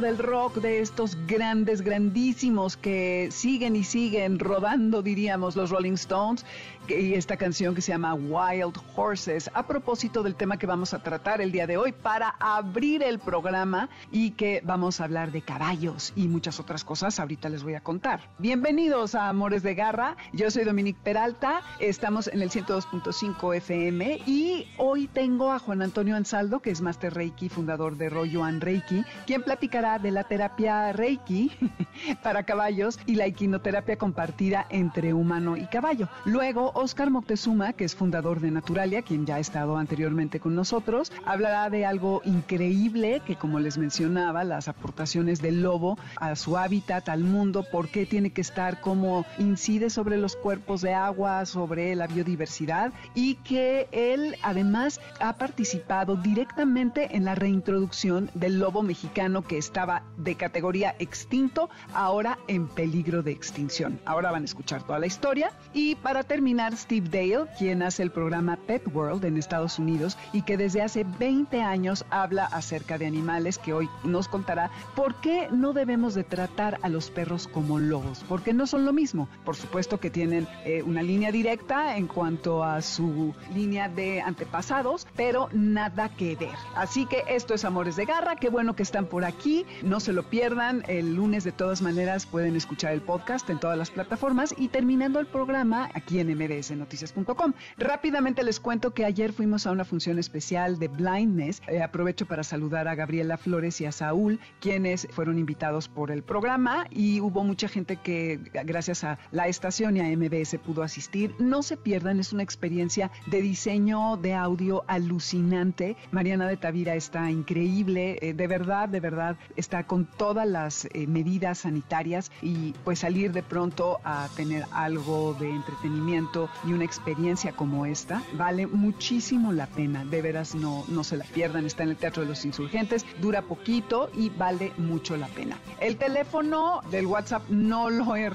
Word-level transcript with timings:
del 0.00 0.18
rock 0.18 0.56
de 0.56 0.80
estos 0.80 1.16
grandes, 1.26 1.82
grandísimos 1.82 2.76
que 2.76 3.28
siguen 3.30 3.76
y 3.76 3.84
siguen 3.84 4.38
rodando, 4.38 5.02
diríamos, 5.02 5.56
los 5.56 5.70
Rolling 5.70 5.92
Stones, 5.92 6.46
y 6.88 7.14
esta 7.14 7.36
canción 7.36 7.74
que 7.74 7.82
se 7.82 7.92
llama 7.92 8.14
Wild 8.14 8.78
Horses, 8.96 9.50
a 9.54 9.66
propósito 9.66 10.22
del 10.22 10.34
tema 10.34 10.58
que 10.58 10.66
vamos 10.66 10.94
a 10.94 11.02
tratar 11.02 11.40
el 11.40 11.52
día 11.52 11.66
de 11.66 11.76
hoy 11.76 11.92
para 11.92 12.34
abrir 12.40 13.02
el 13.02 13.18
programa 13.18 13.88
y 14.10 14.32
que 14.32 14.60
vamos 14.64 15.00
a 15.00 15.04
hablar 15.04 15.30
de 15.30 15.42
caballos 15.42 16.12
y 16.16 16.26
muchas 16.28 16.58
otras 16.58 16.82
cosas, 16.82 17.20
ahorita 17.20 17.48
les 17.48 17.62
voy 17.62 17.74
a 17.74 17.80
contar. 17.80 18.28
Bienvenidos 18.38 19.14
a 19.14 19.28
Amores 19.28 19.62
de 19.62 19.74
Garra, 19.74 20.16
yo 20.32 20.50
soy 20.50 20.64
Dominique 20.64 20.98
Peralta, 21.02 21.62
estamos 21.78 22.26
en 22.28 22.42
el 22.42 22.50
102.5 22.50 23.56
FM 23.56 24.22
y 24.26 24.66
hoy 24.78 25.06
tengo 25.06 25.52
a 25.52 25.58
Juan 25.58 25.82
Antonio 25.82 26.16
Ansaldo, 26.16 26.60
que 26.60 26.70
es 26.70 26.80
Master 26.80 27.14
Reiki, 27.14 27.48
fundador 27.48 27.96
de 27.96 28.06
and 28.42 28.62
Reiki, 28.62 29.04
quien 29.26 29.42
platicará 29.42 29.89
de 29.98 30.10
la 30.10 30.24
terapia 30.24 30.92
Reiki 30.92 31.50
para 32.22 32.44
caballos 32.44 32.98
y 33.06 33.16
la 33.16 33.26
equinoterapia 33.26 33.96
compartida 33.96 34.66
entre 34.70 35.12
humano 35.12 35.56
y 35.56 35.66
caballo. 35.66 36.08
Luego, 36.24 36.70
Oscar 36.74 37.10
Moctezuma, 37.10 37.72
que 37.72 37.84
es 37.84 37.94
fundador 37.94 38.40
de 38.40 38.50
Naturalia, 38.50 39.02
quien 39.02 39.26
ya 39.26 39.36
ha 39.36 39.40
estado 39.40 39.76
anteriormente 39.76 40.40
con 40.40 40.54
nosotros, 40.54 41.12
hablará 41.24 41.70
de 41.70 41.84
algo 41.84 42.22
increíble 42.24 43.22
que, 43.26 43.36
como 43.36 43.60
les 43.60 43.78
mencionaba, 43.78 44.44
las 44.44 44.68
aportaciones 44.68 45.42
del 45.42 45.62
lobo 45.62 45.98
a 46.16 46.36
su 46.36 46.56
hábitat, 46.56 47.08
al 47.08 47.24
mundo, 47.24 47.64
por 47.70 47.88
qué 47.88 48.06
tiene 48.06 48.30
que 48.30 48.40
estar, 48.40 48.80
cómo 48.80 49.24
incide 49.38 49.90
sobre 49.90 50.16
los 50.16 50.36
cuerpos 50.36 50.80
de 50.80 50.94
agua, 50.94 51.46
sobre 51.46 51.94
la 51.94 52.06
biodiversidad 52.06 52.92
y 53.14 53.34
que 53.36 53.88
él 53.92 54.36
además 54.42 55.00
ha 55.20 55.34
participado 55.36 56.16
directamente 56.16 57.16
en 57.16 57.24
la 57.24 57.34
reintroducción 57.34 58.30
del 58.34 58.58
lobo 58.58 58.82
mexicano 58.82 59.42
que 59.42 59.58
estaba 59.70 60.02
de 60.16 60.34
categoría 60.34 60.96
extinto, 60.98 61.70
ahora 61.94 62.40
en 62.48 62.66
peligro 62.66 63.22
de 63.22 63.30
extinción. 63.30 64.00
Ahora 64.04 64.32
van 64.32 64.42
a 64.42 64.44
escuchar 64.46 64.82
toda 64.82 64.98
la 64.98 65.06
historia 65.06 65.52
y 65.72 65.94
para 65.94 66.24
terminar, 66.24 66.76
Steve 66.76 67.08
Dale, 67.08 67.48
quien 67.56 67.84
hace 67.84 68.02
el 68.02 68.10
programa 68.10 68.58
Pet 68.66 68.82
World 68.92 69.24
en 69.24 69.36
Estados 69.36 69.78
Unidos 69.78 70.18
y 70.32 70.42
que 70.42 70.56
desde 70.56 70.82
hace 70.82 71.04
20 71.04 71.62
años 71.62 72.04
habla 72.10 72.46
acerca 72.46 72.98
de 72.98 73.06
animales, 73.06 73.58
que 73.58 73.72
hoy 73.72 73.88
nos 74.02 74.26
contará 74.26 74.72
por 74.96 75.14
qué 75.20 75.46
no 75.52 75.72
debemos 75.72 76.14
de 76.14 76.24
tratar 76.24 76.80
a 76.82 76.88
los 76.88 77.12
perros 77.12 77.46
como 77.46 77.78
lobos, 77.78 78.24
porque 78.28 78.52
no 78.52 78.66
son 78.66 78.84
lo 78.84 78.92
mismo. 78.92 79.28
Por 79.44 79.54
supuesto 79.54 80.00
que 80.00 80.10
tienen 80.10 80.48
eh, 80.64 80.82
una 80.82 81.04
línea 81.04 81.30
directa 81.30 81.96
en 81.96 82.08
cuanto 82.08 82.64
a 82.64 82.82
su 82.82 83.36
línea 83.54 83.88
de 83.88 84.20
antepasados, 84.20 85.06
pero 85.14 85.48
nada 85.52 86.08
que 86.08 86.34
ver. 86.34 86.56
Así 86.74 87.06
que 87.06 87.22
esto 87.28 87.54
es 87.54 87.64
Amores 87.64 87.94
de 87.94 88.04
Garra, 88.04 88.34
qué 88.34 88.48
bueno 88.48 88.74
que 88.74 88.82
están 88.82 89.06
por 89.06 89.24
aquí, 89.24 89.59
no 89.82 90.00
se 90.00 90.12
lo 90.12 90.22
pierdan, 90.22 90.82
el 90.88 91.14
lunes 91.14 91.44
de 91.44 91.52
todas 91.52 91.82
maneras 91.82 92.26
pueden 92.26 92.56
escuchar 92.56 92.92
el 92.92 93.00
podcast 93.00 93.48
en 93.50 93.58
todas 93.58 93.78
las 93.78 93.90
plataformas 93.90 94.54
y 94.56 94.68
terminando 94.68 95.20
el 95.20 95.26
programa 95.26 95.90
aquí 95.94 96.18
en 96.20 96.28
MD 96.28 96.60
noticias.com. 96.76 97.52
Rápidamente 97.78 98.42
les 98.42 98.60
cuento 98.60 98.92
que 98.92 99.04
ayer 99.04 99.32
fuimos 99.32 99.66
a 99.66 99.72
una 99.72 99.84
función 99.84 100.18
especial 100.18 100.78
de 100.78 100.88
Blindness. 100.88 101.62
Eh, 101.68 101.82
aprovecho 101.82 102.26
para 102.26 102.42
saludar 102.42 102.88
a 102.88 102.94
Gabriela 102.94 103.36
Flores 103.36 103.80
y 103.80 103.86
a 103.86 103.92
Saúl, 103.92 104.40
quienes 104.60 105.08
fueron 105.10 105.38
invitados 105.38 105.88
por 105.88 106.10
el 106.10 106.22
programa 106.22 106.86
y 106.90 107.20
hubo 107.20 107.44
mucha 107.44 107.68
gente 107.68 107.96
que 107.96 108.40
gracias 108.64 109.04
a 109.04 109.18
la 109.30 109.48
estación 109.48 109.96
y 109.96 110.00
a 110.00 110.16
MBS 110.16 110.58
pudo 110.58 110.82
asistir. 110.82 111.34
No 111.38 111.62
se 111.62 111.76
pierdan, 111.76 112.20
es 112.20 112.32
una 112.32 112.42
experiencia 112.42 113.10
de 113.26 113.42
diseño 113.42 114.16
de 114.16 114.34
audio 114.34 114.84
alucinante. 114.86 115.96
Mariana 116.10 116.46
de 116.46 116.56
Tavira 116.56 116.94
está 116.94 117.30
increíble, 117.30 118.18
eh, 118.20 118.34
de 118.34 118.46
verdad, 118.46 118.88
de 118.88 119.00
verdad, 119.00 119.36
está 119.56 119.84
con 119.84 120.04
todas 120.04 120.46
las 120.46 120.86
eh, 120.86 121.06
medidas 121.06 121.58
sanitarias 121.58 122.30
y 122.42 122.72
pues 122.84 123.00
salir 123.00 123.32
de 123.32 123.42
pronto 123.42 124.00
a 124.04 124.28
tener 124.36 124.64
algo 124.72 125.34
de 125.34 125.50
entretenimiento 125.50 126.48
y 126.66 126.72
una 126.72 126.84
experiencia 126.84 127.52
como 127.52 127.86
esta 127.86 128.22
vale 128.34 128.66
muchísimo 128.66 129.52
la 129.52 129.66
pena. 129.66 130.04
De 130.04 130.22
veras 130.22 130.54
no, 130.54 130.84
no 130.88 131.04
se 131.04 131.16
la 131.16 131.24
pierdan. 131.24 131.66
Está 131.66 131.82
en 131.82 131.90
el 131.90 131.96
Teatro 131.96 132.22
de 132.22 132.28
los 132.28 132.44
Insurgentes, 132.44 133.04
dura 133.20 133.42
poquito 133.42 134.10
y 134.14 134.30
vale 134.30 134.72
mucho 134.76 135.16
la 135.16 135.28
pena. 135.28 135.58
El 135.80 135.96
teléfono 135.96 136.80
del 136.90 137.06
WhatsApp 137.06 137.48
no 137.48 137.90
lo 137.90 138.16
he 138.16 138.30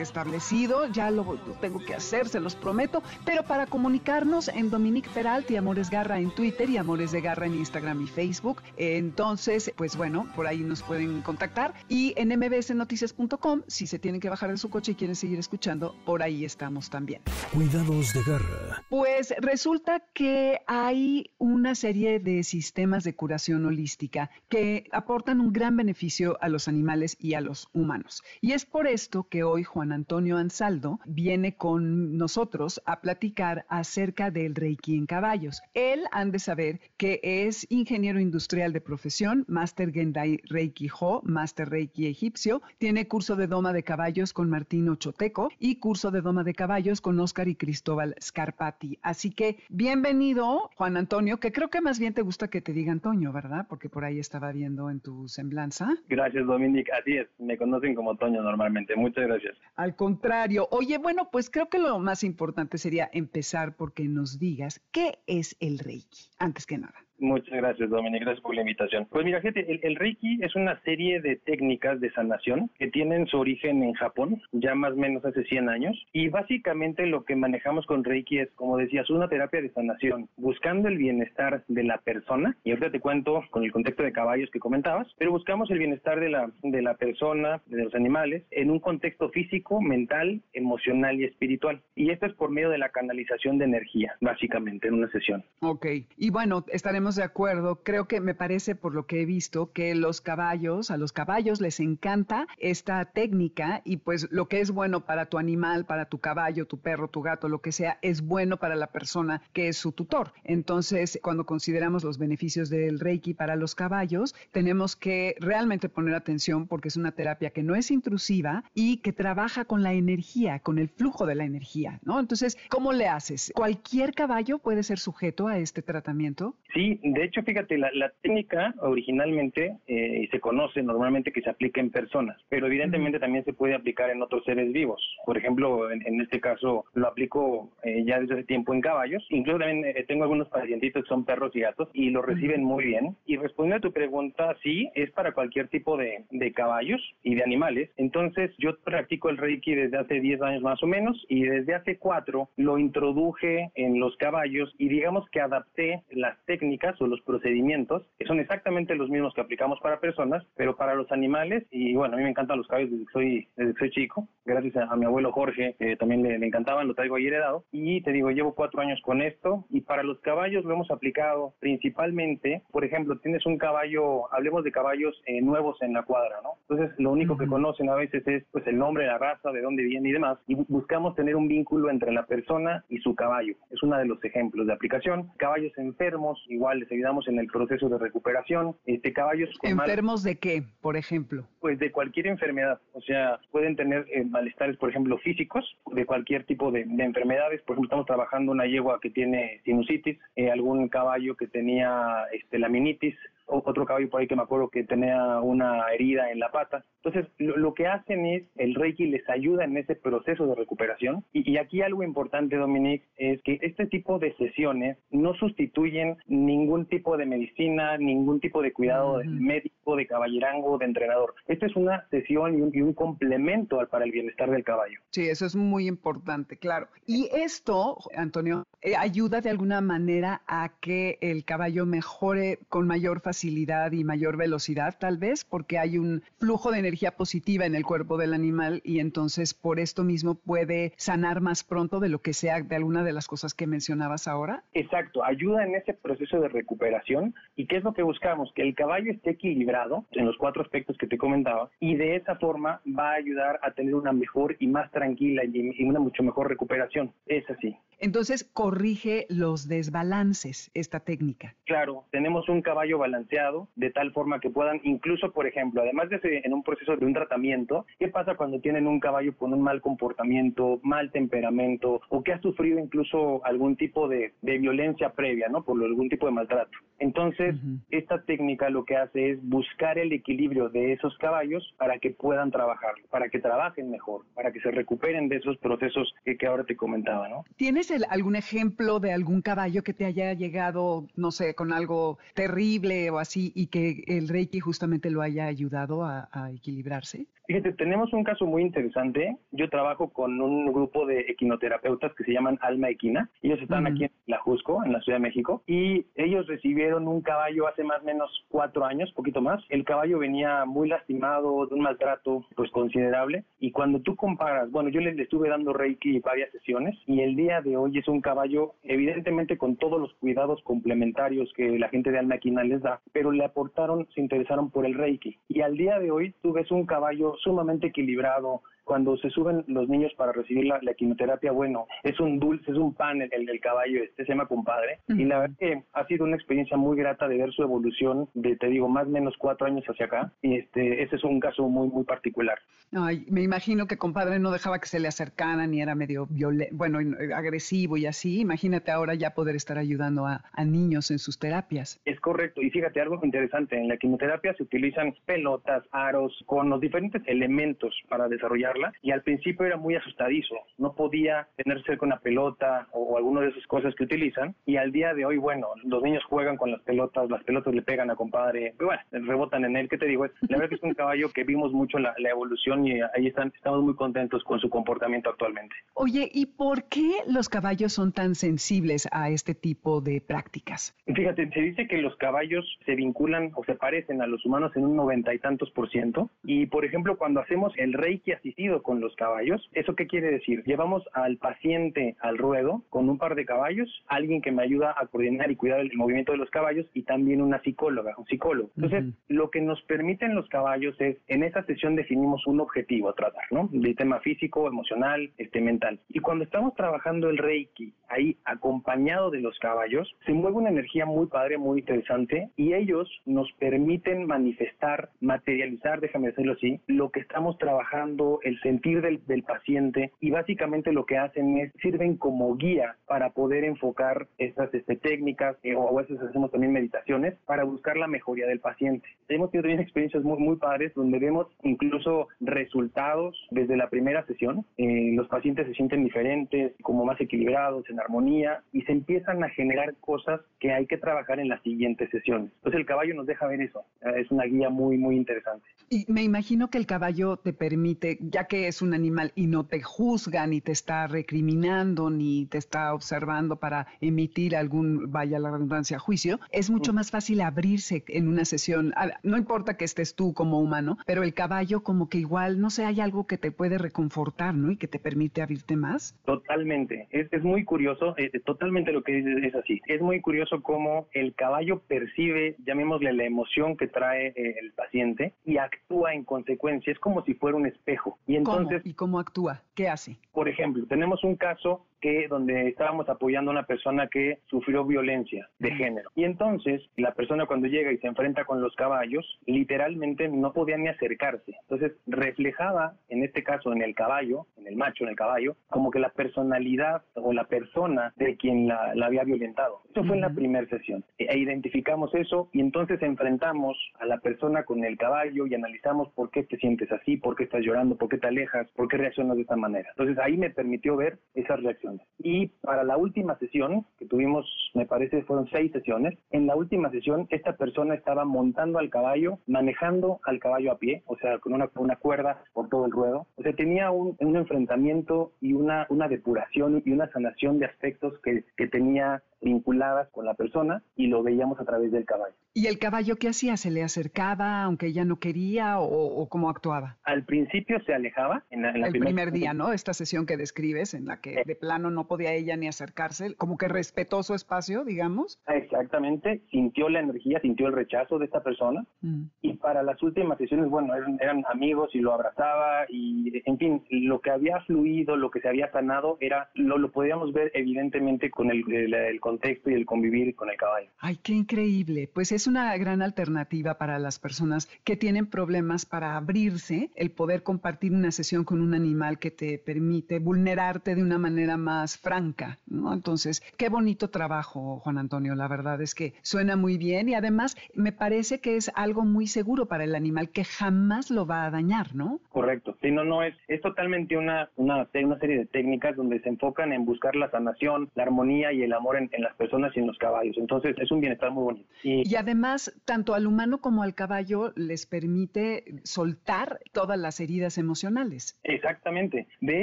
establecido, 0.00 0.86
ya 0.88 1.10
lo, 1.10 1.38
tengo 1.60 1.78
que 1.84 1.94
hacer, 1.94 2.28
se 2.28 2.40
los 2.40 2.54
prometo, 2.54 3.02
pero 3.24 3.42
para 3.42 3.66
comunicarnos 3.66 4.48
en 4.48 4.70
Dominique 4.70 5.10
Peralta 5.12 5.52
y 5.52 5.56
Amores 5.56 5.90
Garra 5.90 6.18
en 6.18 6.34
Twitter 6.34 6.68
y 6.70 6.76
Amores 6.76 7.12
de 7.12 7.20
Garra 7.20 7.46
en 7.46 7.54
Instagram 7.54 8.02
y 8.02 8.06
Facebook, 8.06 8.62
entonces, 8.76 9.72
pues 9.76 9.96
bueno, 9.96 10.26
por 10.42 10.48
ahí 10.48 10.64
nos 10.64 10.82
pueden 10.82 11.22
contactar 11.22 11.72
y 11.88 12.14
en 12.16 12.36
mbsnoticias.com, 12.36 13.62
si 13.68 13.86
se 13.86 14.00
tienen 14.00 14.20
que 14.20 14.28
bajar 14.28 14.50
de 14.50 14.56
su 14.56 14.70
coche 14.70 14.90
y 14.90 14.94
quieren 14.96 15.14
seguir 15.14 15.38
escuchando, 15.38 15.94
por 16.04 16.20
ahí 16.20 16.44
estamos 16.44 16.90
también. 16.90 17.22
Cuidados 17.52 18.12
de 18.12 18.22
garra. 18.24 18.84
Pues 18.90 19.32
resulta 19.38 20.02
que 20.12 20.58
hay 20.66 21.30
una 21.38 21.76
serie 21.76 22.18
de 22.18 22.42
sistemas 22.42 23.04
de 23.04 23.14
curación 23.14 23.64
holística 23.66 24.32
que 24.48 24.88
aportan 24.90 25.40
un 25.40 25.52
gran 25.52 25.76
beneficio 25.76 26.36
a 26.40 26.48
los 26.48 26.66
animales 26.66 27.16
y 27.20 27.34
a 27.34 27.40
los 27.40 27.68
humanos. 27.72 28.24
Y 28.40 28.50
es 28.50 28.66
por 28.66 28.88
esto 28.88 29.28
que 29.28 29.44
hoy 29.44 29.62
Juan 29.62 29.92
Antonio 29.92 30.38
Ansaldo 30.38 30.98
viene 31.06 31.54
con 31.54 32.16
nosotros 32.18 32.82
a 32.84 33.00
platicar 33.00 33.64
acerca 33.68 34.32
del 34.32 34.56
Reiki 34.56 34.96
en 34.96 35.06
caballos. 35.06 35.62
Él 35.72 36.02
han 36.10 36.32
de 36.32 36.40
saber 36.40 36.80
que 36.96 37.20
es 37.22 37.64
ingeniero 37.70 38.18
industrial 38.18 38.72
de 38.72 38.80
profesión, 38.80 39.44
Master 39.46 39.92
Gendai 39.92 40.31
Reiki 40.44 40.88
Ho, 41.00 41.20
Master 41.24 41.68
Reiki 41.68 42.06
egipcio, 42.06 42.62
tiene 42.78 43.08
curso 43.08 43.36
de 43.36 43.46
doma 43.46 43.72
de 43.72 43.82
caballos 43.82 44.32
con 44.32 44.48
Martín 44.48 44.88
Ochoteco 44.88 45.50
y 45.58 45.76
curso 45.76 46.10
de 46.10 46.20
doma 46.20 46.44
de 46.44 46.54
caballos 46.54 47.00
con 47.00 47.18
Oscar 47.20 47.48
y 47.48 47.56
Cristóbal 47.56 48.14
Scarpati. 48.20 48.98
Así 49.02 49.30
que 49.30 49.58
bienvenido, 49.68 50.70
Juan 50.76 50.96
Antonio, 50.96 51.38
que 51.38 51.52
creo 51.52 51.70
que 51.70 51.80
más 51.80 51.98
bien 51.98 52.14
te 52.14 52.22
gusta 52.22 52.48
que 52.48 52.60
te 52.60 52.72
diga 52.72 52.92
Antonio, 52.92 53.32
¿verdad? 53.32 53.66
Porque 53.68 53.88
por 53.88 54.04
ahí 54.04 54.18
estaba 54.18 54.52
viendo 54.52 54.90
en 54.90 55.00
tu 55.00 55.28
semblanza. 55.28 55.88
Gracias, 56.08 56.46
Dominique. 56.46 56.90
Así 56.92 57.16
es, 57.16 57.28
me 57.38 57.56
conocen 57.56 57.94
como 57.94 58.16
Toño 58.16 58.42
normalmente. 58.42 58.96
Muchas 58.96 59.26
gracias. 59.26 59.56
Al 59.76 59.96
contrario. 59.96 60.68
Oye, 60.70 60.98
bueno, 60.98 61.28
pues 61.30 61.50
creo 61.50 61.68
que 61.68 61.78
lo 61.78 61.98
más 61.98 62.24
importante 62.24 62.78
sería 62.78 63.10
empezar 63.12 63.76
porque 63.76 64.08
nos 64.08 64.38
digas 64.38 64.80
qué 64.92 65.18
es 65.26 65.56
el 65.60 65.78
Reiki, 65.78 66.30
antes 66.38 66.66
que 66.66 66.78
nada. 66.78 66.94
Muchas 67.22 67.54
gracias, 67.54 67.88
Dominic. 67.88 68.22
Gracias 68.22 68.42
por 68.42 68.56
la 68.56 68.62
invitación. 68.62 69.06
Pues 69.08 69.24
mira, 69.24 69.40
gente, 69.40 69.64
el, 69.80 69.94
Reiki 69.94 70.40
es 70.42 70.56
una 70.56 70.80
serie 70.82 71.20
de 71.20 71.36
técnicas 71.36 72.00
de 72.00 72.10
sanación 72.10 72.68
que 72.80 72.88
tienen 72.88 73.28
su 73.28 73.38
origen 73.38 73.84
en 73.84 73.92
Japón, 73.92 74.42
ya 74.50 74.74
más 74.74 74.94
o 74.94 74.96
menos 74.96 75.24
hace 75.24 75.44
100 75.44 75.68
años. 75.68 75.96
Y 76.12 76.30
básicamente 76.30 77.06
lo 77.06 77.24
que 77.24 77.36
manejamos 77.36 77.86
con 77.86 78.02
Reiki 78.02 78.40
es, 78.40 78.50
como 78.56 78.76
decías, 78.76 79.08
una 79.08 79.28
terapia 79.28 79.62
de 79.62 79.70
sanación, 79.70 80.28
buscando 80.36 80.88
el 80.88 80.98
bienestar 80.98 81.62
de 81.68 81.84
la 81.84 81.98
persona. 81.98 82.56
Y 82.64 82.70
ahorita 82.70 82.90
te 82.90 82.98
cuento 82.98 83.44
con 83.50 83.62
el 83.62 83.70
contexto 83.70 84.02
de 84.02 84.10
caballos 84.10 84.50
que 84.50 84.58
comentabas, 84.58 85.06
pero 85.16 85.30
buscamos 85.30 85.70
el 85.70 85.78
bienestar 85.78 86.18
de 86.18 86.28
la, 86.28 86.50
de 86.64 86.82
la 86.82 86.94
persona, 86.94 87.62
de 87.66 87.84
los 87.84 87.94
animales, 87.94 88.42
en 88.50 88.68
un 88.68 88.80
contexto 88.80 89.28
físico, 89.28 89.80
mental, 89.80 90.42
emocional 90.54 91.20
y 91.20 91.24
espiritual. 91.24 91.82
Y 91.94 92.10
esto 92.10 92.26
es 92.26 92.32
por 92.34 92.50
medio 92.50 92.70
de 92.70 92.78
la 92.78 92.88
canalización 92.88 93.58
de 93.58 93.66
energía, 93.66 94.16
básicamente, 94.20 94.88
en 94.88 94.94
una 94.94 95.08
sesión. 95.10 95.44
Ok. 95.60 95.86
Y 96.16 96.30
bueno, 96.30 96.64
estaremos 96.72 97.11
de 97.16 97.22
acuerdo. 97.22 97.82
Creo 97.82 98.06
que 98.06 98.20
me 98.20 98.34
parece, 98.34 98.74
por 98.74 98.94
lo 98.94 99.06
que 99.06 99.22
he 99.22 99.24
visto, 99.24 99.72
que 99.72 99.94
los 99.94 100.20
caballos, 100.20 100.90
a 100.90 100.96
los 100.96 101.12
caballos 101.12 101.60
les 101.60 101.80
encanta 101.80 102.46
esta 102.58 103.04
técnica 103.04 103.82
y 103.84 103.98
pues 103.98 104.28
lo 104.30 104.48
que 104.48 104.60
es 104.60 104.70
bueno 104.70 105.04
para 105.04 105.26
tu 105.26 105.38
animal, 105.38 105.84
para 105.84 106.06
tu 106.06 106.18
caballo, 106.18 106.66
tu 106.66 106.78
perro, 106.78 107.08
tu 107.08 107.22
gato, 107.22 107.48
lo 107.48 107.60
que 107.60 107.72
sea, 107.72 107.98
es 108.02 108.22
bueno 108.22 108.58
para 108.58 108.76
la 108.76 108.88
persona 108.88 109.42
que 109.52 109.68
es 109.68 109.76
su 109.76 109.92
tutor. 109.92 110.32
Entonces, 110.44 111.18
cuando 111.22 111.46
consideramos 111.46 112.04
los 112.04 112.18
beneficios 112.18 112.70
del 112.70 113.00
Reiki 113.00 113.34
para 113.34 113.56
los 113.56 113.74
caballos, 113.74 114.34
tenemos 114.50 114.96
que 114.96 115.36
realmente 115.40 115.88
poner 115.88 116.14
atención 116.14 116.66
porque 116.66 116.88
es 116.88 116.96
una 116.96 117.12
terapia 117.12 117.50
que 117.50 117.62
no 117.62 117.74
es 117.74 117.90
intrusiva 117.90 118.64
y 118.74 118.98
que 118.98 119.12
trabaja 119.12 119.64
con 119.64 119.82
la 119.82 119.92
energía, 119.92 120.60
con 120.60 120.78
el 120.78 120.88
flujo 120.88 121.26
de 121.26 121.34
la 121.34 121.44
energía, 121.44 122.00
¿no? 122.04 122.20
Entonces, 122.20 122.56
¿cómo 122.68 122.92
le 122.92 123.08
haces? 123.08 123.52
¿Cualquier 123.54 124.14
caballo 124.14 124.58
puede 124.58 124.82
ser 124.82 124.98
sujeto 124.98 125.48
a 125.48 125.58
este 125.58 125.82
tratamiento? 125.82 126.56
Sí, 126.74 127.00
de 127.02 127.24
hecho, 127.24 127.42
fíjate, 127.42 127.78
la, 127.78 128.12
técnica 128.22 128.74
originalmente 128.78 129.76
eh, 129.88 130.28
se 130.30 130.40
conoce 130.40 130.82
normalmente 130.82 131.32
que 131.32 131.42
se 131.42 131.50
aplica 131.50 131.80
en 131.80 131.90
personas, 131.90 132.38
pero 132.48 132.66
evidentemente 132.66 133.18
también 133.18 133.44
se 133.44 133.52
puede 133.52 133.74
aplicar 133.74 134.10
en 134.10 134.22
otros 134.22 134.44
seres 134.44 134.72
vivos. 134.72 135.02
Por 135.26 135.36
ejemplo, 135.36 135.90
en, 135.90 136.20
este 136.20 136.40
caso 136.40 136.84
lo 136.94 137.08
aplico 137.08 137.70
eh, 137.82 138.04
ya 138.04 138.20
desde 138.20 138.34
hace 138.34 138.44
tiempo 138.44 138.72
en 138.72 138.80
caballos. 138.80 139.24
Incluso 139.30 139.58
también 139.58 139.84
eh, 139.84 140.04
tengo 140.06 140.22
algunos 140.22 140.48
pacientitos 140.48 141.02
que 141.02 141.08
son 141.08 141.24
perros 141.24 141.50
y 141.54 141.60
gatos 141.60 141.88
y 141.92 142.10
lo 142.10 142.22
reciben 142.22 142.62
muy 142.62 142.84
bien. 142.84 143.16
Y 143.26 143.36
respondiendo 143.36 143.78
a 143.78 143.90
tu 143.90 143.92
pregunta, 143.92 144.56
sí, 144.62 144.88
es 144.94 145.10
para 145.10 145.32
cualquier 145.32 145.68
tipo 145.68 145.96
de, 145.96 146.24
de 146.30 146.52
caballos 146.52 147.00
y 147.24 147.34
de 147.34 147.42
animales. 147.42 147.90
Entonces, 147.96 148.52
yo 148.58 148.78
practico 148.84 149.28
el 149.28 149.38
Reiki 149.38 149.74
desde 149.74 149.98
hace 149.98 150.20
10 150.20 150.42
años 150.42 150.62
más 150.62 150.82
o 150.82 150.86
menos 150.86 151.24
y 151.28 151.42
desde 151.42 151.74
hace 151.74 151.98
4 151.98 152.48
lo 152.56 152.78
introduje 152.78 153.70
en 153.74 153.98
los 153.98 154.16
caballos 154.18 154.72
y 154.78 154.88
digamos 154.88 155.28
que 155.30 155.40
adapté 155.40 156.02
las 156.10 156.36
técnicas 156.46 156.81
o 157.00 157.06
los 157.06 157.20
procedimientos 157.22 158.02
que 158.18 158.26
son 158.26 158.40
exactamente 158.40 158.94
los 158.94 159.08
mismos 159.08 159.32
que 159.34 159.40
aplicamos 159.40 159.78
para 159.80 160.00
personas, 160.00 160.44
pero 160.56 160.76
para 160.76 160.94
los 160.94 161.10
animales. 161.12 161.64
Y 161.70 161.94
bueno, 161.94 162.14
a 162.14 162.16
mí 162.16 162.24
me 162.24 162.30
encantan 162.30 162.58
los 162.58 162.66
caballos 162.66 162.90
desde 162.90 163.06
que 163.06 163.12
soy, 163.12 163.48
desde 163.56 163.72
que 163.74 163.78
soy 163.78 163.90
chico. 163.90 164.28
Gracias 164.44 164.76
a, 164.76 164.96
mi 164.96 165.06
abuelo 165.06 165.32
Jorge, 165.32 165.76
que 165.78 165.96
también 165.96 166.22
le, 166.22 166.38
le 166.38 166.46
encantaban, 166.46 166.88
lo 166.88 166.94
traigo 166.94 167.16
ahí 167.16 167.26
heredado. 167.26 167.64
Y 167.70 168.02
te 168.02 168.12
digo, 168.12 168.30
llevo 168.30 168.54
cuatro 168.54 168.80
años 168.80 169.00
con 169.02 169.22
esto 169.22 169.64
y 169.70 169.82
para 169.82 170.02
los 170.02 170.20
caballos 170.20 170.64
lo 170.64 170.74
hemos 170.74 170.90
aplicado 170.90 171.54
principalmente, 171.60 172.62
por 172.70 172.84
ejemplo, 172.84 173.18
tienes 173.18 173.44
un 173.46 173.58
caballo, 173.58 174.32
hablemos 174.32 174.64
de 174.64 174.72
caballos 174.72 175.20
eh, 175.26 175.40
nuevos 175.40 175.80
en 175.82 175.92
la 175.92 176.02
cuadra, 176.02 176.36
¿no? 176.42 176.54
Entonces, 176.68 176.98
lo 176.98 177.12
único 177.12 177.36
que 177.36 177.46
conocen 177.46 177.88
a 177.88 177.94
veces 177.94 178.26
es 178.26 178.44
pues 178.50 178.66
el 178.66 178.78
nombre, 178.78 179.06
la 179.06 179.18
raza, 179.18 179.52
de 179.52 179.60
dónde 179.60 179.82
viene 179.82 180.08
y 180.08 180.12
demás, 180.12 180.38
y 180.46 180.54
buscamos 180.54 181.14
tener 181.14 181.36
un 181.36 181.48
vínculo 181.48 181.90
entre 181.90 182.12
la 182.12 182.26
persona 182.26 182.84
y 182.88 182.98
su 182.98 183.14
caballo. 183.14 183.54
Es 183.70 183.82
uno 183.82 183.98
de 183.98 184.06
los 184.06 184.22
ejemplos 184.24 184.66
de 184.66 184.72
aplicación. 184.72 185.30
Caballos 185.36 185.76
enfermos, 185.76 186.42
igual 186.48 186.71
les 186.74 186.90
ayudamos 186.90 187.28
en 187.28 187.38
el 187.38 187.46
proceso 187.46 187.88
de 187.88 187.98
recuperación. 187.98 188.76
Este, 188.86 189.12
caballos 189.12 189.50
¿Enfermos 189.62 190.22
de 190.22 190.36
qué, 190.36 190.64
por 190.80 190.96
ejemplo? 190.96 191.46
Pues 191.60 191.78
de 191.78 191.90
cualquier 191.90 192.26
enfermedad, 192.26 192.80
o 192.92 193.00
sea, 193.00 193.40
pueden 193.50 193.76
tener 193.76 194.06
eh, 194.12 194.24
malestares, 194.24 194.76
por 194.76 194.90
ejemplo, 194.90 195.18
físicos, 195.18 195.64
de 195.92 196.06
cualquier 196.06 196.44
tipo 196.44 196.70
de, 196.70 196.84
de 196.86 197.04
enfermedades, 197.04 197.62
por 197.62 197.74
ejemplo, 197.74 197.86
estamos 197.86 198.06
trabajando 198.06 198.52
una 198.52 198.66
yegua 198.66 199.00
que 199.00 199.10
tiene 199.10 199.60
sinusitis, 199.64 200.18
eh, 200.36 200.50
algún 200.50 200.88
caballo 200.88 201.36
que 201.36 201.46
tenía 201.46 202.24
este, 202.32 202.58
laminitis, 202.58 203.16
otro 203.46 203.84
caballo 203.84 204.08
por 204.08 204.20
ahí 204.20 204.26
que 204.26 204.36
me 204.36 204.42
acuerdo 204.42 204.68
que 204.68 204.84
tenía 204.84 205.40
una 205.40 205.86
herida 205.92 206.30
en 206.30 206.38
la 206.38 206.50
pata. 206.50 206.84
Entonces, 207.04 207.32
lo, 207.38 207.74
que 207.74 207.86
hacen 207.86 208.26
es, 208.26 208.44
el 208.56 208.74
Reiki 208.74 209.06
les 209.06 209.28
ayuda 209.28 209.64
en 209.64 209.76
ese 209.76 209.96
proceso 209.96 210.46
de 210.46 210.54
recuperación. 210.54 211.24
Y, 211.32 211.56
aquí 211.56 211.82
algo 211.82 212.02
importante, 212.02 212.56
Dominique, 212.56 213.06
es 213.16 213.42
que 213.42 213.58
este 213.62 213.86
tipo 213.86 214.18
de 214.18 214.34
sesiones 214.36 214.98
no 215.10 215.34
sustituyen 215.34 216.16
ningún 216.26 216.86
tipo 216.86 217.16
de 217.16 217.26
medicina, 217.26 217.98
ningún 217.98 218.40
tipo 218.40 218.62
de 218.62 218.72
cuidado 218.72 219.20
médico, 219.24 219.74
de 219.96 220.06
caballerango, 220.06 220.78
de 220.78 220.86
entrenador. 220.86 221.34
Esta 221.46 221.66
es 221.66 221.76
una 221.76 222.06
sesión 222.10 222.72
y 222.72 222.80
un, 222.80 222.92
complemento 222.92 223.78
para 223.90 224.04
el 224.04 224.12
bienestar 224.12 224.50
del 224.50 224.64
caballo. 224.64 225.00
Sí, 225.10 225.28
eso 225.28 225.46
es 225.46 225.56
muy 225.56 225.88
importante, 225.88 226.56
claro. 226.56 226.88
Y 227.06 227.28
esto, 227.32 227.98
Antonio, 228.16 228.66
eh, 228.80 228.94
ayuda 228.96 229.40
de 229.40 229.50
alguna 229.50 229.80
manera 229.80 230.42
a 230.46 230.70
que 230.80 231.18
el 231.20 231.44
caballo 231.44 231.86
mejore 231.86 232.58
con 232.68 232.86
mayor 232.86 233.20
facilidad 233.20 233.92
y 233.92 234.04
mayor 234.04 234.36
velocidad, 234.36 234.96
tal 234.98 235.18
vez, 235.18 235.44
porque 235.44 235.78
hay 235.78 235.98
un 235.98 236.22
flujo 236.38 236.70
de 236.70 236.78
energía 236.78 237.16
positiva 237.16 237.66
en 237.66 237.74
el 237.74 237.84
cuerpo 237.84 238.18
del 238.18 238.34
animal 238.34 238.80
y 238.84 239.00
entonces 239.00 239.54
por 239.54 239.80
esto 239.80 240.04
mismo 240.04 240.34
puede 240.34 240.92
sanar 240.96 241.40
más 241.40 241.64
pronto 241.64 241.98
de 241.98 242.08
lo 242.08 242.20
que 242.20 242.32
sea 242.32 242.60
de 242.60 242.76
alguna 242.76 243.02
de 243.02 243.12
las 243.12 243.26
cosas 243.26 243.54
que 243.54 243.66
mencionabas 243.66 244.28
ahora. 244.28 244.62
Exacto, 244.74 245.24
ayuda 245.24 245.64
en 245.64 245.74
ese 245.74 245.94
proceso 245.94 246.40
de 246.40 246.48
recuperación 246.48 247.34
y 247.56 247.66
qué 247.66 247.78
es 247.78 247.84
lo 247.84 247.94
que 247.94 248.02
buscamos, 248.02 248.52
que 248.54 248.62
el 248.62 248.74
caballo 248.74 249.10
esté 249.10 249.30
equilibrado 249.30 249.71
en 250.12 250.26
los 250.26 250.36
cuatro 250.36 250.62
aspectos 250.62 250.96
que 250.98 251.06
te 251.06 251.16
comentaba 251.16 251.70
y 251.80 251.96
de 251.96 252.16
esa 252.16 252.36
forma 252.36 252.80
va 252.86 253.12
a 253.12 253.14
ayudar 253.14 253.58
a 253.62 253.72
tener 253.72 253.94
una 253.94 254.12
mejor 254.12 254.56
y 254.58 254.66
más 254.66 254.90
tranquila 254.90 255.42
y 255.44 255.84
una 255.84 255.98
mucho 255.98 256.22
mejor 256.22 256.48
recuperación. 256.48 257.12
Es 257.26 257.48
así. 257.50 257.76
Entonces 257.98 258.42
corrige 258.52 259.26
los 259.28 259.68
desbalances 259.68 260.72
esta 260.74 261.00
técnica. 261.00 261.54
Claro, 261.66 262.04
tenemos 262.10 262.48
un 262.48 262.60
caballo 262.60 262.98
balanceado 262.98 263.68
de 263.76 263.90
tal 263.90 264.12
forma 264.12 264.40
que 264.40 264.50
puedan, 264.50 264.80
incluso 264.82 265.30
por 265.30 265.46
ejemplo, 265.46 265.82
además 265.82 266.10
de 266.10 266.18
ser 266.18 266.44
en 266.44 266.52
un 266.52 266.64
proceso 266.64 266.96
de 266.96 267.06
un 267.06 267.14
tratamiento, 267.14 267.86
¿qué 268.00 268.08
pasa 268.08 268.34
cuando 268.34 268.60
tienen 268.60 268.88
un 268.88 268.98
caballo 268.98 269.36
con 269.36 269.54
un 269.54 269.62
mal 269.62 269.80
comportamiento, 269.80 270.80
mal 270.82 271.12
temperamento 271.12 272.00
o 272.08 272.22
que 272.24 272.32
ha 272.32 272.40
sufrido 272.40 272.80
incluso 272.80 273.40
algún 273.44 273.76
tipo 273.76 274.08
de, 274.08 274.32
violencia 274.42 275.10
previa, 275.10 275.48
¿no? 275.48 275.62
Por 275.62 275.82
algún 275.82 276.08
tipo 276.08 276.26
de 276.26 276.32
maltrato. 276.32 276.76
Entonces, 276.98 277.54
esta 277.90 278.22
técnica 278.22 278.68
lo 278.68 278.84
que 278.84 278.96
hace 278.96 279.30
es 279.30 279.48
buscar 279.48 279.61
el 279.96 280.12
equilibrio 280.12 280.68
de 280.68 280.92
esos 280.92 281.16
caballos 281.18 281.74
para 281.76 281.98
que 281.98 282.10
puedan 282.10 282.50
trabajar, 282.50 282.94
para 283.10 283.28
que 283.28 283.40
trabajen 283.40 283.90
mejor, 283.90 284.22
para 284.34 284.52
que 284.52 284.60
se 284.60 284.70
recuperen 284.70 285.28
de 285.28 285.36
esos 285.36 285.56
procesos 285.58 286.14
que, 286.24 286.36
que 286.36 286.46
ahora 286.46 286.64
te 286.64 286.76
comentaba, 286.76 287.28
¿no? 287.28 287.44
¿Tienes 287.56 287.92
algún 288.08 288.36
ejemplo 288.36 289.00
de 289.00 289.12
algún 289.12 289.42
caballo 289.42 289.82
que 289.82 289.92
te 289.92 290.04
haya 290.04 290.32
llegado, 290.34 291.06
no 291.16 291.30
sé, 291.30 291.54
con 291.54 291.72
algo 291.72 292.18
terrible 292.34 293.10
o 293.10 293.18
así 293.18 293.52
y 293.54 293.66
que 293.66 294.04
el 294.06 294.28
Reiki 294.28 294.60
justamente 294.60 295.10
lo 295.10 295.22
haya 295.22 295.46
ayudado 295.46 296.04
a 296.04 296.50
equilibrarse? 296.54 297.26
Fíjate, 297.46 297.72
tenemos 297.72 298.12
un 298.12 298.22
caso 298.22 298.46
muy 298.46 298.62
interesante. 298.62 299.36
Yo 299.50 299.68
trabajo 299.68 300.10
con 300.10 300.40
un 300.40 300.72
grupo 300.72 301.04
de 301.06 301.20
equinoterapeutas 301.28 302.14
que 302.14 302.24
se 302.24 302.32
llaman 302.32 302.58
Alma 302.62 302.88
Equina. 302.88 303.28
Ellos 303.42 303.60
están 303.60 303.86
aquí 303.86 304.04
en 304.04 304.10
La 304.26 304.38
Jusco, 304.38 304.84
en 304.84 304.92
la 304.92 305.00
Ciudad 305.00 305.18
de 305.18 305.24
México, 305.24 305.62
y 305.66 306.06
ellos 306.14 306.46
recibieron 306.46 307.08
un 307.08 307.20
caballo 307.20 307.66
hace 307.66 307.82
más 307.82 308.00
o 308.00 308.04
menos 308.04 308.30
cuatro 308.48 308.84
años, 308.84 309.12
poquito 309.12 309.42
más. 309.42 309.51
El 309.68 309.84
caballo 309.84 310.18
venía 310.18 310.64
muy 310.64 310.88
lastimado, 310.88 311.66
de 311.66 311.74
un 311.74 311.82
maltrato 311.82 312.46
pues 312.54 312.70
considerable. 312.70 313.44
Y 313.58 313.70
cuando 313.70 314.00
tú 314.00 314.16
comparas, 314.16 314.70
bueno, 314.70 314.88
yo 314.90 315.00
le 315.00 315.10
estuve 315.22 315.48
dando 315.48 315.72
Reiki 315.72 316.20
varias 316.20 316.50
sesiones 316.52 316.98
y 317.06 317.20
el 317.20 317.36
día 317.36 317.60
de 317.60 317.76
hoy 317.76 317.98
es 317.98 318.08
un 318.08 318.20
caballo, 318.20 318.74
evidentemente 318.82 319.58
con 319.58 319.76
todos 319.76 320.00
los 320.00 320.12
cuidados 320.14 320.62
complementarios 320.62 321.52
que 321.56 321.78
la 321.78 321.88
gente 321.88 322.10
de 322.10 322.18
Alma 322.18 322.36
Equina 322.36 322.64
les 322.64 322.82
da, 322.82 323.00
pero 323.12 323.32
le 323.32 323.44
aportaron, 323.44 324.08
se 324.14 324.20
interesaron 324.20 324.70
por 324.70 324.86
el 324.86 324.94
Reiki. 324.94 325.38
Y 325.48 325.60
al 325.60 325.76
día 325.76 325.98
de 325.98 326.10
hoy 326.10 326.34
tú 326.42 326.52
ves 326.52 326.70
un 326.70 326.86
caballo 326.86 327.34
sumamente 327.38 327.88
equilibrado, 327.88 328.62
cuando 328.84 329.16
se 329.16 329.30
suben 329.30 329.64
los 329.66 329.88
niños 329.88 330.12
para 330.16 330.32
recibir 330.32 330.66
la, 330.66 330.80
quimioterapia, 330.94 331.52
bueno, 331.52 331.86
es 332.02 332.18
un 332.20 332.38
dulce, 332.38 332.70
es 332.70 332.76
un 332.76 332.94
pan 332.94 333.22
el, 333.22 333.46
del 333.46 333.60
caballo, 333.60 334.02
este 334.02 334.24
se 334.24 334.32
llama 334.32 334.46
compadre. 334.46 335.00
Y 335.08 335.24
la 335.24 335.40
verdad 335.40 335.56
que 335.58 335.82
ha 335.92 336.06
sido 336.06 336.24
una 336.24 336.36
experiencia 336.36 336.76
muy 336.76 336.96
grata 336.96 337.28
de 337.28 337.38
ver 337.38 337.52
su 337.52 337.62
evolución 337.62 338.28
de, 338.34 338.56
te 338.56 338.68
digo, 338.68 338.88
más 338.88 339.06
o 339.06 339.10
menos 339.10 339.34
cuatro 339.38 339.66
años 339.66 339.84
hacia 339.86 340.06
acá. 340.06 340.32
Y 340.42 340.56
este, 340.56 341.02
ese 341.02 341.16
es 341.16 341.24
un 341.24 341.40
caso 341.40 341.68
muy, 341.68 341.88
muy 341.88 342.04
particular. 342.04 342.58
Ay, 342.92 343.24
me 343.30 343.42
imagino 343.42 343.86
que 343.86 343.96
compadre 343.96 344.38
no 344.38 344.50
dejaba 344.50 344.78
que 344.78 344.86
se 344.86 345.00
le 345.00 345.08
acercaran 345.08 345.72
y 345.72 345.80
era 345.80 345.94
medio 345.94 346.28
bueno, 346.72 346.98
agresivo 347.34 347.96
y 347.96 348.06
así. 348.06 348.40
Imagínate 348.40 348.90
ahora 348.90 349.14
ya 349.14 349.30
poder 349.30 349.56
estar 349.56 349.78
ayudando 349.78 350.26
a, 350.26 350.44
a 350.52 350.64
niños 350.64 351.10
en 351.10 351.18
sus 351.18 351.38
terapias. 351.38 352.00
Es 352.04 352.20
correcto. 352.20 352.60
Y 352.60 352.70
fíjate, 352.70 353.00
algo 353.00 353.18
interesante, 353.22 353.78
en 353.78 353.88
la 353.88 353.96
quimioterapia 353.96 354.54
se 354.54 354.62
utilizan 354.62 355.14
pelotas, 355.24 355.84
aros, 355.92 356.32
con 356.46 356.68
los 356.68 356.80
diferentes 356.80 357.22
elementos 357.26 357.94
para 358.08 358.28
desarrollar 358.28 358.71
y 359.02 359.10
al 359.10 359.22
principio 359.22 359.66
era 359.66 359.76
muy 359.76 359.94
asustadizo, 359.94 360.56
no 360.78 360.94
podía 360.94 361.48
tener 361.56 361.82
cerca 361.84 362.06
una 362.06 362.18
pelota 362.18 362.88
o, 362.92 363.16
alguna 363.16 363.42
de 363.42 363.48
esas 363.48 363.66
cosas 363.66 363.94
que 363.94 364.04
utilizan. 364.04 364.54
Y 364.66 364.76
al 364.76 364.92
día 364.92 365.14
de 365.14 365.24
hoy, 365.24 365.36
bueno, 365.36 365.68
los 365.84 366.02
niños 366.02 366.24
juegan 366.24 366.56
con 366.56 366.70
las 366.70 366.80
pelotas, 366.82 367.28
las 367.30 367.44
pelotas 367.44 367.74
le 367.74 367.82
pegan 367.82 368.10
a 368.10 368.16
compadre, 368.16 368.74
bueno, 368.80 369.02
rebotan 369.10 369.64
en 369.64 369.76
él, 369.76 369.88
¿qué 369.88 369.98
te 369.98 370.06
digo? 370.06 370.26
La 370.42 370.56
verdad 370.56 370.68
que 370.68 370.74
es 370.76 370.82
un 370.82 370.94
caballo 370.94 371.30
que 371.32 371.44
vimos 371.44 371.72
mucho 371.72 371.98
la, 371.98 372.14
evolución 372.32 372.86
y 372.86 373.00
ahí 373.14 373.26
están, 373.26 373.52
estamos 373.54 373.82
muy 373.82 373.94
contentos 373.94 374.42
con 374.44 374.58
su 374.58 374.70
comportamiento 374.70 375.28
actualmente. 375.28 375.74
Oye, 375.94 376.30
¿y 376.32 376.46
por 376.46 376.84
qué 376.84 377.10
los 377.26 377.48
caballos 377.48 377.92
son 377.92 378.12
tan 378.12 378.34
sensibles 378.34 379.06
a 379.12 379.28
este 379.28 379.54
tipo 379.54 380.00
de 380.00 380.20
prácticas? 380.20 380.96
Fíjate, 381.06 381.50
se 381.50 381.60
dice 381.60 381.86
que 381.86 381.98
los 381.98 382.16
caballos 382.16 382.64
se 382.86 382.94
vinculan 382.94 383.52
o 383.54 383.64
se 383.64 383.74
parecen 383.74 384.22
a 384.22 384.26
los 384.26 384.44
humanos 384.46 384.72
en 384.76 384.84
un 384.84 384.96
noventa 384.96 385.34
y 385.34 385.38
tantos 385.38 385.70
por 385.72 385.90
ciento. 385.90 386.30
Y 386.44 386.66
por 386.66 386.84
ejemplo 386.84 387.18
cuando 387.18 387.40
hacemos 387.40 387.72
el 387.76 387.92
reiki 387.92 388.32
así 388.32 388.54
con 388.82 389.00
los 389.00 389.14
caballos. 389.16 389.68
¿Eso 389.72 389.94
qué 389.94 390.06
quiere 390.06 390.30
decir? 390.30 390.62
Llevamos 390.64 391.02
al 391.12 391.36
paciente 391.38 392.16
al 392.20 392.38
ruedo 392.38 392.82
con 392.90 393.08
un 393.08 393.18
par 393.18 393.34
de 393.34 393.44
caballos, 393.44 393.88
alguien 394.06 394.40
que 394.40 394.52
me 394.52 394.62
ayuda 394.62 394.94
a 394.96 395.06
coordinar 395.06 395.50
y 395.50 395.56
cuidar 395.56 395.80
el 395.80 395.90
movimiento 395.96 396.32
de 396.32 396.38
los 396.38 396.50
caballos 396.50 396.86
y 396.94 397.02
también 397.02 397.42
una 397.42 397.60
psicóloga, 397.62 398.14
un 398.16 398.26
psicólogo. 398.26 398.70
Entonces, 398.76 399.14
lo 399.28 399.50
que 399.50 399.60
nos 399.60 399.82
permiten 399.82 400.34
los 400.34 400.48
caballos 400.48 400.94
es, 401.00 401.16
en 401.28 401.42
esa 401.42 401.64
sesión 401.64 401.96
definimos 401.96 402.46
un 402.46 402.60
objetivo 402.60 403.08
a 403.08 403.14
tratar, 403.14 403.44
¿no? 403.50 403.68
De 403.72 403.94
tema 403.94 404.20
físico, 404.20 404.68
emocional, 404.68 405.30
este, 405.38 405.60
mental. 405.60 405.98
Y 406.08 406.20
cuando 406.20 406.44
estamos 406.44 406.74
trabajando 406.74 407.30
el 407.30 407.38
Reiki 407.38 407.92
ahí 408.08 408.36
acompañado 408.44 409.30
de 409.30 409.40
los 409.40 409.58
caballos, 409.58 410.14
se 410.26 410.32
mueve 410.32 410.56
una 410.58 410.68
energía 410.68 411.06
muy 411.06 411.26
padre, 411.26 411.58
muy 411.58 411.80
interesante 411.80 412.50
y 412.56 412.74
ellos 412.74 413.08
nos 413.24 413.50
permiten 413.58 414.26
manifestar, 414.26 415.10
materializar, 415.20 416.00
déjame 416.00 416.28
decirlo 416.28 416.52
así, 416.52 416.80
lo 416.86 417.10
que 417.10 417.20
estamos 417.20 417.56
trabajando, 417.58 418.40
el 418.42 418.51
sentir 418.60 419.00
del, 419.00 419.24
del 419.26 419.42
paciente 419.42 420.12
y 420.20 420.30
básicamente 420.30 420.92
lo 420.92 421.06
que 421.06 421.18
hacen 421.18 421.58
es 421.58 421.72
sirven 421.82 422.16
como 422.16 422.56
guía 422.56 422.96
para 423.06 423.30
poder 423.30 423.64
enfocar 423.64 424.28
estas 424.38 424.72
este, 424.74 424.96
técnicas 424.96 425.56
eh, 425.62 425.74
o 425.74 425.88
a 425.88 426.02
veces 426.02 426.20
hacemos 426.20 426.50
también 426.50 426.72
meditaciones 426.72 427.34
para 427.46 427.64
buscar 427.64 427.96
la 427.96 428.06
mejoría 428.06 428.46
del 428.46 428.60
paciente. 428.60 429.06
Hemos 429.28 429.50
tenido 429.50 429.64
también 429.64 429.80
experiencias 429.80 430.22
muy, 430.24 430.38
muy 430.38 430.56
padres 430.56 430.92
donde 430.94 431.18
vemos 431.18 431.46
incluso 431.62 432.28
resultados 432.40 433.36
desde 433.50 433.76
la 433.76 433.88
primera 433.88 434.24
sesión. 434.26 434.64
Eh, 434.76 435.12
los 435.14 435.28
pacientes 435.28 435.66
se 435.66 435.74
sienten 435.74 436.04
diferentes, 436.04 436.72
como 436.82 437.04
más 437.04 437.20
equilibrados, 437.20 437.88
en 437.90 438.00
armonía 438.00 438.62
y 438.72 438.82
se 438.82 438.92
empiezan 438.92 439.42
a 439.44 439.48
generar 439.50 439.94
cosas 440.00 440.40
que 440.60 440.72
hay 440.72 440.86
que 440.86 440.98
trabajar 440.98 441.40
en 441.40 441.48
las 441.48 441.62
siguientes 441.62 442.10
sesiones. 442.10 442.50
Entonces 442.56 442.80
el 442.80 442.86
caballo 442.86 443.14
nos 443.14 443.26
deja 443.26 443.46
ver 443.46 443.60
eso. 443.60 443.84
Eh, 444.02 444.20
es 444.20 444.30
una 444.30 444.44
guía 444.44 444.70
muy, 444.70 444.98
muy 444.98 445.16
interesante. 445.16 445.66
Y 445.90 446.04
me 446.08 446.22
imagino 446.22 446.70
que 446.70 446.78
el 446.78 446.86
caballo 446.86 447.36
te 447.36 447.52
permite, 447.52 448.18
ya 448.20 448.41
que 448.44 448.68
es 448.68 448.82
un 448.82 448.94
animal 448.94 449.32
y 449.34 449.46
no 449.46 449.64
te 449.64 449.82
juzga, 449.82 450.46
ni 450.46 450.60
te 450.60 450.72
está 450.72 451.06
recriminando, 451.06 452.10
ni 452.10 452.46
te 452.46 452.58
está 452.58 452.94
observando 452.94 453.56
para 453.56 453.86
emitir 454.00 454.56
algún, 454.56 455.10
vaya 455.10 455.38
la 455.38 455.50
redundancia, 455.50 455.98
juicio, 455.98 456.40
es 456.50 456.70
mucho 456.70 456.92
más 456.92 457.10
fácil 457.10 457.40
abrirse 457.40 458.04
en 458.08 458.28
una 458.28 458.44
sesión. 458.44 458.92
No 459.22 459.36
importa 459.36 459.76
que 459.76 459.84
estés 459.84 460.14
tú 460.14 460.34
como 460.34 460.60
humano, 460.60 460.98
pero 461.06 461.22
el 461.22 461.34
caballo 461.34 461.82
como 461.82 462.08
que 462.08 462.18
igual, 462.18 462.60
no 462.60 462.70
sé, 462.70 462.84
hay 462.84 463.00
algo 463.00 463.26
que 463.26 463.38
te 463.38 463.50
puede 463.50 463.78
reconfortar, 463.78 464.54
¿no? 464.54 464.70
Y 464.70 464.76
que 464.76 464.88
te 464.88 464.98
permite 464.98 465.42
abrirte 465.42 465.76
más. 465.76 466.14
Totalmente. 466.24 467.08
Es, 467.10 467.32
es 467.32 467.42
muy 467.42 467.64
curioso, 467.64 468.14
eh, 468.18 468.30
totalmente 468.44 468.92
lo 468.92 469.02
que 469.02 469.12
dices 469.12 469.44
es 469.44 469.54
así. 469.54 469.80
Es 469.86 470.00
muy 470.00 470.20
curioso 470.20 470.62
cómo 470.62 471.08
el 471.12 471.34
caballo 471.34 471.80
percibe, 471.80 472.56
llamémosle 472.64 473.12
la 473.12 473.24
emoción 473.24 473.76
que 473.76 473.88
trae 473.88 474.28
eh, 474.28 474.56
el 474.60 474.72
paciente 474.72 475.34
y 475.44 475.58
actúa 475.58 476.14
en 476.14 476.24
consecuencia. 476.24 476.92
Es 476.92 476.98
como 476.98 477.24
si 477.24 477.34
fuera 477.34 477.56
un 477.56 477.66
espejo. 477.66 478.18
Y 478.26 478.31
entonces, 478.36 478.82
¿Y 478.84 478.94
cómo 478.94 479.18
actúa? 479.18 479.62
¿Qué 479.74 479.88
hace? 479.88 480.16
Por 480.32 480.48
ejemplo, 480.48 480.84
tenemos 480.86 481.22
un 481.24 481.36
caso 481.36 481.86
que 482.02 482.26
donde 482.28 482.68
estábamos 482.68 483.08
apoyando 483.08 483.50
a 483.50 483.54
una 483.54 483.62
persona 483.62 484.08
que 484.08 484.40
sufrió 484.50 484.84
violencia 484.84 485.48
de 485.58 485.70
género. 485.70 486.10
Y 486.14 486.24
entonces 486.24 486.82
la 486.96 487.14
persona 487.14 487.46
cuando 487.46 487.68
llega 487.68 487.92
y 487.92 487.98
se 487.98 488.08
enfrenta 488.08 488.44
con 488.44 488.60
los 488.60 488.74
caballos, 488.74 489.24
literalmente 489.46 490.28
no 490.28 490.52
podía 490.52 490.76
ni 490.76 490.88
acercarse. 490.88 491.54
Entonces 491.62 491.92
reflejaba, 492.06 492.96
en 493.08 493.22
este 493.22 493.44
caso 493.44 493.72
en 493.72 493.82
el 493.82 493.94
caballo, 493.94 494.46
en 494.56 494.66
el 494.66 494.76
macho, 494.76 495.04
en 495.04 495.10
el 495.10 495.16
caballo, 495.16 495.56
como 495.68 495.90
que 495.90 496.00
la 496.00 496.10
personalidad 496.10 497.02
o 497.14 497.32
la 497.32 497.44
persona 497.44 498.12
de 498.16 498.36
quien 498.36 498.66
la, 498.66 498.92
había 499.02 499.22
violentado. 499.22 499.82
Eso 499.90 500.04
fue 500.04 500.16
en 500.16 500.22
la 500.22 500.30
primera 500.30 500.66
sesión. 500.66 501.04
E, 501.18 501.26
e 501.26 501.38
identificamos 501.38 502.12
eso 502.14 502.48
y 502.52 502.60
entonces 502.60 503.00
enfrentamos 503.00 503.78
a 504.00 504.06
la 504.06 504.18
persona 504.18 504.64
con 504.64 504.84
el 504.84 504.98
caballo 504.98 505.46
y 505.46 505.54
analizamos 505.54 506.08
por 506.14 506.30
qué 506.30 506.42
te 506.42 506.56
sientes 506.56 506.90
así, 506.90 507.16
por 507.16 507.36
qué 507.36 507.44
estás 507.44 507.62
llorando, 507.62 507.96
por 507.96 508.08
qué 508.08 508.18
te 508.18 508.26
alejas, 508.26 508.68
por 508.74 508.88
qué 508.88 508.96
reaccionas 508.96 509.36
de 509.36 509.42
esta 509.42 509.56
manera. 509.56 509.88
Entonces 509.90 510.18
ahí 510.18 510.36
me 510.36 510.50
permitió 510.50 510.96
ver 510.96 511.18
esas 511.34 511.62
reacciones 511.62 511.91
y 512.18 512.48
para 512.60 512.84
la 512.84 512.96
última 512.96 513.36
sesión, 513.38 513.84
que 513.98 514.06
tuvimos, 514.06 514.46
me 514.74 514.86
parece, 514.86 515.22
fueron 515.22 515.48
seis 515.50 515.72
sesiones, 515.72 516.18
en 516.30 516.46
la 516.46 516.56
última 516.56 516.90
sesión 516.90 517.26
esta 517.30 517.56
persona 517.56 517.94
estaba 517.94 518.24
montando 518.24 518.78
al 518.78 518.90
caballo, 518.90 519.38
manejando 519.46 520.20
al 520.24 520.38
caballo 520.38 520.72
a 520.72 520.78
pie, 520.78 521.02
o 521.06 521.16
sea, 521.16 521.38
con 521.38 521.54
una, 521.54 521.70
una 521.76 521.96
cuerda 521.96 522.44
por 522.52 522.68
todo 522.68 522.86
el 522.86 522.92
ruedo. 522.92 523.26
O 523.36 523.42
sea, 523.42 523.52
tenía 523.54 523.90
un, 523.90 524.16
un 524.20 524.36
enfrentamiento 524.36 525.32
y 525.40 525.52
una, 525.52 525.86
una 525.88 526.08
depuración 526.08 526.82
y 526.84 526.92
una 526.92 527.10
sanación 527.10 527.58
de 527.58 527.66
aspectos 527.66 528.18
que, 528.22 528.44
que 528.56 528.68
tenía 528.68 529.22
vinculadas 529.42 530.08
con 530.10 530.24
la 530.24 530.34
persona 530.34 530.82
y 530.96 531.08
lo 531.08 531.22
veíamos 531.22 531.60
a 531.60 531.64
través 531.64 531.92
del 531.92 532.04
caballo. 532.04 532.34
¿Y 532.54 532.66
el 532.66 532.78
caballo 532.78 533.16
qué 533.16 533.28
hacía? 533.28 533.56
¿Se 533.56 533.70
le 533.70 533.82
acercaba 533.82 534.62
aunque 534.62 534.86
ella 534.86 535.04
no 535.04 535.18
quería 535.18 535.80
o, 535.80 536.28
cómo 536.28 536.50
actuaba? 536.50 536.98
Al 537.02 537.24
principio 537.24 537.80
se 537.84 537.94
alejaba. 537.94 538.44
En 538.50 538.64
el 538.64 538.92
primer, 538.92 539.32
día, 539.32 539.54
¿no? 539.54 539.72
Esta 539.72 539.94
sesión 539.94 540.26
que 540.26 540.36
describes 540.36 540.94
en 540.94 541.06
la 541.06 541.20
que 541.20 541.42
de 541.44 541.56
plano 541.56 541.81
no 541.90 542.06
podía 542.06 542.32
ella 542.32 542.56
ni 542.56 542.68
acercarse, 542.68 543.34
como 543.36 543.56
que 543.58 543.68
respetó 543.68 544.22
su 544.22 544.34
espacio, 544.34 544.84
digamos. 544.84 545.38
Exactamente, 545.46 546.42
sintió 546.50 546.88
la 546.88 547.00
energía, 547.00 547.40
sintió 547.40 547.66
el 547.66 547.72
rechazo 547.72 548.18
de 548.18 548.26
esta 548.26 548.42
persona 548.42 548.84
mm. 549.00 549.22
y 549.42 549.54
para 549.54 549.82
las 549.82 550.02
últimas 550.02 550.38
sesiones, 550.38 550.68
bueno, 550.68 550.94
eran, 550.94 551.44
amigos 551.50 551.90
y 551.94 551.98
lo 551.98 552.12
abrazaba 552.12 552.86
y, 552.88 553.42
en 553.44 553.58
fin, 553.58 553.84
lo 553.90 554.20
que 554.20 554.30
había 554.30 554.60
fluido, 554.60 555.16
lo 555.16 555.30
que 555.30 555.40
se 555.40 555.48
había 555.48 555.70
sanado, 555.72 556.16
era 556.20 556.50
lo, 556.54 556.78
lo 556.78 556.90
podíamos 556.92 557.32
ver 557.32 557.50
evidentemente 557.54 558.30
con 558.30 558.50
el, 558.50 558.64
el, 558.72 558.94
el 558.94 559.20
contexto 559.20 559.70
y 559.70 559.74
el 559.74 559.86
convivir 559.86 560.34
con 560.34 560.50
el 560.50 560.56
caballo. 560.56 560.88
Ay, 560.98 561.16
qué 561.22 561.32
increíble. 561.32 562.08
Pues 562.12 562.32
es 562.32 562.46
una 562.46 562.76
gran 562.76 563.02
alternativa 563.02 563.78
para 563.78 563.98
las 563.98 564.18
personas 564.18 564.68
que 564.84 564.96
tienen 564.96 565.26
problemas 565.26 565.86
para 565.86 566.16
abrirse, 566.16 566.90
el 566.94 567.10
poder 567.10 567.42
compartir 567.42 567.92
una 567.92 568.10
sesión 568.10 568.44
con 568.44 568.60
un 568.60 568.74
animal 568.74 569.18
que 569.18 569.30
te 569.30 569.58
permite 569.58 570.18
vulnerarte 570.18 570.94
de 570.94 571.02
una 571.02 571.18
manera 571.18 571.56
más 571.56 571.71
franca, 572.00 572.58
¿no? 572.66 572.92
Entonces, 572.92 573.42
qué 573.56 573.68
bonito 573.68 574.10
trabajo, 574.10 574.78
Juan 574.80 574.98
Antonio. 574.98 575.34
La 575.34 575.48
verdad 575.48 575.80
es 575.80 575.94
que 575.94 576.14
suena 576.22 576.56
muy 576.56 576.78
bien 576.78 577.08
y 577.08 577.14
además 577.14 577.56
me 577.74 577.92
parece 577.92 578.40
que 578.40 578.56
es 578.56 578.70
algo 578.74 579.02
muy 579.02 579.26
seguro 579.26 579.66
para 579.66 579.84
el 579.84 579.94
animal 579.94 580.30
que 580.30 580.44
jamás 580.44 581.10
lo 581.10 581.26
va 581.26 581.44
a 581.44 581.50
dañar, 581.50 581.94
¿no? 581.94 582.20
Correcto. 582.30 582.76
Sí, 582.80 582.90
no, 582.90 583.04
no 583.04 583.22
es, 583.22 583.34
es 583.48 583.60
totalmente 583.60 584.16
una, 584.16 584.50
una, 584.56 584.88
una 584.94 585.18
serie 585.18 585.38
de 585.38 585.46
técnicas 585.46 585.96
donde 585.96 586.20
se 586.20 586.28
enfocan 586.28 586.72
en 586.72 586.84
buscar 586.84 587.16
la 587.16 587.30
sanación, 587.30 587.90
la 587.94 588.04
armonía 588.04 588.52
y 588.52 588.62
el 588.62 588.72
amor 588.72 588.96
en, 588.96 589.10
las 589.18 589.34
personas 589.36 589.72
y 589.76 589.80
en 589.80 589.86
los 589.86 589.98
caballos. 589.98 590.36
Entonces 590.38 590.76
es 590.78 590.90
un 590.90 591.00
bienestar 591.00 591.30
muy 591.30 591.44
bonito. 591.44 591.68
Y, 591.82 592.14
además, 592.16 592.72
tanto 592.84 593.14
al 593.14 593.26
humano 593.26 593.58
como 593.58 593.82
al 593.82 593.94
caballo 593.94 594.52
les 594.56 594.86
permite 594.86 595.64
soltar 595.84 596.60
todas 596.72 596.98
las 596.98 597.20
heridas 597.20 597.58
emocionales. 597.58 598.38
Exactamente. 598.44 599.26
De 599.40 599.62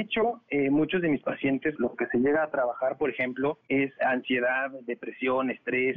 hecho, 0.00 0.42
eh, 0.48 0.70
muchos 0.70 1.02
de 1.02 1.08
mis 1.08 1.22
pacientes 1.22 1.74
lo 1.78 1.89
que 1.96 2.06
se 2.06 2.18
llega 2.18 2.42
a 2.42 2.50
trabajar, 2.50 2.96
por 2.98 3.10
ejemplo, 3.10 3.58
es 3.68 3.92
ansiedad, 4.00 4.70
depresión, 4.86 5.50
estrés, 5.50 5.96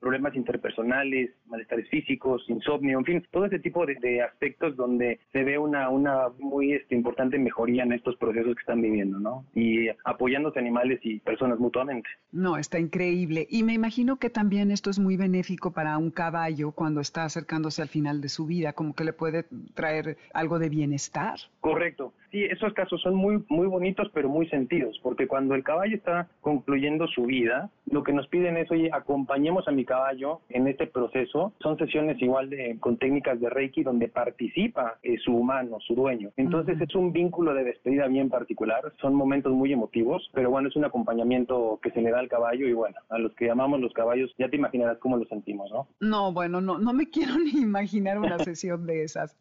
problemas 0.00 0.34
interpersonales, 0.34 1.30
malestares 1.46 1.88
físicos, 1.88 2.44
insomnio, 2.48 2.98
en 2.98 3.04
fin, 3.04 3.26
todo 3.30 3.46
ese 3.46 3.58
tipo 3.58 3.84
de, 3.86 4.22
aspectos 4.22 4.76
donde 4.76 5.20
se 5.32 5.44
ve 5.44 5.58
una, 5.58 5.88
una 5.88 6.28
muy 6.38 6.72
este, 6.72 6.94
importante 6.94 7.38
mejoría 7.38 7.82
en 7.82 7.92
estos 7.92 8.16
procesos 8.16 8.54
que 8.54 8.60
están 8.60 8.80
viviendo, 8.80 9.18
¿no? 9.18 9.44
Y 9.54 9.88
apoyándose 10.04 10.58
animales 10.58 11.00
y 11.02 11.20
personas 11.20 11.58
mutuamente. 11.58 12.08
No, 12.32 12.56
está 12.56 12.78
increíble. 12.78 13.46
Y 13.50 13.62
me 13.62 13.74
imagino 13.74 14.16
que 14.18 14.30
también 14.30 14.70
esto 14.70 14.90
es 14.90 14.98
muy 14.98 15.16
benéfico 15.16 15.72
para 15.72 15.96
un 15.98 16.10
caballo 16.10 16.72
cuando 16.72 17.00
está 17.00 17.24
acercándose 17.24 17.82
al 17.82 17.88
final 17.88 18.20
de 18.20 18.28
su 18.28 18.46
vida, 18.46 18.72
como 18.72 18.94
que 18.94 19.04
le 19.04 19.12
puede 19.12 19.44
traer 19.74 20.16
algo 20.32 20.58
de 20.58 20.68
bienestar. 20.68 21.38
Correcto. 21.60 22.12
Sí, 22.34 22.42
esos 22.46 22.74
casos 22.74 23.00
son 23.00 23.14
muy, 23.14 23.44
muy 23.48 23.68
bonitos, 23.68 24.10
pero 24.12 24.28
muy 24.28 24.48
sentidos, 24.48 24.98
porque 25.04 25.28
cuando 25.28 25.54
el 25.54 25.62
caballo 25.62 25.94
está 25.94 26.26
concluyendo 26.40 27.06
su 27.06 27.26
vida, 27.26 27.70
lo 27.88 28.02
que 28.02 28.12
nos 28.12 28.26
piden 28.26 28.56
es, 28.56 28.68
oye, 28.72 28.90
acompañemos 28.92 29.68
a 29.68 29.70
mi 29.70 29.84
caballo 29.84 30.40
en 30.48 30.66
este 30.66 30.88
proceso. 30.88 31.52
Son 31.60 31.78
sesiones 31.78 32.20
igual 32.20 32.50
de, 32.50 32.76
con 32.80 32.96
técnicas 32.96 33.40
de 33.40 33.48
Reiki 33.50 33.84
donde 33.84 34.08
participa 34.08 34.98
eh, 35.04 35.16
su 35.24 35.32
humano, 35.32 35.78
su 35.86 35.94
dueño. 35.94 36.32
Entonces 36.36 36.80
es 36.80 36.92
un 36.96 37.12
vínculo 37.12 37.54
de 37.54 37.62
despedida 37.62 38.08
bien 38.08 38.28
particular, 38.30 38.82
son 39.00 39.14
momentos 39.14 39.52
muy 39.52 39.72
emotivos, 39.72 40.28
pero 40.34 40.50
bueno, 40.50 40.70
es 40.70 40.74
un 40.74 40.86
acompañamiento 40.86 41.78
que 41.84 41.92
se 41.92 42.02
le 42.02 42.10
da 42.10 42.18
al 42.18 42.28
caballo 42.28 42.66
y 42.66 42.72
bueno, 42.72 42.96
a 43.10 43.18
los 43.18 43.32
que 43.36 43.46
llamamos 43.46 43.80
los 43.80 43.92
caballos, 43.92 44.34
ya 44.38 44.48
te 44.48 44.56
imaginarás 44.56 44.98
cómo 44.98 45.18
lo 45.18 45.24
sentimos, 45.26 45.70
¿no? 45.70 45.86
No, 46.00 46.32
bueno, 46.32 46.60
no, 46.60 46.78
no 46.78 46.92
me 46.92 47.08
quiero 47.10 47.38
ni 47.38 47.62
imaginar 47.62 48.18
una 48.18 48.40
sesión 48.40 48.86
de 48.86 49.04
esas. 49.04 49.36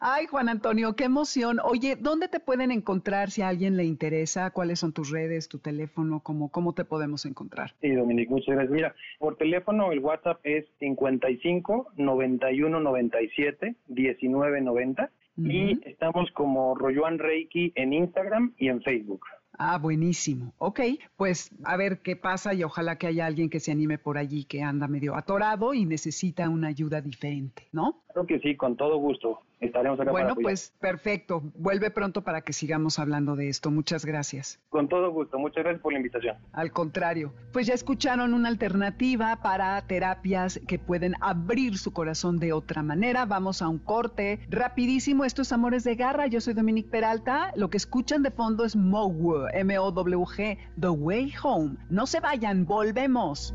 Ay, 0.00 0.26
Juan 0.28 0.48
Antonio, 0.48 0.96
qué 0.96 1.04
emoción. 1.04 1.58
Oye, 1.62 1.96
¿dónde 2.00 2.21
te 2.28 2.40
pueden 2.40 2.70
encontrar 2.70 3.30
si 3.30 3.42
a 3.42 3.48
alguien 3.48 3.76
le 3.76 3.84
interesa? 3.84 4.50
¿Cuáles 4.50 4.80
son 4.80 4.92
tus 4.92 5.10
redes, 5.10 5.48
tu 5.48 5.58
teléfono? 5.58 6.20
¿Cómo, 6.20 6.50
cómo 6.50 6.74
te 6.74 6.84
podemos 6.84 7.26
encontrar? 7.26 7.74
Sí, 7.80 7.90
Dominique, 7.90 8.30
muchas 8.30 8.54
gracias. 8.54 8.72
Mira, 8.72 8.94
por 9.18 9.36
teléfono 9.36 9.92
el 9.92 10.00
WhatsApp 10.00 10.40
es 10.44 10.66
55 10.78 11.92
91 11.96 12.80
97 12.80 13.76
19 13.88 14.60
90 14.60 15.10
y 15.36 15.80
estamos 15.88 16.30
como 16.32 16.74
Royoan 16.74 17.18
Reiki 17.18 17.72
en 17.74 17.92
Instagram 17.92 18.52
y 18.58 18.68
en 18.68 18.82
Facebook. 18.82 19.24
Ah, 19.58 19.78
buenísimo. 19.78 20.54
Ok, 20.58 20.80
pues 21.16 21.50
a 21.64 21.76
ver 21.76 22.00
qué 22.02 22.16
pasa 22.16 22.54
y 22.54 22.64
ojalá 22.64 22.96
que 22.96 23.06
haya 23.06 23.26
alguien 23.26 23.50
que 23.50 23.60
se 23.60 23.70
anime 23.70 23.98
por 23.98 24.18
allí 24.18 24.44
que 24.44 24.62
anda 24.62 24.88
medio 24.88 25.14
atorado 25.14 25.74
y 25.74 25.84
necesita 25.84 26.48
una 26.48 26.68
ayuda 26.68 27.00
diferente, 27.00 27.68
¿no? 27.72 28.02
Creo 28.12 28.26
que 28.26 28.40
sí, 28.40 28.56
con 28.56 28.76
todo 28.76 28.96
gusto. 28.96 29.40
Estaremos 29.66 29.98
acá. 30.00 30.10
Bueno, 30.10 30.34
pues 30.34 30.74
perfecto. 30.80 31.42
Vuelve 31.54 31.90
pronto 31.90 32.22
para 32.22 32.42
que 32.42 32.52
sigamos 32.52 32.98
hablando 32.98 33.36
de 33.36 33.48
esto. 33.48 33.70
Muchas 33.70 34.04
gracias. 34.04 34.60
Con 34.68 34.88
todo 34.88 35.10
gusto. 35.10 35.38
Muchas 35.38 35.64
gracias 35.64 35.82
por 35.82 35.92
la 35.92 35.98
invitación. 35.98 36.36
Al 36.52 36.72
contrario, 36.72 37.32
pues 37.52 37.66
ya 37.66 37.74
escucharon 37.74 38.34
una 38.34 38.48
alternativa 38.48 39.36
para 39.42 39.80
terapias 39.86 40.60
que 40.66 40.78
pueden 40.78 41.14
abrir 41.20 41.78
su 41.78 41.92
corazón 41.92 42.38
de 42.38 42.52
otra 42.52 42.82
manera. 42.82 43.24
Vamos 43.24 43.62
a 43.62 43.68
un 43.68 43.78
corte 43.78 44.40
rapidísimo. 44.48 45.24
Estos 45.24 45.52
Amores 45.52 45.84
de 45.84 45.94
Garra. 45.94 46.26
Yo 46.26 46.40
soy 46.40 46.54
Dominique 46.54 46.90
Peralta. 46.90 47.52
Lo 47.56 47.70
que 47.70 47.76
escuchan 47.76 48.22
de 48.22 48.30
fondo 48.30 48.64
es 48.64 48.76
MOW, 48.76 49.48
M-O-W-G, 49.52 50.58
The 50.80 50.88
Way 50.88 51.32
Home. 51.42 51.76
No 51.88 52.06
se 52.06 52.20
vayan, 52.20 52.64
volvemos. 52.64 53.54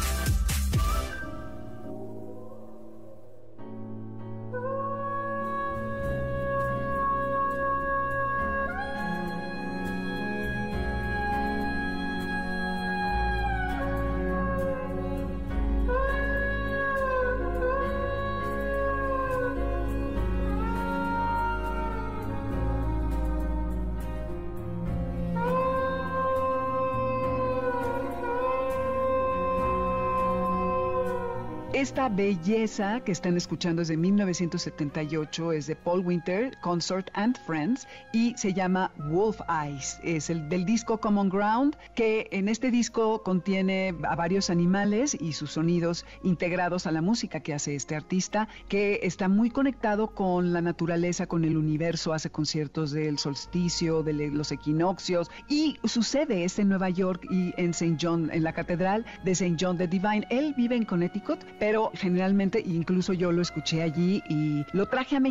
Esta 31.81 32.09
belleza 32.09 32.99
que 32.99 33.11
están 33.11 33.35
escuchando 33.37 33.81
es 33.81 33.87
de 33.87 33.97
1978, 33.97 35.51
es 35.51 35.65
de 35.65 35.75
Paul 35.75 36.05
Winter, 36.05 36.55
Consort 36.61 37.09
and 37.15 37.35
Friends, 37.47 37.87
y 38.13 38.35
se 38.37 38.53
llama 38.53 38.91
Wolf 39.09 39.41
Eyes. 39.49 39.99
Es 40.03 40.29
el 40.29 40.47
del 40.47 40.63
disco 40.63 40.99
Common 40.99 41.29
Ground, 41.29 41.75
que 41.95 42.27
en 42.31 42.49
este 42.49 42.69
disco 42.69 43.23
contiene 43.23 43.95
a 44.03 44.15
varios 44.15 44.51
animales 44.51 45.17
y 45.19 45.33
sus 45.33 45.53
sonidos 45.53 46.05
integrados 46.21 46.85
a 46.85 46.91
la 46.91 47.01
música 47.01 47.39
que 47.39 47.55
hace 47.55 47.73
este 47.73 47.95
artista, 47.95 48.47
que 48.69 48.99
está 49.01 49.27
muy 49.27 49.49
conectado 49.49 50.13
con 50.13 50.53
la 50.53 50.61
naturaleza, 50.61 51.25
con 51.25 51.45
el 51.45 51.57
universo, 51.57 52.13
hace 52.13 52.29
conciertos 52.29 52.91
del 52.91 53.17
solsticio, 53.17 54.03
de 54.03 54.29
los 54.29 54.51
equinoccios, 54.51 55.31
y 55.49 55.79
sucede 55.85 56.43
es 56.43 56.59
en 56.59 56.69
Nueva 56.69 56.91
York 56.91 57.25
y 57.31 57.55
en 57.57 57.71
St. 57.71 57.97
John, 57.99 58.29
en 58.31 58.43
la 58.43 58.53
catedral 58.53 59.03
de 59.23 59.31
St. 59.31 59.57
John 59.59 59.79
the 59.79 59.87
Divine. 59.87 60.27
Él 60.29 60.53
vive 60.55 60.75
en 60.75 60.85
Connecticut, 60.85 61.39
pero 61.57 61.70
pero 61.71 61.89
generalmente, 61.93 62.59
incluso 62.59 63.13
yo 63.13 63.31
lo 63.31 63.41
escuché 63.41 63.81
allí 63.81 64.21
y 64.27 64.65
lo 64.73 64.89
traje 64.89 65.15
a, 65.15 65.21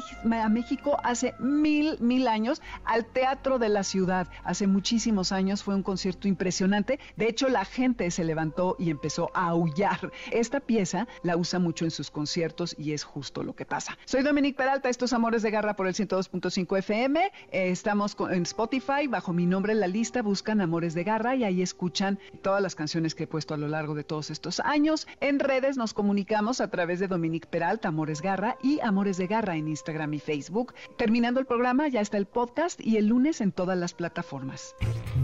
México 0.48 0.96
hace 1.04 1.34
mil, 1.38 1.98
mil 2.00 2.26
años 2.26 2.62
al 2.86 3.04
Teatro 3.04 3.58
de 3.58 3.68
la 3.68 3.84
Ciudad. 3.84 4.26
Hace 4.42 4.66
muchísimos 4.66 5.32
años 5.32 5.62
fue 5.62 5.74
un 5.74 5.82
concierto 5.82 6.28
impresionante. 6.28 6.98
De 7.18 7.28
hecho, 7.28 7.50
la 7.50 7.66
gente 7.66 8.10
se 8.10 8.24
levantó 8.24 8.74
y 8.78 8.88
empezó 8.88 9.30
a 9.34 9.48
aullar. 9.48 10.12
Esta 10.32 10.60
pieza 10.60 11.06
la 11.22 11.36
usa 11.36 11.58
mucho 11.58 11.84
en 11.84 11.90
sus 11.90 12.10
conciertos 12.10 12.74
y 12.78 12.92
es 12.92 13.04
justo 13.04 13.42
lo 13.42 13.54
que 13.54 13.66
pasa. 13.66 13.98
Soy 14.06 14.22
Dominique 14.22 14.56
Peralta, 14.56 14.88
estos 14.88 15.12
Amores 15.12 15.42
de 15.42 15.50
Garra 15.50 15.76
por 15.76 15.88
el 15.88 15.94
102.5 15.94 16.78
FM. 16.78 17.20
Eh, 17.52 17.68
estamos 17.68 18.16
en 18.30 18.44
Spotify, 18.44 19.06
bajo 19.06 19.34
mi 19.34 19.44
nombre 19.44 19.74
en 19.74 19.80
la 19.80 19.88
lista, 19.88 20.22
buscan 20.22 20.62
Amores 20.62 20.94
de 20.94 21.04
Garra 21.04 21.36
y 21.36 21.44
ahí 21.44 21.60
escuchan 21.60 22.18
todas 22.40 22.62
las 22.62 22.74
canciones 22.74 23.14
que 23.14 23.24
he 23.24 23.26
puesto 23.26 23.52
a 23.52 23.58
lo 23.58 23.68
largo 23.68 23.94
de 23.94 24.04
todos 24.04 24.30
estos 24.30 24.60
años. 24.60 25.06
En 25.20 25.38
redes 25.38 25.76
nos 25.76 25.92
comunicamos 25.92 26.29
a 26.30 26.70
través 26.70 27.00
de 27.00 27.08
Dominique 27.08 27.48
Peralta, 27.48 27.88
Amores 27.88 28.22
Garra 28.22 28.56
y 28.62 28.78
Amores 28.84 29.16
de 29.16 29.26
Garra 29.26 29.56
en 29.56 29.66
Instagram 29.66 30.14
y 30.14 30.20
Facebook. 30.20 30.74
Terminando 30.96 31.40
el 31.40 31.46
programa, 31.46 31.88
ya 31.88 32.00
está 32.00 32.18
el 32.18 32.26
podcast 32.26 32.80
y 32.80 32.98
el 32.98 33.08
lunes 33.08 33.40
en 33.40 33.50
todas 33.50 33.76
las 33.76 33.94
plataformas. 33.94 34.76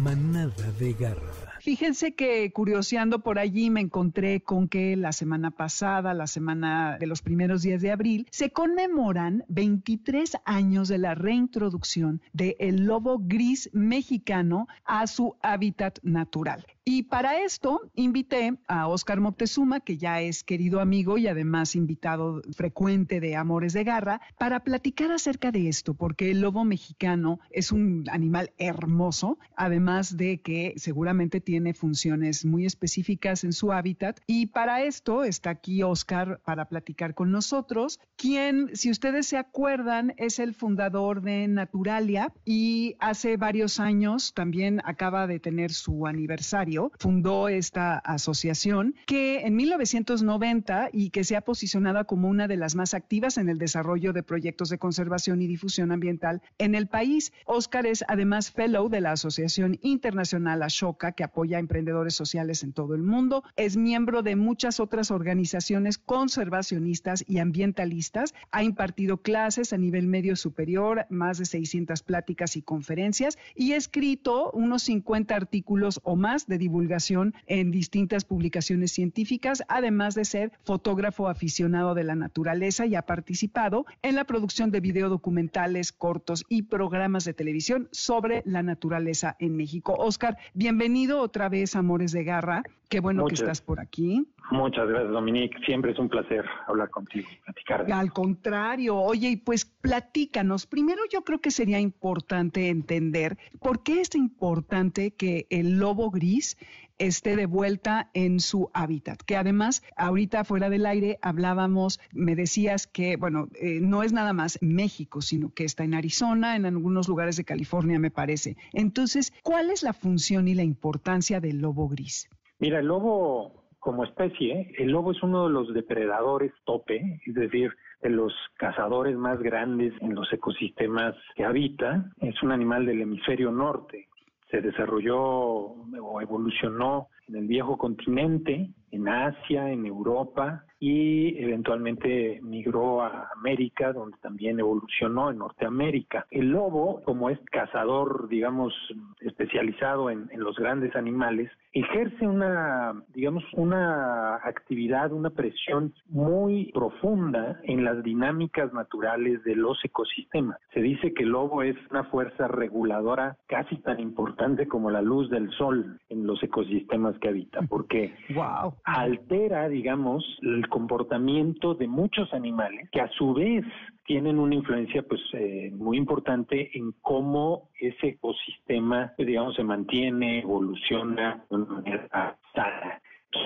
Manada 0.02 0.72
de 0.80 0.94
Garra. 0.94 1.60
Fíjense 1.60 2.16
que 2.16 2.50
curioseando 2.52 3.20
por 3.20 3.38
allí 3.38 3.70
me 3.70 3.80
encontré 3.80 4.40
con 4.40 4.66
que 4.66 4.96
la 4.96 5.12
semana 5.12 5.52
pasada, 5.52 6.12
la 6.12 6.26
semana 6.26 6.98
de 6.98 7.06
los 7.06 7.22
primeros 7.22 7.62
días 7.62 7.82
de 7.82 7.92
abril, 7.92 8.26
se 8.32 8.50
conmemoran 8.50 9.44
23 9.46 10.38
años 10.44 10.88
de 10.88 10.98
la 10.98 11.14
reintroducción 11.14 12.20
del 12.32 12.56
el 12.58 12.84
lobo 12.84 13.20
gris 13.20 13.70
mexicano 13.72 14.66
a 14.84 15.06
su 15.06 15.36
hábitat 15.40 16.00
natural. 16.02 16.66
Y 16.88 17.02
para 17.02 17.42
esto 17.42 17.90
invité 17.96 18.58
a 18.68 18.86
Oscar 18.86 19.18
Moctezuma, 19.18 19.80
que 19.80 19.98
ya 19.98 20.20
es 20.20 20.44
querido 20.44 20.78
amigo 20.78 21.18
y 21.18 21.26
además 21.26 21.74
invitado 21.74 22.42
frecuente 22.54 23.18
de 23.18 23.34
Amores 23.34 23.72
de 23.72 23.82
Garra, 23.82 24.20
para 24.38 24.60
platicar 24.60 25.10
acerca 25.10 25.50
de 25.50 25.68
esto, 25.68 25.94
porque 25.94 26.30
el 26.30 26.42
lobo 26.42 26.64
mexicano 26.64 27.40
es 27.50 27.72
un 27.72 28.04
animal 28.08 28.52
hermoso, 28.56 29.40
además 29.56 30.16
de 30.16 30.40
que 30.40 30.74
seguramente 30.76 31.40
tiene 31.40 31.74
funciones 31.74 32.44
muy 32.44 32.66
específicas 32.66 33.42
en 33.42 33.52
su 33.52 33.72
hábitat. 33.72 34.20
Y 34.28 34.46
para 34.46 34.84
esto 34.84 35.24
está 35.24 35.50
aquí 35.50 35.82
Oscar 35.82 36.40
para 36.44 36.68
platicar 36.68 37.14
con 37.14 37.32
nosotros, 37.32 37.98
quien, 38.16 38.70
si 38.76 38.92
ustedes 38.92 39.26
se 39.26 39.38
acuerdan, 39.38 40.14
es 40.18 40.38
el 40.38 40.54
fundador 40.54 41.20
de 41.20 41.48
Naturalia 41.48 42.32
y 42.44 42.94
hace 43.00 43.36
varios 43.36 43.80
años 43.80 44.34
también 44.34 44.80
acaba 44.84 45.26
de 45.26 45.40
tener 45.40 45.72
su 45.72 46.06
aniversario. 46.06 46.75
Fundó 46.98 47.48
esta 47.48 47.98
asociación 47.98 48.94
que 49.06 49.40
en 49.40 49.56
1990 49.56 50.90
y 50.92 51.10
que 51.10 51.24
se 51.24 51.36
ha 51.36 51.40
posicionado 51.40 52.06
como 52.06 52.28
una 52.28 52.48
de 52.48 52.56
las 52.56 52.74
más 52.74 52.94
activas 52.94 53.38
en 53.38 53.48
el 53.48 53.58
desarrollo 53.58 54.12
de 54.12 54.22
proyectos 54.22 54.68
de 54.68 54.78
conservación 54.78 55.40
y 55.42 55.46
difusión 55.46 55.92
ambiental 55.92 56.42
en 56.58 56.74
el 56.74 56.86
país. 56.86 57.32
Oscar 57.46 57.86
es 57.86 58.04
además 58.08 58.50
fellow 58.50 58.88
de 58.88 59.00
la 59.00 59.12
Asociación 59.12 59.78
Internacional 59.82 60.62
Ashoka 60.62 61.12
que 61.12 61.24
apoya 61.24 61.56
a 61.56 61.60
emprendedores 61.60 62.14
sociales 62.14 62.62
en 62.62 62.72
todo 62.72 62.94
el 62.94 63.02
mundo. 63.02 63.42
Es 63.56 63.76
miembro 63.76 64.22
de 64.22 64.36
muchas 64.36 64.80
otras 64.80 65.10
organizaciones 65.10 65.98
conservacionistas 65.98 67.24
y 67.26 67.38
ambientalistas. 67.38 68.34
Ha 68.50 68.62
impartido 68.62 69.18
clases 69.18 69.72
a 69.72 69.78
nivel 69.78 70.06
medio 70.06 70.36
superior, 70.36 71.06
más 71.10 71.38
de 71.38 71.46
600 71.46 72.02
pláticas 72.02 72.56
y 72.56 72.62
conferencias 72.62 73.38
y 73.54 73.72
ha 73.72 73.76
escrito 73.76 74.50
unos 74.52 74.82
50 74.84 75.34
artículos 75.34 76.00
o 76.04 76.16
más 76.16 76.46
de 76.46 76.58
divulgación 76.66 77.32
en 77.46 77.70
distintas 77.70 78.24
publicaciones 78.24 78.90
científicas, 78.90 79.62
además 79.68 80.16
de 80.16 80.24
ser 80.24 80.50
fotógrafo 80.64 81.28
aficionado 81.28 81.94
de 81.94 82.02
la 82.02 82.16
naturaleza 82.16 82.86
y 82.86 82.96
ha 82.96 83.02
participado 83.02 83.86
en 84.02 84.16
la 84.16 84.24
producción 84.24 84.72
de 84.72 84.80
videodocumentales 84.80 85.92
cortos 85.92 86.44
y 86.48 86.62
programas 86.62 87.24
de 87.24 87.34
televisión 87.34 87.88
sobre 87.92 88.42
la 88.44 88.64
naturaleza 88.64 89.36
en 89.38 89.56
México. 89.56 89.94
Oscar, 89.96 90.38
bienvenido 90.54 91.20
otra 91.20 91.48
vez, 91.48 91.76
Amores 91.76 92.10
de 92.10 92.24
Garra. 92.24 92.64
Qué 92.88 93.00
bueno 93.00 93.24
que 93.26 93.34
estás 93.34 93.60
por 93.60 93.80
aquí. 93.80 94.24
Muchas 94.50 94.88
gracias, 94.88 95.12
Dominique. 95.12 95.58
Siempre 95.66 95.90
es 95.90 95.98
un 95.98 96.08
placer 96.08 96.44
hablar 96.68 96.88
contigo, 96.90 97.28
platicar. 97.44 97.90
Al 97.90 98.12
contrario, 98.12 98.96
oye, 98.96 99.42
pues 99.44 99.64
platícanos. 99.64 100.66
Primero 100.66 101.02
yo 101.10 101.22
creo 101.22 101.40
que 101.40 101.50
sería 101.50 101.80
importante 101.80 102.68
entender 102.68 103.38
por 103.58 103.82
qué 103.82 104.00
es 104.00 104.14
importante 104.14 105.10
que 105.10 105.48
el 105.50 105.78
lobo 105.78 106.10
gris 106.10 106.56
esté 106.98 107.36
de 107.36 107.46
vuelta 107.46 108.10
en 108.14 108.38
su 108.38 108.70
hábitat. 108.72 109.20
Que 109.22 109.36
además, 109.36 109.82
ahorita 109.96 110.44
fuera 110.44 110.70
del 110.70 110.86
aire 110.86 111.18
hablábamos, 111.22 112.00
me 112.12 112.36
decías 112.36 112.86
que, 112.86 113.16
bueno, 113.16 113.48
eh, 113.60 113.80
no 113.80 114.02
es 114.02 114.12
nada 114.12 114.32
más 114.32 114.58
México, 114.60 115.22
sino 115.22 115.52
que 115.52 115.64
está 115.64 115.84
en 115.84 115.94
Arizona, 115.94 116.56
en 116.56 116.66
algunos 116.66 117.08
lugares 117.08 117.36
de 117.36 117.44
California, 117.44 117.98
me 117.98 118.10
parece. 118.10 118.56
Entonces, 118.72 119.32
¿cuál 119.42 119.70
es 119.70 119.82
la 119.82 119.92
función 119.92 120.48
y 120.48 120.54
la 120.54 120.62
importancia 120.62 121.40
del 121.40 121.58
lobo 121.58 121.88
gris? 121.88 122.28
Mira, 122.58 122.78
el 122.78 122.86
lobo 122.86 123.64
como 123.78 124.04
especie, 124.04 124.72
el 124.78 124.90
lobo 124.90 125.12
es 125.12 125.22
uno 125.22 125.46
de 125.46 125.52
los 125.52 125.72
depredadores 125.72 126.52
tope, 126.64 127.20
es 127.24 127.34
decir, 127.34 127.70
de 128.02 128.10
los 128.10 128.32
cazadores 128.56 129.16
más 129.16 129.38
grandes 129.40 129.92
en 130.00 130.14
los 130.14 130.32
ecosistemas 130.32 131.14
que 131.34 131.44
habita. 131.44 132.10
Es 132.20 132.42
un 132.42 132.52
animal 132.52 132.86
del 132.86 133.02
hemisferio 133.02 133.52
norte. 133.52 134.08
Se 134.50 134.60
desarrolló 134.60 135.20
o 135.20 136.20
evolucionó 136.20 137.08
en 137.28 137.36
el 137.36 137.46
viejo 137.46 137.76
continente, 137.76 138.70
en 138.90 139.08
Asia, 139.08 139.70
en 139.70 139.86
Europa, 139.86 140.64
y 140.78 141.42
eventualmente 141.42 142.40
migró 142.42 143.02
a 143.02 143.30
América, 143.34 143.92
donde 143.92 144.16
también 144.18 144.60
evolucionó 144.60 145.30
en 145.30 145.38
Norteamérica. 145.38 146.26
El 146.30 146.50
lobo, 146.50 147.02
como 147.04 147.30
es 147.30 147.38
cazador, 147.50 148.28
digamos, 148.28 148.74
especializado 149.20 150.10
en, 150.10 150.28
en, 150.30 150.40
los 150.40 150.56
grandes 150.56 150.94
animales, 150.94 151.50
ejerce 151.72 152.26
una, 152.26 152.94
digamos, 153.14 153.44
una 153.54 154.36
actividad, 154.36 155.12
una 155.12 155.30
presión 155.30 155.94
muy 156.08 156.70
profunda 156.72 157.60
en 157.64 157.84
las 157.84 158.02
dinámicas 158.02 158.72
naturales 158.72 159.42
de 159.44 159.56
los 159.56 159.82
ecosistemas. 159.84 160.58
Se 160.74 160.80
dice 160.80 161.14
que 161.14 161.22
el 161.22 161.30
lobo 161.30 161.62
es 161.62 161.76
una 161.90 162.04
fuerza 162.04 162.48
reguladora 162.48 163.36
casi 163.46 163.76
tan 163.76 164.00
importante 164.00 164.68
como 164.68 164.90
la 164.90 165.02
luz 165.02 165.30
del 165.30 165.50
sol 165.52 165.98
en 166.08 166.26
los 166.26 166.42
ecosistemas 166.42 167.18
que 167.18 167.28
habita, 167.28 167.60
porque 167.68 168.14
wow. 168.34 168.74
altera, 168.84 169.68
digamos, 169.68 170.24
el 170.42 170.65
comportamiento 170.68 171.74
de 171.74 171.88
muchos 171.88 172.32
animales 172.32 172.88
que 172.90 173.00
a 173.00 173.08
su 173.08 173.34
vez 173.34 173.64
tienen 174.04 174.38
una 174.38 174.54
influencia 174.54 175.02
pues 175.02 175.20
eh, 175.32 175.70
muy 175.74 175.96
importante 175.96 176.70
en 176.76 176.92
cómo 177.02 177.70
ese 177.78 178.08
ecosistema 178.08 179.12
digamos 179.18 179.56
se 179.56 179.64
mantiene 179.64 180.40
evoluciona 180.40 181.44
de 181.48 181.56
una 181.56 181.66
manera 181.66 182.38
sana. 182.54 183.00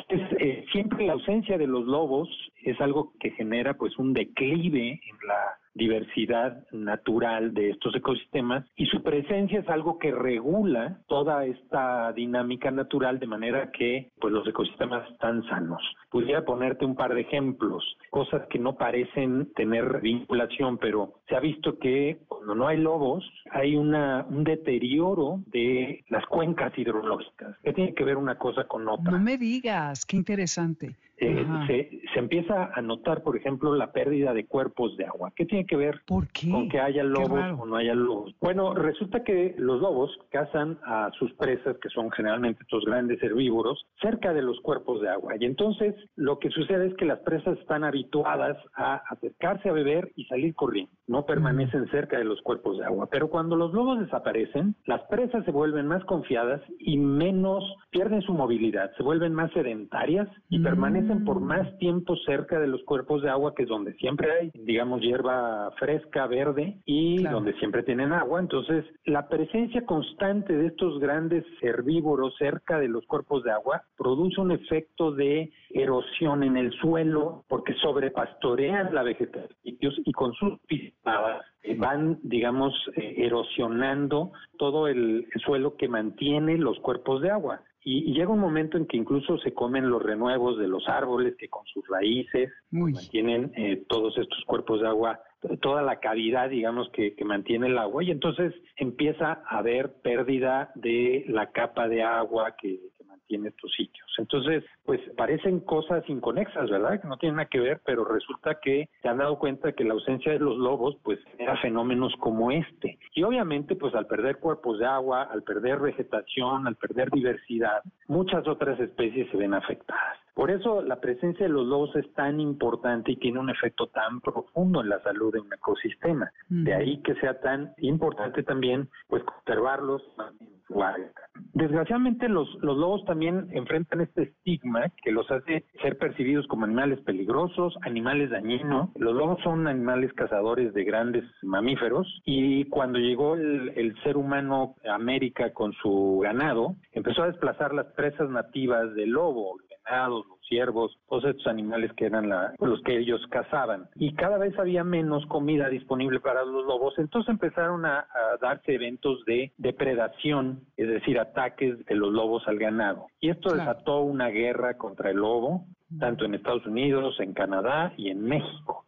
Eh, 0.09 0.65
siempre 0.73 1.07
la 1.07 1.15
ausencia 1.15 1.59
de 1.59 1.67
los 1.67 1.85
lobos 1.85 2.29
es 2.63 2.81
algo 2.81 3.13
que 3.19 3.31
genera 3.31 3.75
pues 3.75 3.99
un 3.99 4.13
declive 4.13 4.93
en 4.93 5.29
la 5.29 5.60
diversidad 5.81 6.63
natural 6.73 7.55
de 7.55 7.71
estos 7.71 7.95
ecosistemas 7.97 8.67
y 8.77 8.85
su 8.87 9.03
presencia 9.03 9.61
es 9.61 9.69
algo 9.71 9.99
que 9.99 10.13
regula 10.13 11.01
toda 11.09 11.47
esta 11.47 12.13
dinámica 12.13 12.71
natural 12.71 13.19
de 13.19 13.27
manera 13.27 13.71
que 13.73 14.11
pues 14.21 14.31
los 14.31 14.47
ecosistemas 14.47 15.11
están 15.11 15.43
sanos. 15.45 15.83
Pudiera 16.11 16.45
ponerte 16.45 16.85
un 16.85 16.97
par 16.97 17.15
de 17.15 17.23
ejemplos, 17.23 17.83
cosas 18.11 18.47
que 18.51 18.59
no 18.59 18.75
parecen 18.75 19.53
tener 19.55 20.01
vinculación, 20.03 20.77
pero 20.77 21.15
se 21.29 21.35
ha 21.35 21.41
visto 21.41 21.79
que 21.79 22.19
cuando 22.29 22.55
no 22.55 22.69
hay 22.69 22.77
lobos 22.77 23.25
hay 23.51 23.75
una 23.75 24.27
un 24.29 24.45
deterioro 24.45 25.41
de 25.47 26.05
las 26.11 26.27
cuencas 26.27 26.77
hidrológicas. 26.77 27.57
¿Qué 27.63 27.73
tiene 27.73 27.95
que 27.95 28.05
ver 28.05 28.19
una 28.19 28.37
cosa 28.37 28.65
con 28.65 28.87
otra? 28.87 29.13
No 29.13 29.19
me 29.19 29.39
digas, 29.39 30.05
qué 30.05 30.17
interesante. 30.17 30.97
Eh, 31.23 31.47
se, 31.67 32.01
se, 32.15 32.19
empieza 32.19 32.71
a 32.75 32.81
notar, 32.81 33.23
por 33.23 33.37
ejemplo, 33.37 33.75
la 33.77 33.93
pérdida 33.93 34.33
de 34.33 34.47
cuerpos 34.47 34.97
de 34.97 35.05
agua. 35.05 35.31
¿Qué 35.37 35.45
tiene 35.45 35.67
que 35.67 35.77
ver 35.77 36.01
con 36.07 36.27
que 36.71 36.81
haya 36.81 37.05
lobos 37.05 37.41
o 37.59 37.67
no 37.67 37.77
haya 37.77 37.95
lobos? 37.95 38.35
Bueno, 38.41 38.73
resulta 38.73 39.23
que 39.23 39.55
los 39.59 39.83
lobos 39.83 40.11
cazan 40.31 40.79
a 40.83 41.11
sus 41.19 41.31
presas, 41.35 41.77
que 41.77 41.91
son 41.91 42.11
generalmente 42.11 42.63
estos 42.63 42.87
grandes 42.87 43.23
herbívoros, 43.23 43.85
cerca 44.01 44.33
de 44.33 44.41
los 44.41 44.59
cuerpos 44.61 45.03
de 45.03 45.11
agua. 45.11 45.35
Y 45.39 45.45
entonces 45.45 45.95
lo 46.17 46.39
que 46.39 46.49
sucede 46.49 46.87
es 46.87 46.95
que 46.95 47.05
las 47.05 47.19
presas 47.19 47.59
están 47.59 47.85
habituadas 47.85 48.57
a 48.75 49.03
acercarse 49.11 49.69
a 49.69 49.73
beber 49.73 50.13
y 50.17 50.25
salir 50.25 50.55
corriendo. 50.55 50.91
No 51.07 51.27
permanecen 51.27 51.87
cerca 51.91 52.17
de 52.17 52.25
los 52.25 52.41
cuerpos 52.41 52.79
de 52.79 52.87
agua. 52.87 53.09
Pero 53.11 53.29
cuando 53.29 53.57
los 53.57 53.75
lobos 53.75 54.01
desaparecen, 54.01 54.75
las 54.87 55.03
presas 55.03 55.45
se 55.45 55.51
vuelven 55.51 55.87
más 55.87 56.03
confiadas 56.05 56.63
y 56.79 56.97
menos, 56.97 57.63
pierden 57.91 58.23
su 58.23 58.33
movilidad, 58.33 58.91
se 58.97 59.03
vuelven 59.03 59.35
más 59.35 59.53
sedentarias 59.53 60.29
y 60.49 60.61
permanecen 60.61 61.10
por 61.19 61.41
más 61.41 61.77
tiempo 61.79 62.17
cerca 62.25 62.59
de 62.59 62.67
los 62.67 62.83
cuerpos 62.85 63.23
de 63.23 63.31
agua, 63.31 63.55
que 63.55 63.65
es 63.65 63.69
donde 63.69 63.95
siempre 63.95 64.31
hay, 64.33 64.51
digamos, 64.55 65.01
hierba 65.01 65.71
fresca, 65.79 66.27
verde, 66.27 66.79
y 66.85 67.19
claro. 67.19 67.37
donde 67.37 67.55
siempre 67.55 67.83
tienen 67.83 68.13
agua. 68.13 68.41
Entonces, 68.41 68.85
la 69.05 69.29
presencia 69.29 69.85
constante 69.85 70.57
de 70.57 70.69
estos 70.69 70.99
grandes 70.99 71.45
herbívoros 71.61 72.35
cerca 72.39 72.79
de 72.79 72.89
los 72.89 73.05
cuerpos 73.07 73.43
de 73.45 73.53
agua 73.53 73.83
produce 73.97 74.41
un 74.41 74.53
efecto 74.53 75.13
de 75.13 75.53
erosión 75.71 76.43
en 76.43 76.57
el 76.57 76.73
suelo, 76.73 77.45
porque 77.49 77.75
sobrepastorean 77.75 78.95
la 78.95 79.03
vegetación 79.03 79.51
y 79.63 80.13
con 80.13 80.33
sus 80.35 80.59
pisadas 80.67 81.45
van, 81.77 82.19
digamos, 82.23 82.73
eh, 82.97 83.15
erosionando 83.19 84.33
todo 84.59 84.89
el 84.89 85.27
suelo 85.45 85.77
que 85.77 85.89
mantiene 85.89 86.57
los 86.59 86.79
cuerpos 86.81 87.23
de 87.23 87.31
agua. 87.31 87.63
Y, 87.83 88.11
y, 88.11 88.15
llega 88.15 88.31
un 88.31 88.41
momento 88.41 88.77
en 88.77 88.87
que 88.87 88.97
incluso 88.97 89.39
se 89.39 89.55
comen 89.55 89.89
los 89.89 90.03
renuevos 90.03 90.59
de 90.59 90.69
los 90.69 90.87
árboles 90.89 91.37
que 91.39 91.49
con 91.49 91.65
sus 91.67 91.87
raíces 91.89 92.53
Uy. 92.73 92.93
mantienen 92.93 93.53
eh, 93.57 93.85
todos 93.89 94.17
estos 94.19 94.45
cuerpos 94.45 94.83
de 94.83 94.89
agua, 94.89 95.21
toda 95.63 95.83
la 95.83 95.99
cavidad, 95.99 96.51
digamos, 96.51 96.91
que, 96.91 97.15
que, 97.15 97.25
mantiene 97.25 97.69
el 97.69 97.79
agua. 97.79 98.05
Y 98.05 98.11
entonces 98.11 98.55
empieza 98.77 99.43
a 99.47 99.59
haber 99.59 99.95
pérdida 100.03 100.71
de 100.75 101.25
la 101.29 101.51
capa 101.53 101.89
de 101.89 102.03
agua 102.03 102.55
que, 102.61 102.81
que 102.99 103.05
mantiene 103.05 103.49
estos 103.49 103.73
sitios. 103.73 104.10
Entonces, 104.19 104.65
pues 104.85 105.01
parecen 105.17 105.61
cosas 105.61 106.03
inconexas, 106.09 106.69
¿verdad? 106.71 107.01
Que 107.01 107.09
no 107.09 107.17
tienen 107.17 107.37
nada 107.37 107.49
que 107.49 107.61
ver, 107.61 107.81
pero 107.85 108.05
resulta 108.05 108.59
que 108.61 108.89
se 109.03 109.09
han 109.09 109.19
dado 109.19 109.39
cuenta 109.39 109.73
que 109.73 109.85
la 109.85 109.95
ausencia 109.95 110.33
de 110.33 110.39
los 110.39 110.57
lobos, 110.57 110.97
pues 111.03 111.19
genera 111.33 111.57
fenómenos 111.59 112.15
como 112.19 112.51
este. 112.51 112.99
Y 113.15 113.23
obviamente, 113.23 113.77
pues 113.77 113.95
al 113.95 114.07
perder 114.07 114.39
cuerpos 114.39 114.79
de 114.79 114.87
agua, 114.87 115.23
al 115.23 115.43
perder 115.43 115.79
vegetación, 115.79 116.67
al 116.67 116.77
perder 116.77 117.11
diversidad, 117.11 117.83
muchas 118.09 118.47
otras 118.47 118.79
especies 118.81 119.31
se 119.31 119.37
ven 119.37 119.55
afectadas. 119.55 120.19
Por 120.35 120.51
eso 120.51 120.81
la 120.81 121.01
presencia 121.01 121.47
de 121.47 121.53
los 121.53 121.67
lobos 121.67 121.95
es 121.97 122.11
tan 122.15 122.41
importante 122.41 123.13
y 123.13 123.17
tiene 123.17 123.39
un 123.39 123.51
efecto 123.51 123.89
tan 123.89 124.21
profundo 124.21 124.81
en 124.81 124.89
la 124.89 124.99
salud 125.03 125.33
de 125.33 125.41
un 125.41 125.53
ecosistema. 125.53 126.31
Mm. 126.49 126.65
De 126.65 126.75
ahí 126.75 127.03
que 127.03 127.15
sea 127.17 127.41
tan 127.41 127.75
importante 127.79 128.43
también, 128.43 128.89
pues 129.09 129.23
conservarlos 129.25 130.03
en 130.41 130.49
su 130.67 130.83
hábitat. 130.83 131.31
Desgraciadamente 131.53 132.29
los, 132.29 132.49
los 132.63 132.77
lobos 132.77 133.05
también 133.05 133.49
enfrentan 133.53 134.01
este 134.11 134.23
estigma 134.23 134.91
que 135.03 135.13
los 135.13 135.31
hace 135.31 135.65
ser 135.81 135.99
percibidos 135.99 136.47
como 136.49 136.65
animales 136.65 137.01
peligrosos, 137.01 137.75
animales 137.83 138.31
dañinos. 138.31 138.91
Los 138.97 139.15
lobos 139.15 139.43
son 139.43 139.67
animales 139.67 140.13
cazadores 140.15 140.75
de 140.75 140.85
grandes 140.85 141.25
mamíferos 141.43 142.07
y 142.25 142.65
cuando 142.67 142.99
llegó 142.99 143.37
el, 143.37 143.95
ser 144.05 144.17
humano 144.17 144.77
a 144.89 144.95
América 144.95 145.53
con 145.53 145.73
su 145.75 146.21
ganado, 146.23 146.77
empezó 146.93 147.23
a 147.23 147.27
desplazar 147.27 147.75
las 147.75 147.87
presas 147.93 148.31
nativas 148.31 148.95
del 148.95 149.11
lobo, 149.11 149.57
venados, 149.85 150.27
los 150.29 150.39
ciervos, 150.49 150.99
todos 151.09 151.25
estos 151.25 151.47
animales 151.47 151.93
que 151.97 152.07
eran 152.07 152.29
la, 152.29 152.55
los 152.59 152.81
que 152.83 152.99
ellos 152.99 153.21
cazaban. 153.31 153.89
Y 153.97 154.15
cada 154.15 154.39
vez 154.39 154.59
había 154.59 154.83
menos 154.85 155.25
comida 155.27 155.69
disponible 155.69 156.21
para 156.21 156.45
los 156.45 156.65
lobos, 156.67 156.95
entonces 156.99 157.29
empezaron 157.31 157.85
a, 157.87 158.01
a 158.01 158.37
darse 158.41 158.75
eventos 158.75 159.25
de 159.27 159.53
depredación, 159.59 160.61
es 160.77 160.89
decir, 160.89 161.19
ataques 161.19 161.85
de 161.87 161.95
los 161.95 162.13
lobos 162.13 162.47
al 162.47 162.59
ganado. 162.59 163.07
Y 163.21 163.31
esto 163.31 163.51
Claro. 163.51 163.71
desató 163.71 164.01
una 164.01 164.29
guerra 164.29 164.77
contra 164.77 165.11
el 165.11 165.19
lobo, 165.19 165.65
tanto 165.99 166.25
en 166.25 166.35
Estados 166.35 166.67
Unidos, 166.67 167.19
en 167.21 167.33
Canadá 167.33 167.93
y 167.97 168.11
en 168.11 168.23
México. 168.23 168.85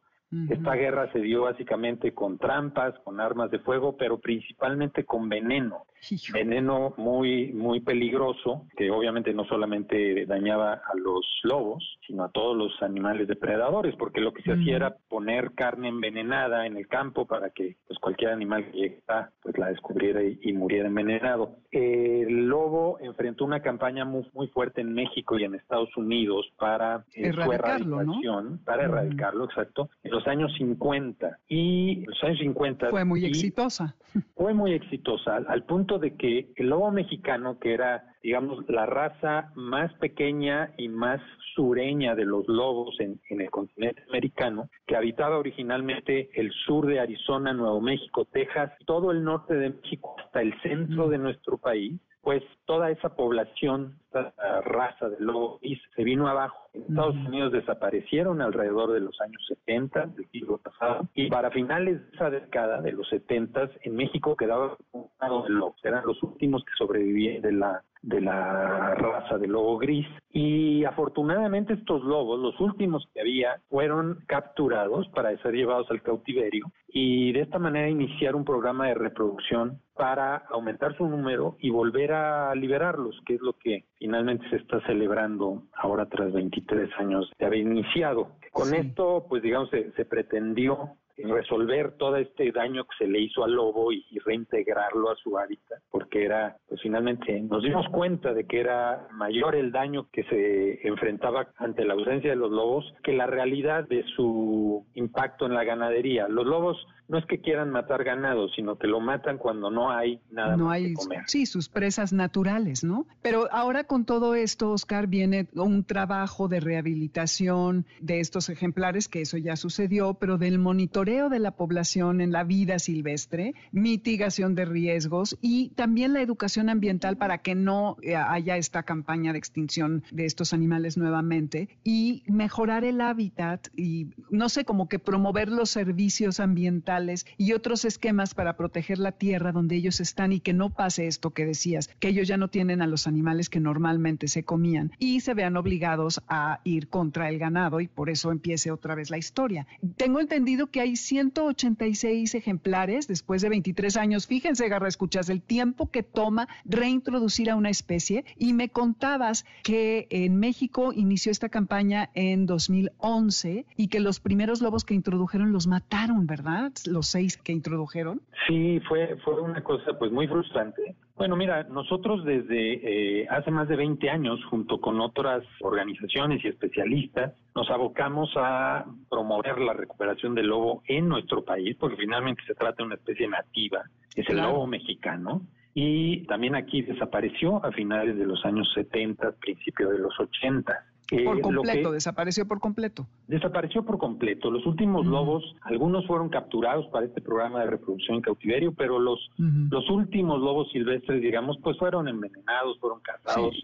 Esta 0.48 0.74
guerra 0.74 1.12
se 1.12 1.20
dio 1.20 1.42
básicamente 1.42 2.14
con 2.14 2.38
trampas, 2.38 2.98
con 3.04 3.20
armas 3.20 3.50
de 3.50 3.58
fuego, 3.58 3.96
pero 3.98 4.18
principalmente 4.18 5.04
con 5.04 5.28
veneno. 5.28 5.84
Hijo. 6.10 6.32
Veneno 6.32 6.94
muy, 6.96 7.52
muy 7.52 7.80
peligroso, 7.80 8.66
que 8.76 8.90
obviamente 8.90 9.32
no 9.32 9.44
solamente 9.44 10.26
dañaba 10.26 10.72
a 10.72 10.96
los 10.96 11.24
lobos, 11.44 11.98
sino 12.06 12.24
a 12.24 12.30
todos 12.30 12.56
los 12.56 12.82
animales 12.82 13.28
depredadores, 13.28 13.94
porque 13.96 14.20
lo 14.20 14.32
que 14.32 14.42
se 14.42 14.52
hacía 14.52 14.76
era 14.76 14.96
poner 15.08 15.52
carne 15.54 15.88
envenenada 15.88 16.66
en 16.66 16.76
el 16.76 16.88
campo 16.88 17.26
para 17.26 17.50
que 17.50 17.76
pues, 17.86 17.98
cualquier 18.00 18.30
animal 18.30 18.70
que 18.72 18.78
llegara 18.78 19.30
pues, 19.42 19.56
la 19.58 19.68
descubriera 19.68 20.24
y, 20.24 20.38
y 20.42 20.52
muriera 20.54 20.88
envenenado. 20.88 21.56
Eh, 21.70 22.24
el 22.26 22.46
lobo 22.46 22.98
enfrentó 23.00 23.44
una 23.44 23.60
campaña 23.60 24.04
muy, 24.04 24.26
muy 24.34 24.48
fuerte 24.48 24.80
en 24.80 24.94
México 24.94 25.38
y 25.38 25.44
en 25.44 25.54
Estados 25.54 25.96
Unidos 25.96 26.50
para 26.58 27.04
eh, 27.14 27.32
su 27.32 27.40
Erradicarlo, 27.40 28.02
¿no? 28.02 28.12
erradicación, 28.14 28.60
para 28.64 28.88
Ujú. 28.88 28.92
erradicarlo, 28.92 29.44
exacto, 29.44 29.88
en 30.02 30.10
los 30.10 30.21
años 30.26 30.52
50. 30.56 31.38
Y 31.48 32.04
los 32.06 32.22
años 32.24 32.38
50 32.38 32.90
Fue 32.90 33.04
muy 33.04 33.24
exitosa. 33.24 33.96
fue 34.36 34.54
muy 34.54 34.72
exitosa 34.72 35.36
al, 35.36 35.46
al 35.48 35.64
punto 35.64 35.98
de 35.98 36.16
que 36.16 36.52
el 36.56 36.68
lobo 36.68 36.90
mexicano, 36.90 37.58
que 37.58 37.74
era, 37.74 38.16
digamos, 38.22 38.64
la 38.68 38.86
raza 38.86 39.52
más 39.54 39.92
pequeña 39.94 40.72
y 40.76 40.88
más 40.88 41.20
sureña 41.54 42.14
de 42.14 42.24
los 42.24 42.46
lobos 42.48 42.98
en, 43.00 43.20
en 43.28 43.40
el 43.40 43.50
continente 43.50 44.02
americano, 44.08 44.68
que 44.86 44.96
habitaba 44.96 45.38
originalmente 45.38 46.30
el 46.34 46.50
sur 46.66 46.86
de 46.86 47.00
Arizona, 47.00 47.52
Nuevo 47.52 47.80
México, 47.80 48.24
Texas, 48.24 48.72
todo 48.86 49.10
el 49.10 49.22
norte 49.22 49.54
de 49.54 49.70
México 49.70 50.16
hasta 50.18 50.40
el 50.40 50.54
centro 50.62 51.08
de 51.08 51.18
nuestro 51.18 51.58
país, 51.58 52.00
pues 52.22 52.42
toda 52.66 52.90
esa 52.90 53.16
población, 53.16 53.98
esa 54.08 54.32
ah, 54.38 54.60
raza 54.62 55.08
de 55.08 55.18
lobos 55.18 55.60
se 55.94 56.04
vino 56.04 56.28
abajo. 56.28 56.56
En 56.72 56.82
Estados. 56.82 57.16
Unidos 57.16 57.52
desaparecieron 57.52 58.40
alrededor 58.40 58.92
de 58.92 59.00
los 59.00 59.20
años 59.20 59.44
70 59.48 60.06
del 60.06 60.26
siglo 60.30 60.58
pasado 60.58 61.06
y 61.14 61.28
para 61.28 61.50
finales 61.50 62.00
de 62.00 62.16
esa 62.16 62.30
década 62.30 62.80
de 62.80 62.92
los 62.92 63.08
70 63.10 63.70
en 63.82 63.96
México 63.96 64.36
quedaba 64.36 64.76
un 64.92 65.08
de 65.42 65.50
lobos. 65.50 65.76
Eran 65.84 66.06
los 66.06 66.22
últimos 66.22 66.64
que 66.64 66.72
sobrevivían 66.78 67.42
de 67.42 67.52
la 67.52 67.82
de 68.02 68.20
la 68.20 68.94
raza 68.94 69.38
de 69.38 69.46
lobo 69.46 69.78
gris. 69.78 70.06
Y 70.30 70.84
afortunadamente 70.84 71.74
estos 71.74 72.02
lobos, 72.02 72.40
los 72.40 72.58
últimos 72.60 73.06
que 73.14 73.20
había, 73.20 73.60
fueron 73.70 74.24
capturados 74.26 75.08
para 75.08 75.36
ser 75.38 75.54
llevados 75.54 75.90
al 75.90 76.02
cautiverio 76.02 76.66
y 76.88 77.32
de 77.32 77.40
esta 77.40 77.58
manera 77.58 77.88
iniciar 77.88 78.34
un 78.34 78.44
programa 78.44 78.88
de 78.88 78.94
reproducción 78.94 79.80
para 80.02 80.38
aumentar 80.50 80.96
su 80.96 81.06
número 81.06 81.54
y 81.60 81.70
volver 81.70 82.10
a 82.10 82.52
liberarlos, 82.56 83.22
que 83.24 83.36
es 83.36 83.40
lo 83.40 83.52
que 83.52 83.84
finalmente 84.00 84.50
se 84.50 84.56
está 84.56 84.84
celebrando 84.84 85.62
ahora 85.74 86.06
tras 86.06 86.32
23 86.32 86.90
años 86.98 87.30
de 87.38 87.46
haber 87.46 87.60
iniciado. 87.60 88.32
Con 88.50 88.74
esto, 88.74 89.26
pues 89.28 89.44
digamos, 89.44 89.70
se 89.70 90.04
pretendió 90.04 90.96
resolver 91.22 91.92
todo 91.96 92.16
este 92.16 92.52
daño 92.52 92.84
que 92.84 93.04
se 93.04 93.10
le 93.10 93.20
hizo 93.20 93.44
al 93.44 93.52
lobo 93.52 93.92
y, 93.92 94.02
reintegrarlo 94.24 95.10
a 95.10 95.16
su 95.16 95.36
hábitat, 95.36 95.80
porque 95.90 96.24
era, 96.24 96.56
pues 96.68 96.80
finalmente 96.80 97.40
nos 97.40 97.62
dimos 97.62 97.86
cuenta 97.88 98.32
de 98.32 98.46
que 98.46 98.60
era 98.60 99.08
mayor 99.10 99.56
el 99.56 99.72
daño 99.72 100.08
que 100.12 100.22
se 100.24 100.86
enfrentaba 100.86 101.48
ante 101.56 101.84
la 101.84 101.94
ausencia 101.94 102.30
de 102.30 102.36
los 102.36 102.52
lobos 102.52 102.84
que 103.02 103.12
la 103.12 103.26
realidad 103.26 103.88
de 103.88 104.04
su 104.14 104.86
impacto 104.94 105.46
en 105.46 105.54
la 105.54 105.64
ganadería. 105.64 106.28
Los 106.28 106.46
lobos 106.46 106.76
no 107.08 107.18
es 107.18 107.26
que 107.26 107.40
quieran 107.40 107.70
matar 107.70 108.04
ganado, 108.04 108.48
sino 108.50 108.78
que 108.78 108.86
lo 108.86 109.00
matan 109.00 109.36
cuando 109.36 109.70
no 109.70 109.90
hay 109.90 110.20
nada 110.30 110.56
no 110.56 110.70
hay, 110.70 110.88
que 110.88 110.94
comer. 110.94 111.22
Sí, 111.26 111.46
sus 111.46 111.68
presas 111.68 112.12
naturales, 112.12 112.84
¿no? 112.84 113.06
Pero 113.20 113.48
ahora 113.52 113.84
con 113.84 114.06
todo 114.06 114.34
esto, 114.34 114.70
Oscar, 114.70 115.08
viene 115.08 115.46
un 115.54 115.84
trabajo 115.84 116.48
de 116.48 116.60
rehabilitación 116.60 117.86
de 118.00 118.20
estos 118.20 118.48
ejemplares, 118.48 119.08
que 119.08 119.20
eso 119.20 119.36
ya 119.36 119.56
sucedió, 119.56 120.14
pero 120.14 120.38
del 120.38 120.58
monitoreo 120.58 121.11
de 121.12 121.38
la 121.38 121.50
población 121.50 122.22
en 122.22 122.32
la 122.32 122.42
vida 122.42 122.78
silvestre, 122.78 123.54
mitigación 123.70 124.54
de 124.54 124.64
riesgos 124.64 125.36
y 125.42 125.68
también 125.70 126.14
la 126.14 126.22
educación 126.22 126.70
ambiental 126.70 127.18
para 127.18 127.38
que 127.38 127.54
no 127.54 127.98
eh, 128.00 128.16
haya 128.16 128.56
esta 128.56 128.82
campaña 128.82 129.32
de 129.32 129.38
extinción 129.38 130.04
de 130.10 130.24
estos 130.24 130.54
animales 130.54 130.96
nuevamente 130.96 131.68
y 131.84 132.22
mejorar 132.26 132.84
el 132.84 133.02
hábitat 133.02 133.68
y, 133.76 134.06
no 134.30 134.48
sé, 134.48 134.64
como 134.64 134.88
que 134.88 134.98
promover 134.98 135.50
los 135.50 135.68
servicios 135.68 136.40
ambientales 136.40 137.26
y 137.36 137.52
otros 137.52 137.84
esquemas 137.84 138.32
para 138.32 138.56
proteger 138.56 138.98
la 138.98 139.12
tierra 139.12 139.52
donde 139.52 139.76
ellos 139.76 140.00
están 140.00 140.32
y 140.32 140.40
que 140.40 140.54
no 140.54 140.70
pase 140.70 141.08
esto 141.08 141.30
que 141.30 141.44
decías, 141.44 141.90
que 142.00 142.08
ellos 142.08 142.26
ya 142.26 142.38
no 142.38 142.48
tienen 142.48 142.80
a 142.80 142.86
los 142.86 143.06
animales 143.06 143.50
que 143.50 143.60
normalmente 143.60 144.28
se 144.28 144.44
comían 144.44 144.92
y 144.98 145.20
se 145.20 145.34
vean 145.34 145.58
obligados 145.58 146.22
a 146.26 146.60
ir 146.64 146.88
contra 146.88 147.28
el 147.28 147.38
ganado 147.38 147.80
y 147.80 147.88
por 147.88 148.08
eso 148.08 148.32
empiece 148.32 148.70
otra 148.70 148.94
vez 148.94 149.10
la 149.10 149.18
historia. 149.18 149.66
Tengo 149.98 150.20
entendido 150.20 150.68
que 150.68 150.80
hay 150.80 150.91
186 150.96 152.34
ejemplares 152.34 153.08
después 153.08 153.42
de 153.42 153.48
23 153.48 153.96
años. 153.96 154.26
Fíjense, 154.26 154.68
Garra, 154.68 154.88
escuchas 154.88 155.28
el 155.28 155.42
tiempo 155.42 155.90
que 155.90 156.02
toma 156.02 156.48
reintroducir 156.64 157.50
a 157.50 157.56
una 157.56 157.70
especie 157.70 158.24
y 158.38 158.52
me 158.52 158.68
contabas 158.68 159.44
que 159.62 160.06
en 160.10 160.38
México 160.38 160.92
inició 160.92 161.32
esta 161.32 161.48
campaña 161.48 162.10
en 162.14 162.46
2011 162.46 163.66
y 163.76 163.88
que 163.88 164.00
los 164.00 164.20
primeros 164.20 164.60
lobos 164.60 164.84
que 164.84 164.94
introdujeron 164.94 165.52
los 165.52 165.66
mataron, 165.66 166.26
¿verdad? 166.26 166.72
los 166.86 167.08
seis 167.08 167.36
que 167.36 167.52
introdujeron? 167.52 168.20
Sí, 168.46 168.80
fue, 168.88 169.16
fue 169.24 169.40
una 169.40 169.62
cosa 169.62 169.98
pues 169.98 170.12
muy 170.12 170.26
frustrante. 170.26 170.94
Bueno, 171.22 171.36
mira, 171.36 171.62
nosotros 171.70 172.24
desde 172.24 173.20
eh, 173.20 173.28
hace 173.30 173.52
más 173.52 173.68
de 173.68 173.76
20 173.76 174.10
años, 174.10 174.44
junto 174.46 174.80
con 174.80 175.00
otras 175.00 175.44
organizaciones 175.60 176.44
y 176.44 176.48
especialistas, 176.48 177.32
nos 177.54 177.70
abocamos 177.70 178.32
a 178.34 178.86
promover 179.08 179.58
la 179.58 179.72
recuperación 179.72 180.34
del 180.34 180.48
lobo 180.48 180.82
en 180.88 181.08
nuestro 181.08 181.44
país, 181.44 181.76
porque 181.78 181.94
finalmente 181.94 182.42
se 182.44 182.56
trata 182.56 182.78
de 182.78 182.86
una 182.86 182.96
especie 182.96 183.28
nativa, 183.28 183.84
es 184.16 184.28
el 184.28 184.38
lobo 184.38 184.66
mexicano 184.66 185.42
y 185.74 186.26
también 186.26 186.56
aquí 186.56 186.82
desapareció 186.82 187.64
a 187.64 187.70
finales 187.70 188.18
de 188.18 188.26
los 188.26 188.44
años 188.44 188.68
70, 188.74 189.30
principios 189.38 189.92
de 189.92 189.98
los 190.00 190.18
80 190.18 190.74
por 191.18 191.40
completo, 191.40 191.92
desapareció 191.92 192.46
por 192.46 192.60
completo. 192.60 193.06
Desapareció 193.28 193.84
por 193.84 193.98
completo. 193.98 194.50
Los 194.50 194.66
últimos 194.66 195.06
lobos, 195.06 195.56
algunos 195.62 196.06
fueron 196.06 196.28
capturados 196.28 196.86
para 196.88 197.06
este 197.06 197.20
programa 197.20 197.60
de 197.60 197.66
reproducción 197.66 198.16
en 198.16 198.22
cautiverio, 198.22 198.72
pero 198.72 198.98
los, 198.98 199.30
los 199.36 199.88
últimos 199.90 200.40
lobos 200.40 200.70
silvestres, 200.72 201.20
digamos, 201.20 201.58
pues 201.62 201.78
fueron 201.78 202.08
envenenados, 202.08 202.78
fueron 202.78 203.00
cazados 203.00 203.54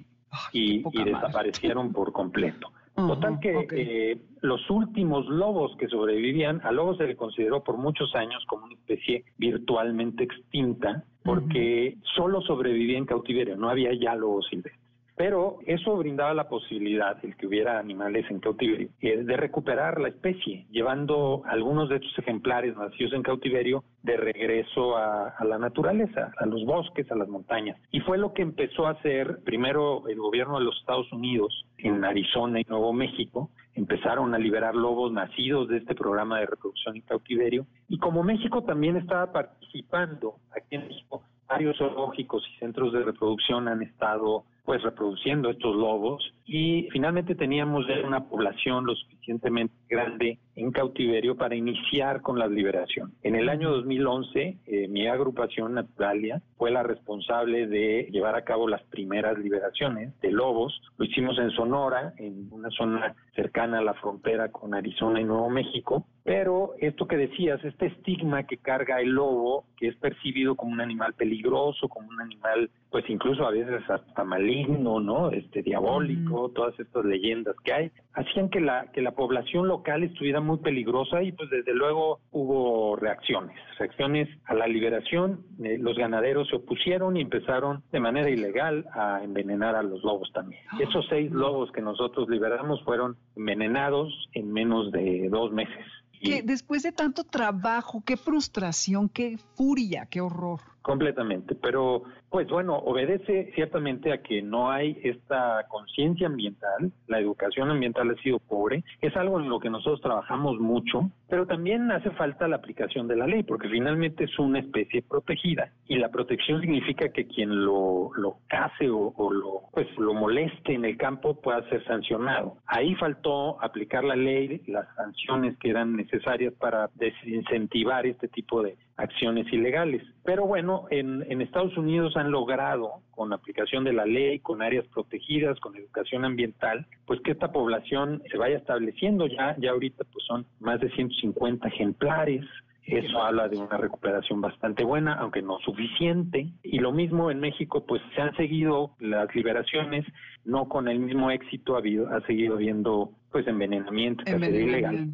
y, 0.53 0.83
desaparecieron 1.05 1.93
por 1.93 2.13
completo. 2.13 2.71
Total 2.95 3.39
que 3.39 3.69
eh, 3.71 4.19
los 4.41 4.69
últimos 4.71 5.29
lobos 5.29 5.77
que 5.79 5.87
sobrevivían, 5.87 6.61
a 6.65 6.73
lobos 6.73 6.97
se 6.97 7.07
le 7.07 7.17
consideró 7.17 7.63
por 7.63 7.77
muchos 7.77 8.13
años 8.17 8.45
como 8.49 8.65
una 8.65 8.75
especie 8.75 9.25
virtualmente 9.37 10.25
extinta, 10.25 11.05
porque 11.23 11.97
solo 12.17 12.41
sobrevivía 12.41 12.99
en 12.99 13.07
cautiverio, 13.07 13.57
no 13.57 13.71
había 13.71 13.95
ya 13.95 14.17
lobos 14.17 14.47
silvestres. 14.51 14.78
Pero 15.19 15.59
eso 15.67 15.97
brindaba 15.97 16.33
la 16.33 16.49
posibilidad, 16.49 17.19
el 17.25 17.37
que 17.37 17.49
hubiera 17.49 17.81
animales 17.81 18.25
en 18.31 18.39
cautiverio, 18.39 18.89
eh, 19.01 19.25
de 19.25 19.37
recuperar 19.37 20.01
la 20.01 20.09
especie, 20.09 20.65
llevando 20.71 21.43
algunos 21.47 21.89
de 21.89 21.97
estos 21.97 22.17
ejemplares 22.21 22.77
nacidos 22.77 23.13
en 23.15 23.25
cautiverio 23.25 23.83
de 24.05 24.17
regreso 24.17 24.97
a, 24.97 25.35
la 25.45 25.59
naturaleza, 25.59 26.33
a 26.39 26.47
los 26.47 26.65
bosques, 26.65 27.11
a 27.11 27.17
las 27.17 27.29
montañas. 27.29 27.77
Y 27.91 27.99
fue 27.99 28.17
lo 28.17 28.33
que 28.33 28.43
empezó 28.43 28.87
a 28.87 28.93
hacer 28.93 29.41
primero 29.45 30.07
el 30.07 30.19
gobierno 30.19 30.61
de 30.61 30.67
los 30.67 30.79
Estados 30.79 31.13
Unidos 31.13 31.67
en 31.79 32.05
Arizona 32.05 32.61
y 32.61 32.65
Nuevo 32.69 32.93
México. 32.93 33.51
Empezaron 33.75 34.37
a 34.37 34.39
liberar 34.39 34.77
lobos 34.77 35.11
nacidos 35.11 35.69
de 35.69 35.79
este 35.79 35.97
programa 35.97 36.39
de 36.39 36.47
reproducción 36.47 36.95
en 36.95 37.03
cautiverio. 37.03 37.67
Y 37.89 37.99
como 37.99 38.23
México 38.23 38.63
también 38.63 38.97
estaba 38.97 39.33
participando 39.33 40.37
aquí 40.53 40.77
en 40.77 40.87
México, 40.87 41.25
varios 41.49 41.77
zoológicos 41.77 42.45
y 42.55 42.59
centros 42.61 42.93
de 42.93 43.03
reproducción 43.03 43.67
han 43.67 43.83
estado 43.83 44.45
pues 44.69 44.83
reproduciendo 44.83 45.49
estos 45.49 45.75
lobos 45.75 46.23
y 46.45 46.91
finalmente 46.93 47.35
teníamos 47.35 47.87
ya 47.89 48.07
una 48.07 48.29
población 48.29 48.85
lo 48.85 48.95
suficientemente 48.95 49.73
grande 49.89 50.41
en 50.57 50.73
cautiverio 50.73 51.39
para 51.39 51.55
iniciar 51.55 52.21
con 52.21 52.39
la 52.39 52.47
liberación. 52.47 53.15
En 53.23 53.35
el 53.35 53.49
año 53.49 53.71
2011, 53.71 54.59
eh, 54.67 54.89
mi 54.89 55.07
agrupación 55.07 55.73
Naturalia 55.73 56.43
fue 56.59 56.71
la 56.71 56.83
responsable 56.83 57.67
de 57.67 58.09
llevar 58.11 58.35
a 58.35 58.45
cabo 58.45 58.69
las 58.69 58.83
primeras 58.83 59.39
liberaciones 59.39 60.13
de 60.21 60.33
lobos. 60.33 60.79
Lo 60.99 61.07
hicimos 61.07 61.39
en 61.39 61.51
Sonora, 61.53 62.13
en 62.19 62.49
una 62.51 62.69
zona 62.69 63.15
cercana 63.35 63.79
a 63.79 63.83
la 63.83 63.95
frontera 63.95 64.51
con 64.51 64.75
Arizona 64.75 65.19
y 65.21 65.25
Nuevo 65.25 65.49
México. 65.49 66.07
Pero 66.25 66.75
esto 66.79 67.07
que 67.07 67.17
decías, 67.17 67.65
este 67.65 67.87
estigma 67.87 68.43
que 68.43 68.59
carga 68.59 69.01
el 69.01 69.11
lobo, 69.11 69.65
que 69.79 69.89
es 69.89 69.97
percibido 69.97 70.57
como 70.57 70.73
un 70.73 70.81
animal 70.83 71.15
peligroso, 71.15 71.89
como 71.89 72.09
un 72.09 72.21
animal, 72.21 72.71
pues 72.91 73.05
incluso 73.09 73.47
a 73.47 73.51
veces 73.51 73.83
hasta 73.89 74.25
maligno, 74.25 75.01
¿no? 75.01 75.31
Este 75.31 75.63
diabólico, 75.63 76.51
todas 76.51 76.79
estas 76.79 77.05
leyendas 77.05 77.55
que 77.65 77.73
hay, 77.73 77.91
hacían 78.15 78.49
que 78.49 78.61
la 78.61 78.91
que 78.93 79.03
la 79.03 79.13
población 79.13 79.69
local 79.69 80.03
estuviera 80.03 80.41
muy 80.41 80.59
peligrosa 80.59 81.23
y 81.23 81.33
pues 81.33 81.51
desde 81.51 81.75
luego 81.75 82.21
hubo 82.31 82.97
reacciones, 82.97 83.57
reacciones 83.79 84.29
a 84.47 84.55
la 84.55 84.67
liberación, 84.67 85.45
eh, 85.63 85.77
los 85.79 85.97
ganaderos 85.97 86.49
se 86.49 86.57
opusieron 86.57 87.17
y 87.17 87.21
empezaron 87.21 87.83
de 87.93 88.01
manera 88.01 88.31
ilegal 88.31 88.87
a 88.93 89.23
envenenar 89.23 89.75
a 89.75 89.83
los 89.83 90.03
lobos 90.03 90.31
también. 90.33 90.63
Esos 90.81 91.07
seis 91.09 91.31
lobos 91.31 91.71
que 91.73 91.83
nosotros 91.83 92.29
liberamos 92.29 92.83
fueron 92.85 93.17
envenenados 93.37 94.13
en 94.33 94.53
menos 94.53 94.91
de 94.93 95.29
dos 95.31 95.53
meses. 95.53 95.85
Que 96.21 96.43
después 96.43 96.83
de 96.83 96.91
tanto 96.91 97.23
trabajo, 97.23 98.03
qué 98.05 98.17
frustración, 98.17 99.09
qué 99.09 99.39
furia, 99.55 100.07
qué 100.11 100.21
horror. 100.21 100.61
Completamente, 100.89 101.55
pero 101.55 102.05
pues 102.31 102.49
bueno, 102.49 102.77
obedece 102.77 103.53
ciertamente 103.55 104.11
a 104.11 104.23
que 104.23 104.41
no 104.41 104.71
hay 104.71 104.99
esta 105.05 105.67
conciencia 105.69 106.29
ambiental, 106.29 106.91
la 107.09 107.19
educación 107.19 107.71
ambiental 107.71 108.11
ha 108.11 108.23
sido 108.23 108.39
pobre, 108.39 108.83
es 109.03 109.15
algo 109.15 109.39
en 109.39 109.51
lo 109.51 109.61
que 109.61 109.69
nosotros 109.69 110.01
trabajamos 110.01 110.59
mucho, 110.59 111.11
pero 111.29 111.47
también 111.47 111.93
hace 111.93 112.11
falta 112.13 112.49
la 112.49 112.57
aplicación 112.57 113.07
de 113.07 113.17
la 113.17 113.27
ley, 113.27 113.43
porque 113.43 113.69
finalmente 113.69 114.25
es 114.25 114.39
una 114.39 114.61
especie 114.61 115.03
protegida. 115.03 115.71
Y 115.89 115.99
la 115.99 116.09
protección 116.09 116.63
significa 116.63 117.11
que 117.11 117.27
quien 117.27 117.67
lo, 117.67 118.11
lo 118.17 118.39
case 118.49 118.89
o, 118.89 119.13
o 119.15 119.31
lo, 119.31 119.65
pues, 119.75 119.87
lo 119.99 120.15
moleste 120.15 120.73
en 120.73 120.87
el 120.87 120.97
campo 120.97 121.39
pueda 121.39 121.69
ser 121.69 121.85
sancionado. 121.85 122.57
Ahí 122.67 122.95
faltó 122.95 123.63
aplicar 123.63 124.05
la 124.05 124.17
ley, 124.17 124.63
las 124.67 124.87
sanciones 124.95 125.59
que 125.59 125.69
eran 125.69 125.97
necesarias 125.97 126.55
para 126.55 126.89
desincentivar 126.95 128.07
este 128.07 128.29
tipo 128.29 128.63
de 128.63 128.79
acciones 128.99 129.51
ilegales. 129.53 130.03
Pero 130.25 130.45
bueno, 130.45 130.87
en, 130.91 131.25
en 131.31 131.41
Estados 131.41 131.77
Unidos 131.79 132.17
han 132.17 132.31
logrado, 132.31 133.01
con 133.13 133.33
aplicación 133.33 133.85
de 133.85 133.93
la 133.93 134.05
ley, 134.05 134.41
con 134.41 134.61
áreas 134.61 134.87
protegidas, 134.89 135.59
con 135.61 135.77
educación 135.77 136.25
ambiental, 136.25 136.87
pues 137.07 137.21
que 137.23 137.31
esta 137.31 137.51
población 137.51 138.23
se 138.31 138.37
vaya 138.37 138.59
estableciendo. 138.59 139.27
Ya, 139.27 139.57
ya 139.59 139.71
ahorita 139.71 140.05
pues 140.13 140.25
son 140.27 140.45
más 140.61 140.81
de 140.81 140.91
150 140.91 141.69
ejemplares. 141.69 142.45
Eso 142.85 143.23
habla 143.23 143.49
de 143.49 143.59
una 143.59 143.77
recuperación 143.77 144.41
bastante 144.41 144.83
buena, 144.83 145.13
aunque 145.15 145.43
no 145.43 145.59
suficiente. 145.59 146.49
Y 146.63 146.79
lo 146.79 146.91
mismo 146.91 147.31
en 147.31 147.39
México, 147.39 147.85
pues 147.87 148.01
se 148.15 148.23
han 148.23 148.35
seguido 148.35 148.93
las 148.99 149.33
liberaciones, 149.35 150.07
no 150.45 150.69
con 150.69 150.89
el 150.89 150.99
mismo 150.99 151.31
éxito, 151.31 151.75
ha, 151.75 151.79
habido, 151.79 152.09
ha 152.09 152.21
seguido 152.23 152.55
habiendo 152.55 153.11
pues 153.31 153.47
envenenamiento, 153.47 154.25
ilegal. 154.27 155.11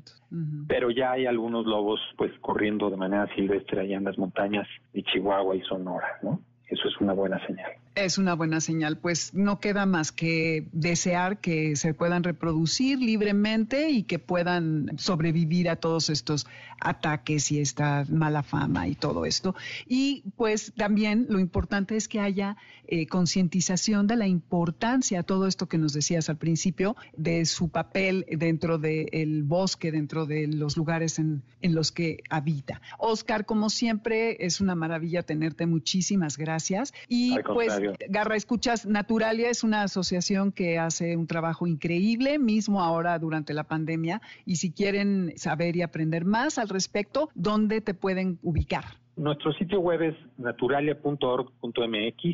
Pero 0.69 0.91
ya 0.91 1.13
hay 1.13 1.27
algunos 1.27 1.67
lobos 1.67 2.01
pues 2.17 2.33
corriendo 2.41 2.91
de 2.91 2.97
manera 2.97 3.33
silvestre 3.35 3.81
allá 3.81 3.97
en 3.97 4.05
las 4.05 4.19
montañas 4.19 4.67
de 4.93 5.03
Chihuahua 5.03 5.57
y 5.57 5.63
Sonora, 5.63 6.19
¿no? 6.23 6.41
Eso 6.69 6.89
es 6.89 7.01
una 7.01 7.13
buena 7.13 7.45
señal. 7.47 7.73
Es 7.95 8.19
una 8.19 8.35
buena 8.35 8.61
señal, 8.61 8.99
pues 8.99 9.35
no 9.35 9.61
queda 9.61 9.87
más 9.87 10.11
que 10.11 10.67
desear 10.73 11.39
que 11.39 11.77
se 11.77 11.95
puedan 11.95 12.25
reproducir 12.25 12.99
libremente 12.99 13.91
y 13.91 14.03
que 14.03 14.19
puedan 14.19 14.99
sobrevivir 14.99 15.69
a 15.69 15.77
todos 15.77 16.11
estos 16.11 16.45
ataques 16.81 17.53
y 17.53 17.61
esta 17.61 18.05
mala 18.11 18.43
fama 18.43 18.89
y 18.89 18.97
todo 18.97 19.25
esto. 19.27 19.55
Y 19.87 20.25
pues 20.37 20.73
también 20.77 21.27
lo 21.29 21.39
importante 21.39 21.97
es 21.97 22.09
que 22.09 22.19
haya 22.19 22.57
eh, 22.89 23.07
concientización 23.07 24.09
de 24.09 24.17
la 24.17 24.27
importancia, 24.27 25.23
todo 25.23 25.47
esto 25.47 25.69
que 25.69 25.79
nos 25.79 25.93
decías 25.93 26.29
al 26.29 26.37
principio, 26.37 26.97
de 27.17 27.47
su 27.47 27.69
papel 27.69 28.27
dentro 28.29 28.79
del 28.79 29.45
bosque, 29.45 29.93
dentro 29.93 30.27
de 30.27 30.49
los 30.49 30.77
lugares 30.77 31.21
en, 31.21 31.43
en 31.63 31.77
los 31.77 31.93
que 31.93 32.25
habita. 32.29 32.83
Oscar, 32.99 33.47
como 33.47 33.71
siempre, 33.71 34.45
es 34.45 34.61
una 34.61 34.75
maravilla 34.75 35.23
tenerte. 35.23 35.67
Muchísimas 35.67 36.37
gracias. 36.37 36.93
Y 37.09 37.39
pues 37.41 37.84
Garra 38.09 38.37
Escuchas 38.37 38.87
Naturalia 38.87 39.51
es 39.51 39.65
una 39.65 39.83
asociación 39.83 40.53
que 40.53 40.79
hace 40.79 41.17
un 41.17 41.27
trabajo 41.27 41.67
increíble, 41.67 42.39
mismo 42.39 42.83
ahora 42.83 43.19
durante 43.19 43.55
la 43.55 43.65
pandemia. 43.65 44.21
Y 44.45 44.57
si 44.57 44.73
quieren 44.73 45.33
saber 45.37 45.77
y 45.77 45.83
aprender 45.83 46.25
más 46.25 46.59
al 46.59 46.69
respecto, 46.69 47.29
¿dónde 47.35 47.81
te 47.81 47.95
pueden 47.95 48.39
ubicar? 48.43 48.85
Nuestro 49.17 49.53
sitio 49.53 49.81
web 49.81 50.03
es 50.03 50.17
naturalia.org.mx 50.39 52.25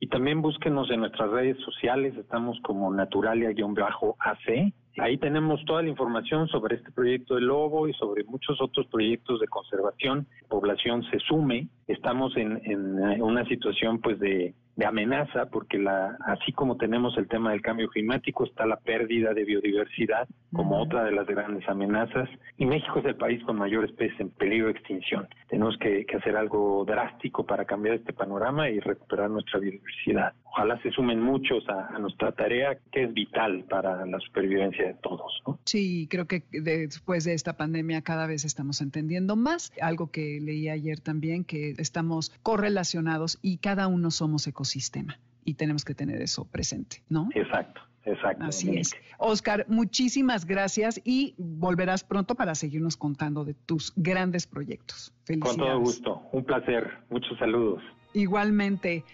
y 0.00 0.06
también 0.08 0.42
búsquenos 0.42 0.90
en 0.90 1.00
nuestras 1.00 1.30
redes 1.30 1.56
sociales, 1.58 2.16
estamos 2.16 2.58
como 2.62 2.92
naturalia-ac. 2.92 4.72
Ahí 4.98 5.16
tenemos 5.18 5.64
toda 5.64 5.82
la 5.82 5.88
información 5.88 6.48
sobre 6.48 6.76
este 6.76 6.90
proyecto 6.90 7.36
de 7.36 7.42
lobo 7.42 7.86
y 7.86 7.92
sobre 7.94 8.24
muchos 8.24 8.60
otros 8.60 8.86
proyectos 8.88 9.40
de 9.40 9.46
conservación. 9.46 10.26
Población 10.48 11.04
se 11.04 11.18
sume. 11.20 11.68
Estamos 11.86 12.36
en, 12.36 12.60
en 12.64 13.22
una 13.22 13.44
situación 13.46 14.00
pues 14.00 14.18
de 14.18 14.54
de 14.76 14.86
amenaza, 14.86 15.46
porque 15.46 15.78
la, 15.78 16.16
así 16.24 16.52
como 16.52 16.76
tenemos 16.76 17.16
el 17.18 17.28
tema 17.28 17.50
del 17.50 17.60
cambio 17.60 17.88
climático, 17.88 18.44
está 18.44 18.66
la 18.66 18.76
pérdida 18.76 19.34
de 19.34 19.44
biodiversidad 19.44 20.26
como 20.52 20.80
otra 20.80 21.04
de 21.04 21.12
las 21.12 21.26
grandes 21.26 21.68
amenazas. 21.68 22.28
Y 22.56 22.66
México 22.66 22.98
es 23.00 23.04
el 23.06 23.16
país 23.16 23.42
con 23.44 23.56
mayor 23.56 23.84
especies 23.84 24.18
en 24.20 24.30
peligro 24.30 24.66
de 24.66 24.72
extinción. 24.72 25.28
Tenemos 25.48 25.76
que, 25.78 26.06
hacer 26.16 26.36
algo 26.36 26.84
drástico 26.86 27.44
para 27.44 27.64
cambiar 27.64 27.96
este 27.96 28.12
panorama 28.12 28.68
y 28.68 28.78
recuperar 28.80 29.30
nuestra 29.30 29.60
biodiversidad. 29.60 30.34
Ojalá 30.44 30.80
se 30.82 30.90
sumen 30.90 31.20
muchos 31.20 31.64
a, 31.68 31.98
nuestra 31.98 32.32
tarea, 32.32 32.76
que 32.90 33.04
es 33.04 33.14
vital 33.14 33.64
para 33.68 34.04
la 34.04 34.20
supervivencia 34.20 34.86
de 34.86 34.94
todos. 34.94 35.42
Sí, 35.64 36.06
creo 36.10 36.26
que 36.26 36.42
después 36.50 37.24
de 37.24 37.32
esta 37.32 37.56
pandemia 37.56 38.02
cada 38.02 38.26
vez 38.26 38.44
estamos 38.44 38.80
entendiendo 38.82 39.36
más. 39.36 39.72
Algo 39.80 40.10
que 40.10 40.38
leí 40.42 40.68
ayer 40.68 41.00
también, 41.00 41.44
que 41.44 41.70
estamos 41.78 42.30
correlacionados 42.42 43.38
y 43.40 43.56
cada 43.58 43.86
uno 43.86 44.10
somos 44.10 44.46
ecosistemas 44.46 44.61
sistema 44.64 45.18
y 45.44 45.54
tenemos 45.54 45.84
que 45.84 45.94
tener 45.94 46.22
eso 46.22 46.44
presente, 46.44 47.02
¿no? 47.08 47.28
Exacto. 47.34 47.80
Exacto. 48.04 48.44
Así 48.44 48.76
es. 48.76 48.96
Oscar, 49.18 49.64
muchísimas 49.68 50.44
gracias 50.44 51.00
y 51.04 51.34
volverás 51.38 52.02
pronto 52.02 52.34
para 52.34 52.54
seguirnos 52.54 52.96
contando 52.96 53.44
de 53.44 53.54
tus 53.54 53.92
grandes 53.94 54.46
proyectos. 54.46 55.12
Felicidades. 55.24 55.56
Con 55.56 55.66
todo 55.66 55.78
gusto. 55.78 56.22
Un 56.32 56.44
placer. 56.44 56.90
Muchos 57.10 57.38
saludos. 57.38 57.82
Igualmente. 58.12 59.04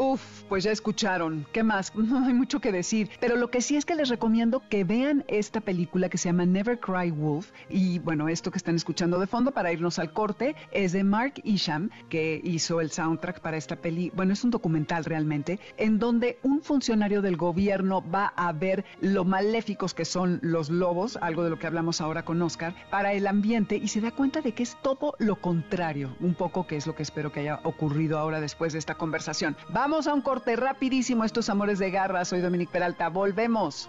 Uf, 0.00 0.44
pues 0.48 0.62
ya 0.62 0.70
escucharon. 0.70 1.44
¿Qué 1.52 1.64
más? 1.64 1.92
No 2.08 2.24
hay 2.24 2.32
mucho 2.32 2.60
que 2.60 2.70
decir. 2.70 3.10
Pero 3.20 3.36
lo 3.36 3.50
que 3.50 3.60
sí 3.60 3.76
es 3.76 3.84
que 3.84 3.96
les 3.96 4.08
recomiendo 4.08 4.62
que 4.70 4.84
vean 4.84 5.24
esta 5.26 5.60
película 5.60 6.08
que 6.08 6.16
se 6.16 6.28
llama 6.28 6.46
Never 6.46 6.78
Cry 6.78 7.10
Wolf. 7.10 7.50
Y 7.68 7.98
bueno, 7.98 8.28
esto 8.28 8.52
que 8.52 8.58
están 8.58 8.76
escuchando 8.76 9.18
de 9.18 9.26
fondo 9.26 9.50
para 9.50 9.72
irnos 9.72 9.98
al 9.98 10.12
corte 10.12 10.54
es 10.70 10.92
de 10.92 11.02
Mark 11.02 11.34
Isham, 11.42 11.90
que 12.08 12.40
hizo 12.44 12.80
el 12.80 12.92
soundtrack 12.92 13.40
para 13.40 13.56
esta 13.56 13.74
peli. 13.74 14.12
Bueno, 14.14 14.32
es 14.32 14.44
un 14.44 14.50
documental 14.50 15.04
realmente, 15.04 15.58
en 15.76 15.98
donde 15.98 16.38
un 16.44 16.62
funcionario 16.62 17.20
del 17.20 17.36
gobierno 17.36 18.02
va 18.08 18.32
a 18.36 18.52
ver 18.52 18.84
lo 19.00 19.24
maléficos 19.24 19.94
que 19.94 20.04
son 20.04 20.38
los 20.42 20.70
lobos, 20.70 21.18
algo 21.20 21.42
de 21.42 21.50
lo 21.50 21.58
que 21.58 21.66
hablamos 21.66 22.00
ahora 22.00 22.24
con 22.24 22.40
Oscar, 22.40 22.74
para 22.90 23.12
el 23.14 23.26
ambiente 23.26 23.76
y 23.76 23.88
se 23.88 24.00
da 24.00 24.12
cuenta 24.12 24.40
de 24.42 24.52
que 24.52 24.62
es 24.62 24.76
todo 24.80 25.14
lo 25.18 25.40
contrario, 25.40 26.16
un 26.20 26.34
poco 26.34 26.66
que 26.68 26.76
es 26.76 26.86
lo 26.86 26.94
que 26.94 27.02
espero 27.02 27.32
que 27.32 27.40
haya 27.40 27.60
ocurrido 27.64 28.18
ahora 28.18 28.40
después 28.40 28.72
de 28.72 28.78
esta 28.78 28.94
conversación. 28.94 29.56
A 29.88 30.12
un 30.12 30.20
corte 30.20 30.54
rapidísimo. 30.54 31.24
Estos 31.24 31.48
amores 31.48 31.78
de 31.78 31.90
garra. 31.90 32.24
Soy 32.24 32.40
Dominique 32.40 32.70
Peralta. 32.70 33.08
Volvemos. 33.08 33.88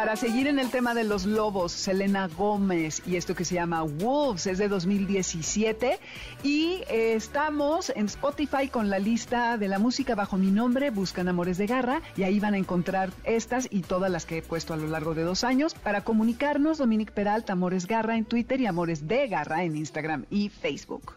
Para 0.00 0.16
seguir 0.16 0.46
en 0.46 0.58
el 0.58 0.70
tema 0.70 0.94
de 0.94 1.04
los 1.04 1.26
lobos, 1.26 1.72
Selena 1.72 2.26
Gómez 2.26 3.02
y 3.06 3.16
esto 3.16 3.34
que 3.34 3.44
se 3.44 3.56
llama 3.56 3.82
Wolves 3.82 4.46
es 4.46 4.56
de 4.56 4.66
2017 4.66 5.98
y 6.42 6.80
eh, 6.88 7.12
estamos 7.12 7.92
en 7.94 8.06
Spotify 8.06 8.68
con 8.68 8.88
la 8.88 8.98
lista 8.98 9.58
de 9.58 9.68
la 9.68 9.78
música 9.78 10.14
bajo 10.14 10.38
mi 10.38 10.50
nombre, 10.50 10.88
buscan 10.88 11.28
Amores 11.28 11.58
de 11.58 11.66
Garra 11.66 12.00
y 12.16 12.22
ahí 12.22 12.40
van 12.40 12.54
a 12.54 12.56
encontrar 12.56 13.10
estas 13.24 13.68
y 13.70 13.82
todas 13.82 14.10
las 14.10 14.24
que 14.24 14.38
he 14.38 14.42
puesto 14.42 14.72
a 14.72 14.78
lo 14.78 14.86
largo 14.86 15.12
de 15.12 15.22
dos 15.22 15.44
años 15.44 15.74
para 15.74 16.02
comunicarnos 16.02 16.78
Dominic 16.78 17.12
Peralta, 17.12 17.52
Amores 17.52 17.86
Garra 17.86 18.16
en 18.16 18.24
Twitter 18.24 18.58
y 18.58 18.66
Amores 18.66 19.06
de 19.06 19.28
Garra 19.28 19.64
en 19.64 19.76
Instagram 19.76 20.24
y 20.30 20.48
Facebook. 20.48 21.12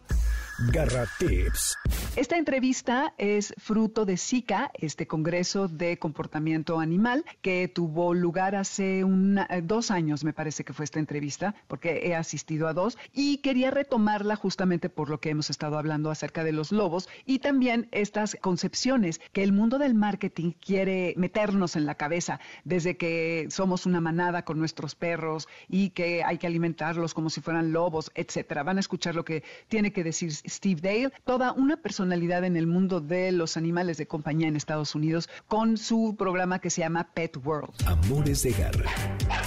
Garra 0.59 1.07
Tips. 1.17 1.77
Esta 2.15 2.37
entrevista 2.37 3.15
es 3.17 3.55
fruto 3.57 4.05
de 4.05 4.17
SICA, 4.17 4.69
este 4.75 5.07
Congreso 5.07 5.67
de 5.67 5.97
Comportamiento 5.97 6.79
Animal, 6.79 7.25
que 7.41 7.67
tuvo 7.67 8.13
lugar 8.13 8.55
hace 8.55 8.99
eh, 8.99 9.61
dos 9.63 9.89
años, 9.89 10.23
me 10.23 10.31
parece 10.31 10.63
que 10.63 10.73
fue 10.73 10.85
esta 10.85 10.99
entrevista, 10.99 11.55
porque 11.67 12.07
he 12.07 12.15
asistido 12.15 12.67
a 12.67 12.73
dos, 12.73 12.99
y 13.13 13.37
quería 13.37 13.71
retomarla 13.71 14.35
justamente 14.35 14.89
por 14.89 15.09
lo 15.09 15.19
que 15.19 15.31
hemos 15.31 15.49
estado 15.49 15.77
hablando 15.79 16.11
acerca 16.11 16.43
de 16.43 16.51
los 16.51 16.71
lobos 16.71 17.09
y 17.25 17.39
también 17.39 17.87
estas 17.91 18.37
concepciones 18.39 19.19
que 19.31 19.41
el 19.41 19.53
mundo 19.53 19.79
del 19.79 19.95
marketing 19.95 20.51
quiere 20.51 21.15
meternos 21.17 21.75
en 21.75 21.87
la 21.87 21.95
cabeza 21.95 22.39
desde 22.63 22.95
que 22.95 23.47
somos 23.49 23.87
una 23.87 24.01
manada 24.01 24.45
con 24.45 24.59
nuestros 24.59 24.93
perros 24.93 25.47
y 25.67 25.89
que 25.89 26.23
hay 26.23 26.37
que 26.37 26.45
alimentarlos 26.45 27.15
como 27.15 27.31
si 27.31 27.41
fueran 27.41 27.71
lobos, 27.71 28.11
etcétera. 28.13 28.61
Van 28.61 28.77
a 28.77 28.81
escuchar 28.81 29.15
lo 29.15 29.25
que 29.25 29.43
tiene 29.67 29.91
que 29.91 30.03
decir 30.03 30.31
Steve 30.45 30.81
Dale, 30.81 31.11
toda 31.23 31.51
una 31.51 31.77
personalidad 31.77 32.43
en 32.43 32.57
el 32.57 32.67
mundo 32.67 33.01
de 33.01 33.31
los 33.31 33.57
animales 33.57 33.97
de 33.97 34.07
compañía 34.07 34.47
en 34.47 34.55
Estados 34.55 34.95
Unidos, 34.95 35.29
con 35.47 35.77
su 35.77 36.15
programa 36.17 36.59
que 36.59 36.69
se 36.69 36.81
llama 36.81 37.09
Pet 37.13 37.37
World. 37.43 37.73
Amores 37.85 38.43
de 38.43 38.51
Garra, 38.51 38.89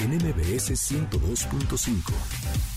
en 0.00 0.16
MBS 0.16 0.72
102.5. 0.72 2.75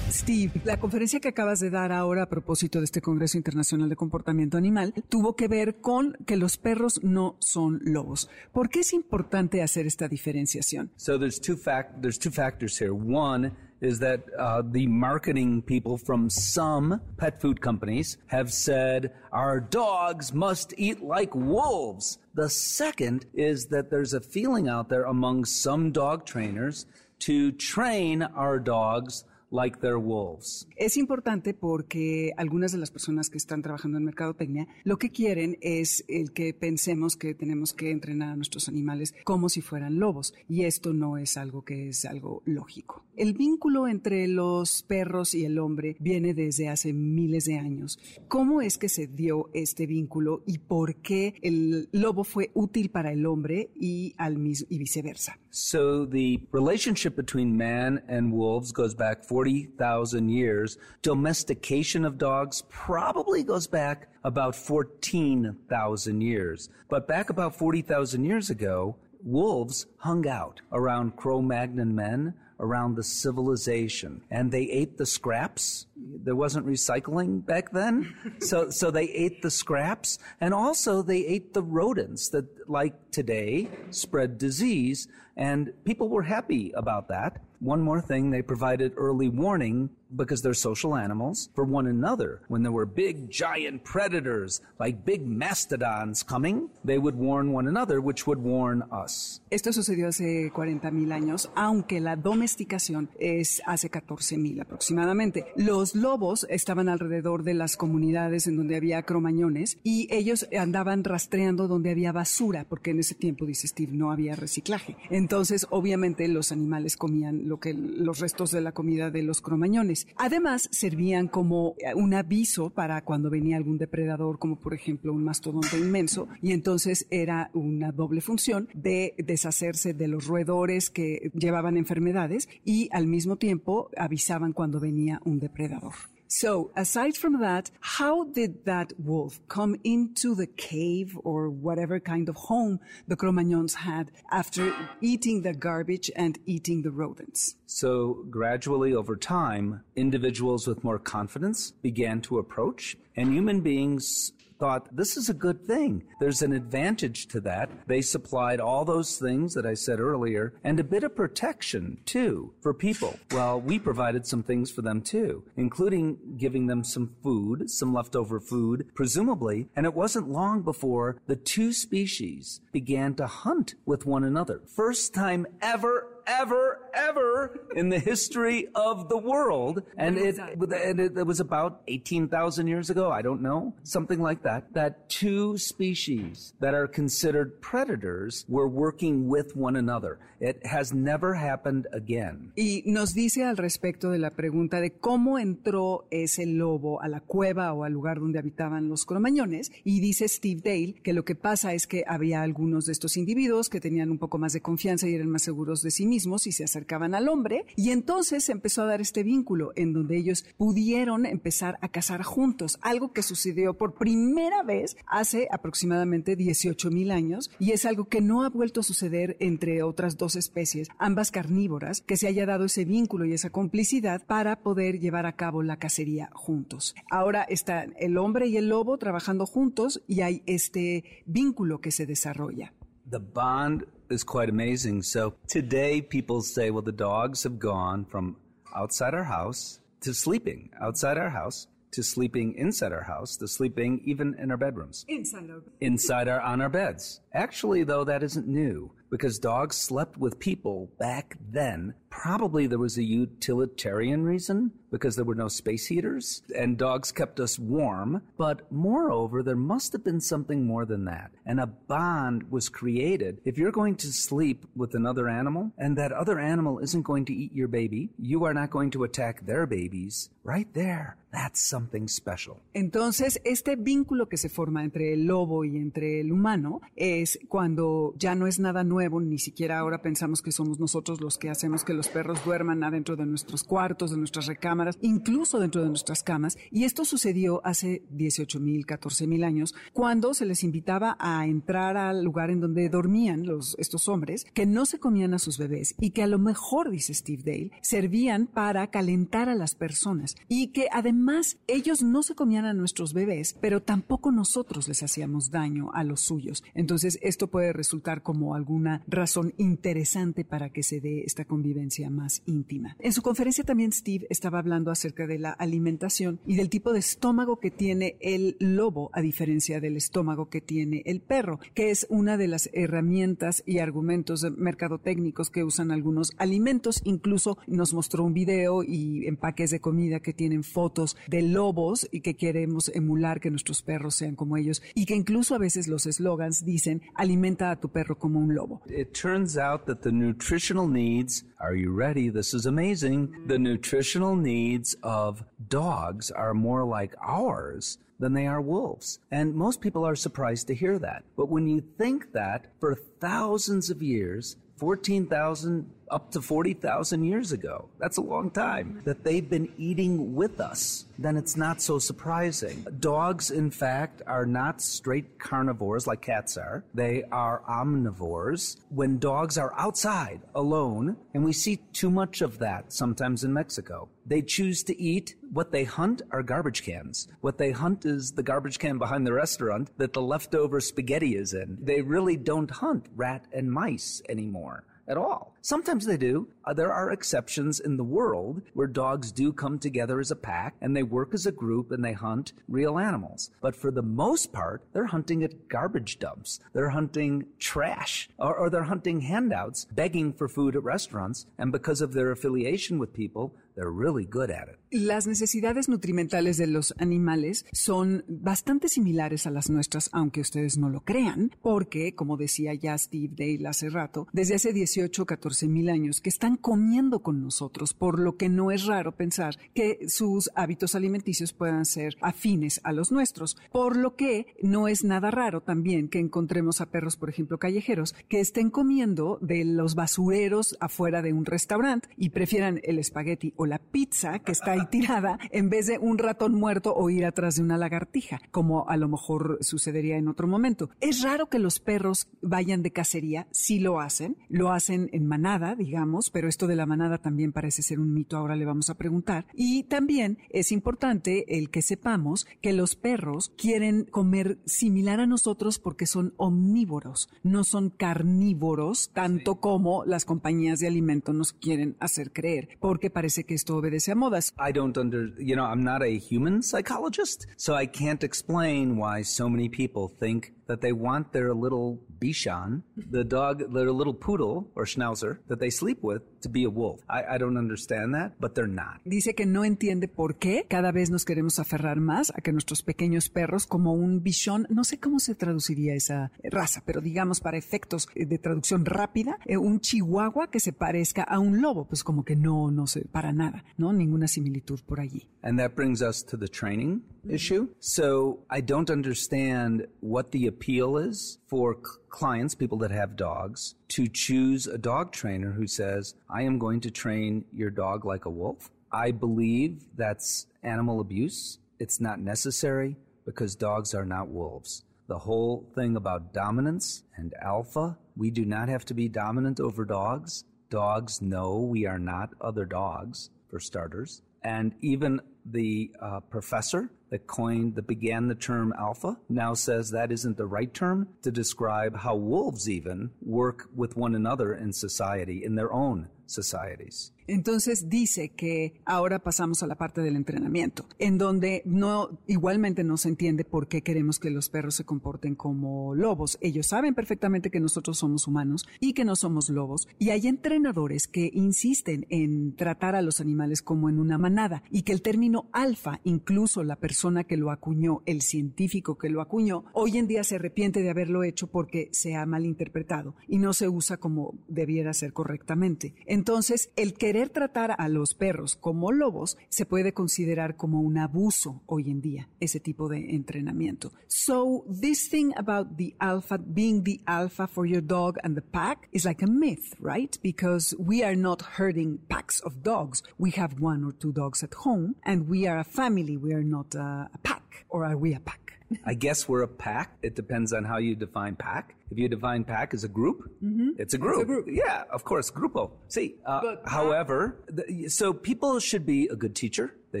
Steve, 0.10 0.60
la 0.64 0.78
conferencia 0.78 1.20
que 1.20 1.28
acabas 1.28 1.60
de 1.60 1.70
dar 1.70 1.92
ahora 1.92 2.24
a 2.24 2.28
propósito 2.28 2.78
de 2.80 2.84
este 2.84 3.00
Congreso 3.00 3.36
Internacional 3.36 3.88
de 3.88 3.96
Comportamiento 3.96 4.56
Animal 4.56 4.92
tuvo 5.08 5.36
que 5.36 5.48
ver 5.48 5.80
con 5.80 6.16
que 6.26 6.36
los 6.36 6.56
perros 6.56 7.00
no 7.02 7.36
son 7.38 7.80
lobos. 7.84 8.28
¿Por 8.52 8.68
qué 8.68 8.80
es 8.80 8.92
importante 8.92 9.62
hacer 9.62 9.86
esta 9.86 10.08
diferenciación? 10.08 10.90
So 10.96 11.18
there's 11.18 11.40
two 11.40 11.56
fact 11.56 12.00
there's 12.00 12.18
two 12.18 12.32
factors 12.32 12.78
here. 12.78 12.92
One 12.92 13.52
is 13.80 13.98
that 14.00 14.20
uh, 14.38 14.62
the 14.62 14.86
marketing 14.86 15.62
people 15.62 15.96
from 15.96 16.28
some 16.28 17.00
pet 17.16 17.40
food 17.40 17.60
companies 17.60 18.18
have 18.26 18.50
said 18.52 19.12
our 19.32 19.60
dogs 19.60 20.34
must 20.34 20.74
eat 20.76 21.02
like 21.02 21.34
wolves. 21.34 22.18
The 22.34 22.48
second 22.48 23.26
is 23.32 23.68
that 23.70 23.90
there's 23.90 24.12
a 24.12 24.20
feeling 24.20 24.68
out 24.68 24.88
there 24.88 25.04
among 25.04 25.46
some 25.46 25.92
dog 25.92 26.26
trainers 26.26 26.86
to 27.20 27.52
train 27.52 28.22
our 28.22 28.58
dogs 28.58 29.24
like 29.50 29.78
their 29.80 29.96
wolves. 29.96 30.68
Es 30.76 30.96
importante 30.96 31.54
porque 31.54 32.32
algunas 32.36 32.72
de 32.72 32.78
las 32.78 32.90
personas 32.90 33.30
que 33.30 33.38
están 33.38 33.62
trabajando 33.62 33.98
en 33.98 34.04
mercadotecnia 34.04 34.68
lo 34.84 34.98
que 34.98 35.10
quieren 35.10 35.58
es 35.60 36.04
el 36.08 36.32
que 36.32 36.54
pensemos 36.54 37.16
que 37.16 37.34
tenemos 37.34 37.72
que 37.72 37.90
entrenar 37.90 38.30
a 38.30 38.36
nuestros 38.36 38.68
animales 38.68 39.14
como 39.24 39.48
si 39.48 39.60
fueran 39.60 39.98
lobos 39.98 40.34
y 40.48 40.64
esto 40.64 40.92
no 40.92 41.18
es 41.18 41.36
algo 41.36 41.62
que 41.62 41.88
es 41.88 42.04
algo 42.04 42.42
lógico. 42.44 43.04
El 43.16 43.34
vínculo 43.34 43.86
entre 43.86 44.26
los 44.28 44.82
perros 44.82 45.34
y 45.34 45.44
el 45.44 45.58
hombre 45.58 45.96
viene 46.00 46.32
desde 46.32 46.68
hace 46.68 46.92
miles 46.92 47.44
de 47.44 47.58
años. 47.58 47.98
¿Cómo 48.28 48.62
es 48.62 48.78
que 48.78 48.88
se 48.88 49.06
dio 49.08 49.50
este 49.52 49.86
vínculo 49.86 50.42
y 50.46 50.58
por 50.58 50.96
qué 50.96 51.34
el 51.42 51.88
lobo 51.92 52.24
fue 52.24 52.50
útil 52.54 52.90
para 52.90 53.12
el 53.12 53.26
hombre 53.26 53.70
y 53.78 54.14
al 54.16 54.38
mismo 54.38 54.68
y 54.70 54.78
viceversa? 54.78 55.38
So 55.50 56.08
the 56.08 56.46
relationship 56.52 57.16
between 57.16 57.56
man 57.56 58.02
and 58.08 58.32
wolves 58.32 58.72
goes 58.72 58.94
back 58.94 59.24
40,000 59.40 60.28
years. 60.28 60.76
Domestication 61.00 62.04
of 62.04 62.18
dogs 62.18 62.62
probably 62.68 63.42
goes 63.42 63.66
back 63.66 64.08
about 64.22 64.54
14,000 64.54 66.20
years. 66.20 66.68
But 66.90 67.08
back 67.08 67.30
about 67.30 67.56
40,000 67.56 68.22
years 68.22 68.50
ago, 68.50 68.96
wolves 69.24 69.86
hung 69.96 70.28
out 70.28 70.60
around 70.72 71.16
Cro-Magnon 71.16 71.94
men, 71.94 72.34
around 72.58 72.96
the 72.96 73.02
civilization, 73.02 74.20
and 74.30 74.52
they 74.52 74.64
ate 74.64 74.98
the 74.98 75.06
scraps. 75.06 75.86
There 75.96 76.36
wasn't 76.36 76.66
recycling 76.66 77.46
back 77.46 77.72
then, 77.72 78.14
so 78.40 78.68
so 78.68 78.90
they 78.90 79.08
ate 79.08 79.40
the 79.40 79.50
scraps, 79.50 80.18
and 80.42 80.52
also 80.52 81.00
they 81.00 81.24
ate 81.24 81.54
the 81.54 81.62
rodents 81.62 82.28
that, 82.28 82.44
like 82.68 83.10
today, 83.10 83.70
spread 83.88 84.36
disease, 84.36 85.08
and 85.34 85.72
people 85.86 86.10
were 86.10 86.24
happy 86.24 86.72
about 86.76 87.08
that. 87.08 87.40
One 87.60 87.82
more 87.82 88.00
thing, 88.00 88.30
they 88.30 88.42
provided 88.42 88.94
early 88.96 89.28
warning 89.28 89.90
because 90.16 90.42
they're 90.42 90.54
social 90.54 90.96
animals 90.96 91.50
for 91.54 91.64
one 91.64 91.86
another. 91.88 92.40
When 92.48 92.62
there 92.62 92.72
were 92.72 92.86
big 92.86 93.30
giant 93.30 93.84
predators 93.84 94.60
like 94.78 95.04
big 95.04 95.26
mastodons 95.26 96.22
coming, 96.22 96.70
they 96.84 96.98
would 96.98 97.16
warn 97.16 97.52
one 97.52 97.68
another, 97.68 98.00
which 98.00 98.26
would 98.26 98.38
warn 98.38 98.82
us. 98.90 99.40
Esto 99.50 99.72
sucedió 99.72 100.08
hace 100.08 100.52
40.000 100.52 101.12
años, 101.12 101.50
aunque 101.54 102.00
la 102.00 102.16
domesticación 102.16 103.10
es 103.18 103.62
hace 103.66 103.90
14.000 103.90 104.62
aproximadamente. 104.62 105.46
Los 105.56 105.94
lobos 105.94 106.46
estaban 106.48 106.88
alrededor 106.88 107.42
de 107.42 107.54
las 107.54 107.76
comunidades 107.76 108.46
en 108.46 108.56
donde 108.56 108.76
había 108.76 109.02
cromañones 109.02 109.78
y 109.82 110.08
ellos 110.10 110.46
andaban 110.58 111.04
rastreando 111.04 111.68
donde 111.68 111.90
había 111.90 112.12
basura, 112.12 112.64
porque 112.68 112.90
en 112.90 113.00
ese 113.00 113.14
tiempo, 113.14 113.46
dice 113.46 113.68
Steve, 113.68 113.92
no 113.92 114.12
había 114.12 114.36
reciclaje. 114.36 114.96
Entonces, 115.10 115.66
obviamente, 115.70 116.26
los 116.28 116.52
animales 116.52 116.96
comían 116.96 117.48
lo 117.48 117.60
que 117.60 117.74
los 117.74 118.20
restos 118.20 118.50
de 118.50 118.60
la 118.60 118.72
comida 118.72 119.10
de 119.10 119.22
los 119.22 119.40
cromañones. 119.40 119.99
Además, 120.16 120.68
servían 120.72 121.28
como 121.28 121.74
un 121.94 122.14
aviso 122.14 122.70
para 122.70 123.02
cuando 123.02 123.30
venía 123.30 123.56
algún 123.56 123.78
depredador, 123.78 124.38
como 124.38 124.56
por 124.56 124.74
ejemplo 124.74 125.12
un 125.12 125.24
mastodonte 125.24 125.78
inmenso, 125.78 126.28
y 126.42 126.52
entonces 126.52 127.06
era 127.10 127.50
una 127.54 127.92
doble 127.92 128.20
función 128.20 128.68
de 128.74 129.14
deshacerse 129.18 129.94
de 129.94 130.08
los 130.08 130.26
roedores 130.26 130.90
que 130.90 131.30
llevaban 131.34 131.76
enfermedades 131.76 132.48
y 132.64 132.88
al 132.92 133.06
mismo 133.06 133.36
tiempo 133.36 133.90
avisaban 133.96 134.52
cuando 134.52 134.80
venía 134.80 135.20
un 135.24 135.38
depredador. 135.38 135.94
So, 136.32 136.70
aside 136.76 137.16
from 137.16 137.40
that, 137.40 137.72
how 137.80 138.22
did 138.22 138.64
that 138.64 138.92
wolf 139.00 139.40
come 139.48 139.74
into 139.82 140.36
the 140.36 140.46
cave 140.46 141.18
or 141.24 141.50
whatever 141.50 141.98
kind 141.98 142.28
of 142.28 142.36
home 142.36 142.78
the 143.08 143.16
Cro-Magnons 143.16 143.74
had 143.74 144.12
after 144.30 144.72
eating 145.00 145.42
the 145.42 145.52
garbage 145.52 146.08
and 146.14 146.38
eating 146.46 146.82
the 146.82 146.92
rodents? 146.92 147.56
So, 147.66 148.24
gradually 148.30 148.94
over 148.94 149.16
time, 149.16 149.82
individuals 149.96 150.68
with 150.68 150.84
more 150.84 151.00
confidence 151.00 151.72
began 151.72 152.20
to 152.22 152.38
approach, 152.38 152.96
and 153.16 153.32
human 153.32 153.60
beings 153.60 154.30
thought 154.60 154.94
this 154.94 155.16
is 155.16 155.28
a 155.28 155.34
good 155.34 155.66
thing. 155.66 156.04
There's 156.20 156.42
an 156.42 156.52
advantage 156.52 157.26
to 157.28 157.40
that. 157.40 157.70
They 157.86 158.02
supplied 158.02 158.60
all 158.60 158.84
those 158.84 159.16
things 159.16 159.54
that 159.54 159.64
I 159.64 159.74
said 159.74 159.98
earlier 159.98 160.52
and 160.62 160.78
a 160.78 160.84
bit 160.84 161.02
of 161.02 161.16
protection 161.16 161.98
too 162.04 162.52
for 162.60 162.74
people. 162.74 163.18
Well, 163.32 163.60
we 163.60 163.78
provided 163.78 164.26
some 164.26 164.42
things 164.42 164.70
for 164.70 164.82
them 164.82 165.00
too, 165.00 165.44
including 165.56 166.36
giving 166.36 166.66
them 166.66 166.84
some 166.84 167.16
food, 167.22 167.70
some 167.70 167.94
leftover 167.94 168.38
food, 168.38 168.90
presumably. 168.94 169.68
And 169.74 169.86
it 169.86 169.94
wasn't 169.94 170.28
long 170.28 170.60
before 170.60 171.16
the 171.26 171.36
two 171.36 171.72
species 171.72 172.60
began 172.70 173.14
to 173.14 173.26
hunt 173.26 173.74
with 173.86 174.04
one 174.04 174.24
another. 174.24 174.60
First 174.66 175.14
time 175.14 175.46
ever 175.62 176.06
ever, 176.26 176.80
ever 176.94 177.60
in 177.74 177.88
the 177.88 177.98
history 177.98 178.68
of 178.74 179.08
the 179.08 179.16
world. 179.16 179.82
And 179.96 180.18
it, 180.18 180.38
and 180.38 181.00
it, 181.00 181.26
was 181.26 181.40
about 181.40 181.82
18,000 181.88 182.66
years 182.66 182.90
ago. 182.90 183.10
I 183.10 183.22
don't 183.22 183.42
know. 183.42 183.74
Something 183.82 184.20
like 184.20 184.42
that. 184.42 184.72
That 184.74 185.08
two 185.08 185.56
species 185.58 186.54
that 186.60 186.74
are 186.74 186.86
considered 186.86 187.60
predators 187.60 188.44
were 188.48 188.68
working 188.68 189.28
with 189.28 189.56
one 189.56 189.76
another. 189.76 190.18
It 190.40 190.64
has 190.64 190.92
never 190.94 191.34
happened 191.34 191.86
again. 191.92 192.52
Y 192.56 192.82
nos 192.86 193.14
dice 193.14 193.44
al 193.44 193.58
respecto 193.58 194.10
de 194.10 194.18
la 194.18 194.30
pregunta 194.30 194.80
de 194.80 194.92
cómo 194.92 195.38
entró 195.38 196.06
ese 196.10 196.46
lobo 196.46 197.02
a 197.02 197.08
la 197.08 197.20
cueva 197.20 197.74
o 197.74 197.84
al 197.84 197.92
lugar 197.92 198.20
donde 198.20 198.38
habitaban 198.38 198.88
los 198.88 199.04
cromañones. 199.04 199.70
Y 199.84 200.00
dice 200.00 200.26
Steve 200.28 200.62
Dale 200.64 200.94
que 201.02 201.12
lo 201.12 201.24
que 201.24 201.34
pasa 201.34 201.74
es 201.74 201.86
que 201.86 202.04
había 202.06 202.42
algunos 202.42 202.86
de 202.86 202.92
estos 202.92 203.18
individuos 203.18 203.68
que 203.68 203.80
tenían 203.80 204.10
un 204.10 204.18
poco 204.18 204.38
más 204.38 204.54
de 204.54 204.62
confianza 204.62 205.08
y 205.08 205.14
eran 205.14 205.28
más 205.28 205.42
seguros 205.42 205.82
de 205.82 205.90
sí 205.90 206.06
mismos 206.10 206.46
y 206.46 206.52
se 206.52 206.64
acercaban 206.64 207.14
al 207.14 207.28
hombre. 207.28 207.64
Y 207.76 207.90
entonces 207.92 208.44
se 208.44 208.52
empezó 208.52 208.82
a 208.82 208.86
dar 208.86 209.00
este 209.00 209.22
vínculo 209.22 209.72
en 209.76 209.94
donde 209.94 210.18
ellos 210.18 210.44
pudieron 210.58 211.24
empezar 211.24 211.78
a 211.80 211.88
cazar 211.88 212.22
juntos. 212.22 212.78
Algo 212.82 213.12
que 213.12 213.22
sucedió 213.22 213.74
por 213.74 213.94
primera 213.94 214.62
vez 214.62 214.96
hace 215.06 215.48
aproximadamente 215.50 216.36
18 216.36 216.90
mil 216.90 217.10
años 217.10 217.50
y 217.58 217.70
es 217.70 217.86
algo 217.86 218.06
que 218.06 218.20
no 218.20 218.42
ha 218.44 218.50
vuelto 218.50 218.80
a 218.80 218.84
suceder 218.84 219.36
entre 219.40 219.82
otras 219.82 220.18
dos 220.18 220.36
especies, 220.36 220.88
ambas 220.98 221.30
carnívoras, 221.30 222.02
que 222.02 222.16
se 222.16 222.26
haya 222.26 222.44
dado 222.44 222.64
ese 222.66 222.84
vínculo 222.84 223.24
y 223.24 223.32
esa 223.32 223.50
complicidad 223.50 224.26
para 224.26 224.56
poder 224.56 224.98
llevar 224.98 225.26
a 225.26 225.36
cabo 225.36 225.62
la 225.62 225.78
cacería 225.78 226.28
juntos. 226.32 226.94
Ahora 227.10 227.44
están 227.44 227.94
el 227.98 228.18
hombre 228.18 228.48
y 228.48 228.56
el 228.56 228.68
lobo 228.68 228.98
trabajando 228.98 229.46
juntos 229.46 230.02
y 230.06 230.22
hay 230.22 230.42
este 230.46 231.04
vínculo 231.26 231.80
que 231.80 231.92
se 231.92 232.06
desarrolla. 232.06 232.72
The 233.10 233.18
bond 233.18 233.86
is 234.08 234.22
quite 234.22 234.48
amazing. 234.48 235.02
So 235.02 235.34
today 235.48 236.00
people 236.00 236.42
say, 236.42 236.70
well, 236.70 236.82
the 236.82 236.92
dogs 236.92 237.42
have 237.42 237.58
gone 237.58 238.04
from 238.04 238.36
outside 238.74 239.14
our 239.14 239.24
house 239.24 239.80
to 240.02 240.14
sleeping 240.14 240.70
outside 240.80 241.18
our 241.18 241.30
house 241.30 241.66
to 241.90 242.04
sleeping 242.04 242.54
inside 242.54 242.92
our 242.92 243.02
house 243.02 243.36
to 243.36 243.48
sleeping 243.48 244.00
even 244.04 244.36
in 244.38 244.52
our 244.52 244.56
bedrooms. 244.56 245.04
Inside 245.08 245.50
our 245.50 245.60
inside 245.80 246.28
our 246.28 246.40
on 246.40 246.60
our 246.60 246.68
beds. 246.68 247.20
Actually 247.34 247.82
though 247.82 248.04
that 248.04 248.22
isn't 248.22 248.46
new 248.46 248.92
because 249.10 249.38
dogs 249.38 249.76
slept 249.76 250.16
with 250.16 250.38
people 250.38 250.90
back 250.98 251.36
then. 251.50 251.94
Probably 252.08 252.66
there 252.66 252.78
was 252.78 252.96
a 252.96 253.04
utilitarian 253.04 254.24
reason 254.24 254.72
because 254.90 255.14
there 255.14 255.24
were 255.24 255.34
no 255.34 255.48
space 255.48 255.86
heaters 255.86 256.42
and 256.56 256.76
dogs 256.76 257.12
kept 257.12 257.38
us 257.38 257.58
warm. 257.58 258.22
But 258.36 258.70
moreover, 258.72 259.42
there 259.42 259.56
must 259.56 259.92
have 259.92 260.04
been 260.04 260.20
something 260.20 260.66
more 260.66 260.84
than 260.84 261.04
that. 261.04 261.30
And 261.46 261.60
a 261.60 261.66
bond 261.66 262.50
was 262.50 262.68
created. 262.68 263.38
If 263.44 263.58
you're 263.58 263.70
going 263.70 263.96
to 263.96 264.12
sleep 264.12 264.66
with 264.74 264.94
another 264.94 265.28
animal 265.28 265.72
and 265.78 265.96
that 265.98 266.12
other 266.12 266.38
animal 266.38 266.78
isn't 266.80 267.02
going 267.02 267.26
to 267.26 267.34
eat 267.34 267.52
your 267.52 267.68
baby, 267.68 268.10
you 268.18 268.44
are 268.44 268.54
not 268.54 268.70
going 268.70 268.90
to 268.92 269.04
attack 269.04 269.46
their 269.46 269.66
babies, 269.66 270.30
right 270.42 270.72
there. 270.74 271.16
That's 271.32 271.60
something 271.60 272.08
special. 272.08 272.60
Entonces, 272.74 273.40
este 273.44 273.76
vínculo 273.76 274.28
que 274.28 274.36
se 274.36 274.48
forma 274.48 274.82
entre 274.82 275.12
el 275.12 275.26
lobo 275.26 275.64
y 275.64 275.76
entre 275.76 276.20
el 276.20 276.32
humano 276.32 276.80
es 276.96 277.38
cuando 277.48 278.14
ya 278.18 278.34
no 278.34 278.48
es 278.48 278.58
nada 278.58 278.82
nuevo 278.82 278.99
nuevo, 279.00 279.18
ni 279.18 279.38
siquiera 279.38 279.78
ahora 279.78 280.02
pensamos 280.02 280.42
que 280.42 280.52
somos 280.52 280.78
nosotros 280.78 281.22
los 281.22 281.38
que 281.38 281.48
hacemos 281.48 281.84
que 281.84 281.94
los 281.94 282.08
perros 282.08 282.44
duerman 282.44 282.84
adentro 282.84 283.16
de 283.16 283.24
nuestros 283.24 283.64
cuartos, 283.64 284.10
de 284.10 284.18
nuestras 284.18 284.44
recámaras, 284.44 284.98
incluso 285.00 285.58
dentro 285.58 285.82
de 285.82 285.88
nuestras 285.88 286.22
camas. 286.22 286.58
Y 286.70 286.84
esto 286.84 287.06
sucedió 287.06 287.62
hace 287.64 288.02
18 288.10 288.60
mil, 288.60 288.84
14 288.84 289.26
mil 289.26 289.42
años, 289.42 289.74
cuando 289.94 290.34
se 290.34 290.44
les 290.44 290.64
invitaba 290.64 291.16
a 291.18 291.46
entrar 291.46 291.96
al 291.96 292.22
lugar 292.22 292.50
en 292.50 292.60
donde 292.60 292.90
dormían 292.90 293.46
los, 293.46 293.74
estos 293.78 294.06
hombres, 294.06 294.44
que 294.52 294.66
no 294.66 294.84
se 294.84 294.98
comían 294.98 295.32
a 295.32 295.38
sus 295.38 295.56
bebés 295.56 295.94
y 295.98 296.10
que 296.10 296.22
a 296.22 296.26
lo 296.26 296.38
mejor, 296.38 296.90
dice 296.90 297.14
Steve 297.14 297.42
Dale, 297.42 297.70
servían 297.80 298.48
para 298.48 298.90
calentar 298.90 299.48
a 299.48 299.54
las 299.54 299.74
personas 299.74 300.36
y 300.46 300.72
que 300.72 300.88
además 300.92 301.56
ellos 301.68 302.02
no 302.02 302.22
se 302.22 302.34
comían 302.34 302.66
a 302.66 302.74
nuestros 302.74 303.14
bebés, 303.14 303.56
pero 303.62 303.80
tampoco 303.80 304.30
nosotros 304.30 304.88
les 304.88 305.02
hacíamos 305.02 305.50
daño 305.50 305.90
a 305.94 306.04
los 306.04 306.20
suyos. 306.20 306.62
Entonces, 306.74 307.18
esto 307.22 307.46
puede 307.46 307.72
resultar 307.72 308.22
como 308.22 308.54
alguna 308.54 308.89
razón 309.06 309.54
interesante 309.58 310.44
para 310.44 310.70
que 310.70 310.82
se 310.82 311.00
dé 311.00 311.22
esta 311.22 311.44
convivencia 311.44 312.10
más 312.10 312.42
íntima. 312.46 312.96
En 312.98 313.12
su 313.12 313.22
conferencia 313.22 313.64
también 313.64 313.92
Steve 313.92 314.26
estaba 314.30 314.58
hablando 314.58 314.90
acerca 314.90 315.26
de 315.26 315.38
la 315.38 315.50
alimentación 315.50 316.40
y 316.46 316.56
del 316.56 316.68
tipo 316.68 316.92
de 316.92 316.98
estómago 316.98 317.60
que 317.60 317.70
tiene 317.70 318.16
el 318.20 318.56
lobo 318.58 319.10
a 319.12 319.20
diferencia 319.20 319.80
del 319.80 319.96
estómago 319.96 320.48
que 320.48 320.60
tiene 320.60 321.02
el 321.06 321.20
perro, 321.20 321.60
que 321.74 321.90
es 321.90 322.06
una 322.10 322.36
de 322.36 322.48
las 322.48 322.70
herramientas 322.72 323.62
y 323.66 323.78
argumentos 323.78 324.46
mercadotécnicos 324.56 325.50
que 325.50 325.64
usan 325.64 325.90
algunos 325.90 326.32
alimentos. 326.38 327.00
Incluso 327.04 327.58
nos 327.66 327.94
mostró 327.94 328.24
un 328.24 328.34
video 328.34 328.82
y 328.82 329.26
empaques 329.26 329.70
de 329.70 329.80
comida 329.80 330.20
que 330.20 330.32
tienen 330.32 330.64
fotos 330.64 331.16
de 331.28 331.42
lobos 331.42 332.08
y 332.10 332.20
que 332.20 332.34
queremos 332.34 332.90
emular 332.94 333.40
que 333.40 333.50
nuestros 333.50 333.82
perros 333.82 334.14
sean 334.14 334.36
como 334.36 334.56
ellos 334.56 334.82
y 334.94 335.06
que 335.06 335.14
incluso 335.14 335.54
a 335.54 335.58
veces 335.58 335.88
los 335.88 336.06
eslogans 336.06 336.64
dicen 336.64 337.02
alimenta 337.14 337.70
a 337.70 337.80
tu 337.80 337.90
perro 337.90 338.18
como 338.18 338.38
un 338.38 338.54
lobo. 338.54 338.79
It 338.86 339.14
turns 339.14 339.56
out 339.56 339.86
that 339.86 340.02
the 340.02 340.12
nutritional 340.12 340.88
needs, 340.88 341.44
are 341.60 341.74
you 341.74 341.92
ready? 341.92 342.28
This 342.28 342.54
is 342.54 342.66
amazing. 342.66 343.46
The 343.46 343.58
nutritional 343.58 344.34
needs 344.34 344.96
of 345.02 345.44
dogs 345.68 346.30
are 346.30 346.54
more 346.54 346.84
like 346.84 347.14
ours 347.22 347.98
than 348.18 348.34
they 348.34 348.46
are 348.46 348.60
wolves. 348.60 349.18
And 349.30 349.54
most 349.54 349.80
people 349.80 350.04
are 350.04 350.16
surprised 350.16 350.66
to 350.68 350.74
hear 350.74 350.98
that. 350.98 351.24
But 351.36 351.48
when 351.48 351.66
you 351.66 351.80
think 351.80 352.32
that 352.32 352.66
for 352.78 352.94
thousands 352.94 353.90
of 353.90 354.02
years, 354.02 354.56
14,000 354.76 355.90
up 356.10 356.30
to 356.32 356.42
40,000 356.42 357.24
years 357.24 357.52
ago. 357.52 357.88
That's 357.98 358.16
a 358.16 358.22
long 358.22 358.50
time 358.50 359.00
that 359.04 359.24
they've 359.24 359.48
been 359.48 359.72
eating 359.78 360.34
with 360.34 360.60
us. 360.60 361.06
Then 361.18 361.36
it's 361.36 361.56
not 361.56 361.80
so 361.80 361.98
surprising. 361.98 362.86
Dogs, 362.98 363.50
in 363.50 363.70
fact, 363.70 364.22
are 364.26 364.46
not 364.46 364.80
straight 364.80 365.38
carnivores 365.38 366.06
like 366.06 366.22
cats 366.22 366.56
are. 366.56 366.84
They 366.94 367.24
are 367.30 367.62
omnivores. 367.68 368.78
When 368.88 369.18
dogs 369.18 369.58
are 369.58 369.74
outside 369.76 370.40
alone, 370.54 371.16
and 371.34 371.44
we 371.44 371.52
see 371.52 371.76
too 371.92 372.10
much 372.10 372.40
of 372.40 372.58
that 372.58 372.92
sometimes 372.92 373.44
in 373.44 373.52
Mexico, 373.52 374.08
they 374.26 374.42
choose 374.42 374.82
to 374.84 375.00
eat 375.00 375.34
what 375.52 375.72
they 375.72 375.84
hunt 375.84 376.22
are 376.30 376.42
garbage 376.42 376.82
cans. 376.82 377.28
What 377.40 377.58
they 377.58 377.72
hunt 377.72 378.06
is 378.06 378.32
the 378.32 378.42
garbage 378.42 378.78
can 378.78 378.98
behind 378.98 379.26
the 379.26 379.32
restaurant 379.32 379.90
that 379.98 380.12
the 380.12 380.22
leftover 380.22 380.80
spaghetti 380.80 381.36
is 381.36 381.52
in. 381.52 381.78
They 381.80 382.00
really 382.00 382.36
don't 382.36 382.70
hunt 382.70 383.06
rat 383.16 383.46
and 383.52 383.70
mice 383.70 384.22
anymore 384.28 384.84
at 385.10 385.18
all. 385.18 385.52
Sometimes 385.60 386.06
they 386.06 386.16
do. 386.16 386.46
Uh, 386.64 386.72
there 386.72 386.92
are 386.92 387.10
exceptions 387.10 387.80
in 387.80 387.96
the 387.96 388.04
world 388.04 388.62
where 388.74 388.86
dogs 388.86 389.32
do 389.32 389.52
come 389.52 389.78
together 389.78 390.20
as 390.20 390.30
a 390.30 390.36
pack 390.36 390.76
and 390.80 390.96
they 390.96 391.02
work 391.02 391.34
as 391.34 391.44
a 391.44 391.52
group 391.52 391.90
and 391.90 392.04
they 392.04 392.12
hunt 392.12 392.52
real 392.68 392.98
animals. 392.98 393.50
But 393.60 393.74
for 393.74 393.90
the 393.90 394.02
most 394.02 394.52
part, 394.52 394.82
they're 394.92 395.06
hunting 395.06 395.42
at 395.42 395.68
garbage 395.68 396.18
dumps. 396.18 396.60
They're 396.72 396.90
hunting 396.90 397.46
trash 397.58 398.28
or, 398.38 398.54
or 398.54 398.70
they're 398.70 398.84
hunting 398.84 399.20
handouts, 399.20 399.86
begging 399.86 400.32
for 400.32 400.48
food 400.48 400.76
at 400.76 400.84
restaurants. 400.84 401.46
And 401.58 401.72
because 401.72 402.00
of 402.00 402.12
their 402.12 402.30
affiliation 402.30 402.98
with 402.98 403.12
people, 403.12 403.54
they're 403.80 403.90
really 403.90 404.26
good 404.26 404.50
at 404.50 404.68
it. 404.68 404.80
Las 404.92 405.28
necesidades 405.28 405.88
nutrimentales 405.88 406.56
de 406.56 406.66
los 406.66 406.94
animales 406.98 407.64
son 407.70 408.24
bastante 408.26 408.88
similares 408.88 409.46
a 409.46 409.50
las 409.52 409.70
nuestras, 409.70 410.10
aunque 410.12 410.40
ustedes 410.40 410.78
no 410.78 410.88
lo 410.88 411.02
crean, 411.02 411.52
porque, 411.62 412.16
como 412.16 412.36
decía 412.36 412.74
ya 412.74 412.98
Steve 412.98 413.32
Dale 413.36 413.68
hace 413.68 413.88
rato, 413.88 414.26
desde 414.32 414.56
hace 414.56 414.72
18 414.72 415.22
o 415.22 415.26
14 415.26 415.68
mil 415.68 415.90
años 415.90 416.20
que 416.20 416.28
están 416.28 416.56
comiendo 416.56 417.22
con 417.22 417.40
nosotros, 417.40 417.94
por 417.94 418.18
lo 418.18 418.36
que 418.36 418.48
no 418.48 418.72
es 418.72 418.84
raro 418.84 419.14
pensar 419.14 419.56
que 419.74 420.00
sus 420.08 420.50
hábitos 420.56 420.96
alimenticios 420.96 421.52
puedan 421.52 421.84
ser 421.84 422.16
afines 422.20 422.80
a 422.82 422.92
los 422.92 423.12
nuestros, 423.12 423.56
por 423.70 423.96
lo 423.96 424.16
que 424.16 424.48
no 424.60 424.88
es 424.88 425.04
nada 425.04 425.30
raro 425.30 425.60
también 425.60 426.08
que 426.08 426.18
encontremos 426.18 426.80
a 426.80 426.90
perros, 426.90 427.16
por 427.16 427.30
ejemplo, 427.30 427.58
callejeros, 427.58 428.16
que 428.28 428.40
estén 428.40 428.70
comiendo 428.70 429.38
de 429.40 429.64
los 429.64 429.94
basureros 429.94 430.76
afuera 430.80 431.22
de 431.22 431.32
un 431.32 431.46
restaurante 431.46 432.08
y 432.16 432.30
prefieran 432.30 432.80
el 432.82 432.98
espagueti 432.98 433.54
o 433.56 433.66
la 433.70 433.78
pizza 433.78 434.40
que 434.40 434.50
está 434.50 434.72
ahí 434.72 434.86
tirada 434.90 435.38
en 435.52 435.70
vez 435.70 435.86
de 435.86 435.98
un 435.98 436.18
ratón 436.18 436.54
muerto 436.54 436.92
o 436.94 437.08
ir 437.08 437.24
atrás 437.24 437.54
de 437.54 437.62
una 437.62 437.78
lagartija, 437.78 438.40
como 438.50 438.88
a 438.88 438.96
lo 438.96 439.08
mejor 439.08 439.58
sucedería 439.60 440.16
en 440.16 440.26
otro 440.26 440.48
momento. 440.48 440.90
Es 441.00 441.22
raro 441.22 441.48
que 441.48 441.60
los 441.60 441.78
perros 441.78 442.28
vayan 442.42 442.82
de 442.82 442.90
cacería, 442.90 443.46
sí 443.52 443.78
lo 443.78 444.00
hacen, 444.00 444.36
lo 444.48 444.72
hacen 444.72 445.08
en 445.12 445.26
manada, 445.26 445.76
digamos, 445.76 446.30
pero 446.30 446.48
esto 446.48 446.66
de 446.66 446.74
la 446.74 446.84
manada 446.84 447.18
también 447.18 447.52
parece 447.52 447.82
ser 447.82 448.00
un 448.00 448.12
mito, 448.12 448.36
ahora 448.36 448.56
le 448.56 448.64
vamos 448.64 448.90
a 448.90 448.96
preguntar. 448.96 449.46
Y 449.54 449.84
también 449.84 450.38
es 450.50 450.72
importante 450.72 451.56
el 451.56 451.70
que 451.70 451.82
sepamos 451.82 452.48
que 452.60 452.72
los 452.72 452.96
perros 452.96 453.52
quieren 453.56 454.04
comer 454.04 454.58
similar 454.64 455.20
a 455.20 455.28
nosotros 455.28 455.78
porque 455.78 456.06
son 456.06 456.34
omnívoros, 456.38 457.28
no 457.44 457.62
son 457.62 457.90
carnívoros, 457.90 459.10
tanto 459.14 459.60
como 459.60 460.04
las 460.04 460.24
compañías 460.24 460.80
de 460.80 460.88
alimentos 460.88 461.34
nos 461.36 461.52
quieren 461.52 461.96
hacer 462.00 462.32
creer, 462.32 462.70
porque 462.80 463.10
parece 463.10 463.44
que 463.44 463.59
esto 463.60 463.76
obedece 463.76 464.10
a 464.12 464.14
modas. 464.14 464.54
I 464.58 464.72
don't 464.72 464.96
under, 464.96 465.28
you 465.38 465.54
know, 465.54 465.64
I'm 465.64 465.84
not 465.84 466.02
a 466.02 466.18
human 466.18 466.62
psychologist, 466.62 467.46
so 467.58 467.74
I 467.74 467.86
can't 467.86 468.24
explain 468.24 468.96
why 468.96 469.22
so 469.22 469.50
many 469.50 469.68
people 469.68 470.08
think 470.08 470.54
that 470.70 470.80
they 470.80 470.92
want 470.92 471.32
their 471.32 471.52
little 471.52 471.98
Bichon, 472.20 472.82
the 472.96 473.24
dog, 473.24 473.72
their 473.72 473.90
little 473.90 474.14
poodle 474.14 474.70
or 474.76 474.84
schnauzer 474.84 475.38
that 475.48 475.58
they 475.58 475.70
sleep 475.70 475.98
with, 476.02 476.22
to 476.42 476.48
be 476.48 476.64
a 476.64 476.70
wolf. 476.70 477.00
I, 477.08 477.34
I 477.34 477.38
don't 477.38 477.56
understand 477.56 478.14
that, 478.14 478.34
but 478.38 478.54
they're 478.54 478.68
not. 478.68 479.00
Dice 479.04 479.34
que 479.34 479.46
no 479.46 479.64
entiende 479.64 480.06
por 480.06 480.36
qué 480.36 480.66
cada 480.68 480.92
vez 480.92 481.10
nos 481.10 481.24
queremos 481.24 481.58
aferrar 481.58 481.98
más 481.98 482.30
a 482.36 482.40
que 482.40 482.52
nuestros 482.52 482.82
pequeños 482.82 483.30
perros, 483.30 483.66
como 483.66 483.94
un 483.94 484.22
bichón, 484.22 484.66
no 484.70 484.84
sé 484.84 485.00
cómo 485.00 485.18
se 485.18 485.34
traduciría 485.34 485.94
esa 485.94 486.30
raza, 486.44 486.82
pero 486.86 487.00
digamos 487.00 487.40
para 487.40 487.58
efectos 487.58 488.06
de 488.14 488.38
traducción 488.38 488.84
rápida, 488.84 489.38
eh, 489.46 489.56
un 489.56 489.80
chihuahua 489.80 490.50
que 490.50 490.60
se 490.60 490.72
parezca 490.72 491.22
a 491.22 491.38
un 491.40 491.60
lobo, 491.60 491.86
pues 491.86 492.04
como 492.04 492.24
que 492.24 492.36
no, 492.36 492.70
no 492.70 492.86
sé, 492.86 493.06
para 493.10 493.32
nada, 493.32 493.64
¿no? 493.76 493.92
Ninguna 493.92 494.28
similitud 494.28 494.80
por 494.86 495.00
allí. 495.00 495.26
And 495.42 495.58
that 495.58 495.74
brings 495.74 496.02
us 496.02 496.22
to 496.26 496.36
the 496.36 496.48
training 496.48 497.02
issue. 497.28 497.68
So 497.80 498.44
I 498.50 498.60
don't 498.60 498.90
understand 498.90 499.86
what 500.00 500.30
the 500.32 500.46
appeal 500.60 500.98
is 500.98 501.38
for 501.46 501.74
clients, 502.10 502.54
people 502.54 502.76
that 502.76 502.90
have 502.90 503.16
dogs, 503.16 503.76
to 503.88 504.06
choose 504.06 504.66
a 504.66 504.76
dog 504.76 505.10
trainer 505.10 505.52
who 505.52 505.66
says, 505.66 506.14
I 506.28 506.42
am 506.42 506.58
going 506.58 506.82
to 506.82 506.90
train 506.90 507.46
your 507.50 507.70
dog 507.70 508.04
like 508.04 508.26
a 508.26 508.30
wolf. 508.30 508.70
I 508.92 509.10
believe 509.10 509.86
that's 509.96 510.46
animal 510.62 511.00
abuse. 511.00 511.58
It's 511.78 511.98
not 511.98 512.20
necessary 512.20 512.96
because 513.24 513.56
dogs 513.56 513.94
are 513.94 514.04
not 514.04 514.28
wolves. 514.28 514.84
The 515.08 515.20
whole 515.20 515.66
thing 515.74 515.96
about 515.96 516.34
dominance 516.34 517.04
and 517.16 517.32
alpha, 517.40 517.96
we 518.14 518.30
do 518.30 518.44
not 518.44 518.68
have 518.68 518.84
to 518.86 518.94
be 518.94 519.08
dominant 519.08 519.60
over 519.60 519.86
dogs. 519.86 520.44
Dogs 520.68 521.22
know 521.22 521.58
we 521.60 521.86
are 521.86 521.98
not 521.98 522.34
other 522.38 522.66
dogs, 522.66 523.30
for 523.48 523.60
starters. 523.60 524.20
And 524.42 524.74
even 524.80 525.20
the 525.44 525.90
uh, 526.00 526.20
professor 526.20 526.90
that 527.10 527.26
coined, 527.26 527.74
that 527.74 527.86
began 527.86 528.28
the 528.28 528.34
term 528.34 528.72
alpha, 528.78 529.16
now 529.28 529.54
says 529.54 529.90
that 529.90 530.12
isn't 530.12 530.36
the 530.36 530.46
right 530.46 530.72
term 530.72 531.08
to 531.22 531.30
describe 531.30 531.96
how 531.96 532.14
wolves 532.14 532.68
even 532.68 533.10
work 533.20 533.68
with 533.74 533.96
one 533.96 534.14
another 534.14 534.54
in 534.54 534.72
society, 534.72 535.42
in 535.44 535.56
their 535.56 535.72
own 535.72 536.08
societies. 536.26 537.12
Entonces 537.30 537.88
dice 537.88 538.30
que 538.30 538.74
ahora 538.84 539.20
pasamos 539.20 539.62
a 539.62 539.68
la 539.68 539.76
parte 539.76 540.00
del 540.00 540.16
entrenamiento, 540.16 540.86
en 540.98 541.16
donde 541.16 541.62
no 541.64 542.18
igualmente 542.26 542.82
no 542.82 542.96
se 542.96 543.08
entiende 543.08 543.44
por 543.44 543.68
qué 543.68 543.82
queremos 543.82 544.18
que 544.18 544.30
los 544.30 544.48
perros 544.48 544.74
se 544.74 544.84
comporten 544.84 545.36
como 545.36 545.94
lobos. 545.94 546.38
Ellos 546.40 546.66
saben 546.66 546.92
perfectamente 546.92 547.52
que 547.52 547.60
nosotros 547.60 547.98
somos 547.98 548.26
humanos 548.26 548.66
y 548.80 548.94
que 548.94 549.04
no 549.04 549.14
somos 549.14 549.48
lobos, 549.48 549.86
y 550.00 550.10
hay 550.10 550.26
entrenadores 550.26 551.06
que 551.06 551.30
insisten 551.32 552.04
en 552.10 552.56
tratar 552.56 552.96
a 552.96 553.02
los 553.02 553.20
animales 553.20 553.62
como 553.62 553.88
en 553.88 554.00
una 554.00 554.18
manada 554.18 554.64
y 554.68 554.82
que 554.82 554.92
el 554.92 555.00
término 555.00 555.48
alfa, 555.52 556.00
incluso 556.02 556.64
la 556.64 556.76
persona 556.76 557.22
que 557.22 557.36
lo 557.36 557.52
acuñó, 557.52 558.02
el 558.06 558.22
científico 558.22 558.98
que 558.98 559.08
lo 559.08 559.20
acuñó, 559.20 559.66
hoy 559.72 559.98
en 559.98 560.08
día 560.08 560.24
se 560.24 560.34
arrepiente 560.34 560.82
de 560.82 560.90
haberlo 560.90 561.22
hecho 561.22 561.46
porque 561.46 561.90
se 561.92 562.16
ha 562.16 562.26
malinterpretado 562.26 563.14
y 563.28 563.38
no 563.38 563.52
se 563.52 563.68
usa 563.68 563.98
como 563.98 564.34
debiera 564.48 564.92
ser 564.94 565.12
correctamente. 565.12 565.94
Entonces, 566.06 566.72
el 566.74 566.94
querer 566.94 567.19
tratar 567.28 567.76
a 567.76 567.88
los 567.88 568.14
perros 568.14 568.56
como 568.56 568.92
lobos 568.92 569.36
se 569.50 569.66
puede 569.66 569.92
considerar 569.92 570.56
como 570.56 570.80
un 570.80 570.96
abuso 570.96 571.60
hoy 571.66 571.90
en 571.90 572.00
día, 572.00 572.30
ese 572.40 572.60
tipo 572.60 572.88
de 572.88 573.14
entrenamiento. 573.14 573.92
So, 574.06 574.64
this 574.66 575.10
thing 575.10 575.32
about 575.36 575.76
the 575.76 575.94
alpha 576.00 576.38
being 576.38 576.82
the 576.84 577.02
alpha 577.06 577.46
for 577.46 577.66
your 577.66 577.82
dog 577.82 578.16
and 578.22 578.34
the 578.34 578.42
pack 578.42 578.88
is 578.92 579.04
like 579.04 579.22
a 579.22 579.28
myth, 579.28 579.74
right? 579.78 580.18
Because 580.22 580.74
we 580.78 581.04
are 581.04 581.16
not 581.16 581.42
herding 581.58 581.98
packs 582.08 582.40
of 582.40 582.62
dogs. 582.62 583.02
We 583.18 583.32
have 583.32 583.60
one 583.60 583.84
or 583.84 583.92
two 583.92 584.12
dogs 584.12 584.42
at 584.42 584.54
home 584.54 584.94
and 585.04 585.28
we 585.28 585.46
are 585.46 585.58
a 585.58 585.64
family. 585.64 586.16
We 586.16 586.32
are 586.32 586.44
not 586.44 586.74
a, 586.74 587.10
a 587.12 587.18
pack 587.22 587.66
or 587.68 587.84
are 587.84 587.96
we 587.96 588.14
a 588.14 588.20
pack? 588.20 588.49
I 588.84 588.94
guess 588.94 589.28
we're 589.28 589.42
a 589.42 589.48
pack. 589.48 589.98
It 590.02 590.14
depends 590.14 590.52
on 590.52 590.64
how 590.64 590.78
you 590.78 590.94
define 590.94 591.36
pack. 591.36 591.74
If 591.90 591.98
you 591.98 592.08
define 592.08 592.44
pack 592.44 592.72
as 592.74 592.84
a 592.84 592.88
group, 592.88 593.30
mm-hmm. 593.42 593.70
it's, 593.78 593.94
a 593.94 593.98
group. 593.98 594.14
it's 594.14 594.22
a 594.22 594.26
group. 594.26 594.46
Yeah, 594.48 594.84
of 594.92 595.04
course, 595.04 595.30
grupo. 595.30 595.72
See, 595.88 596.16
uh, 596.24 596.56
however, 596.66 597.42
the, 597.48 597.88
so 597.88 598.12
people 598.12 598.60
should 598.60 598.86
be 598.86 599.06
a 599.06 599.16
good 599.16 599.34
teacher. 599.34 599.74
They 599.92 600.00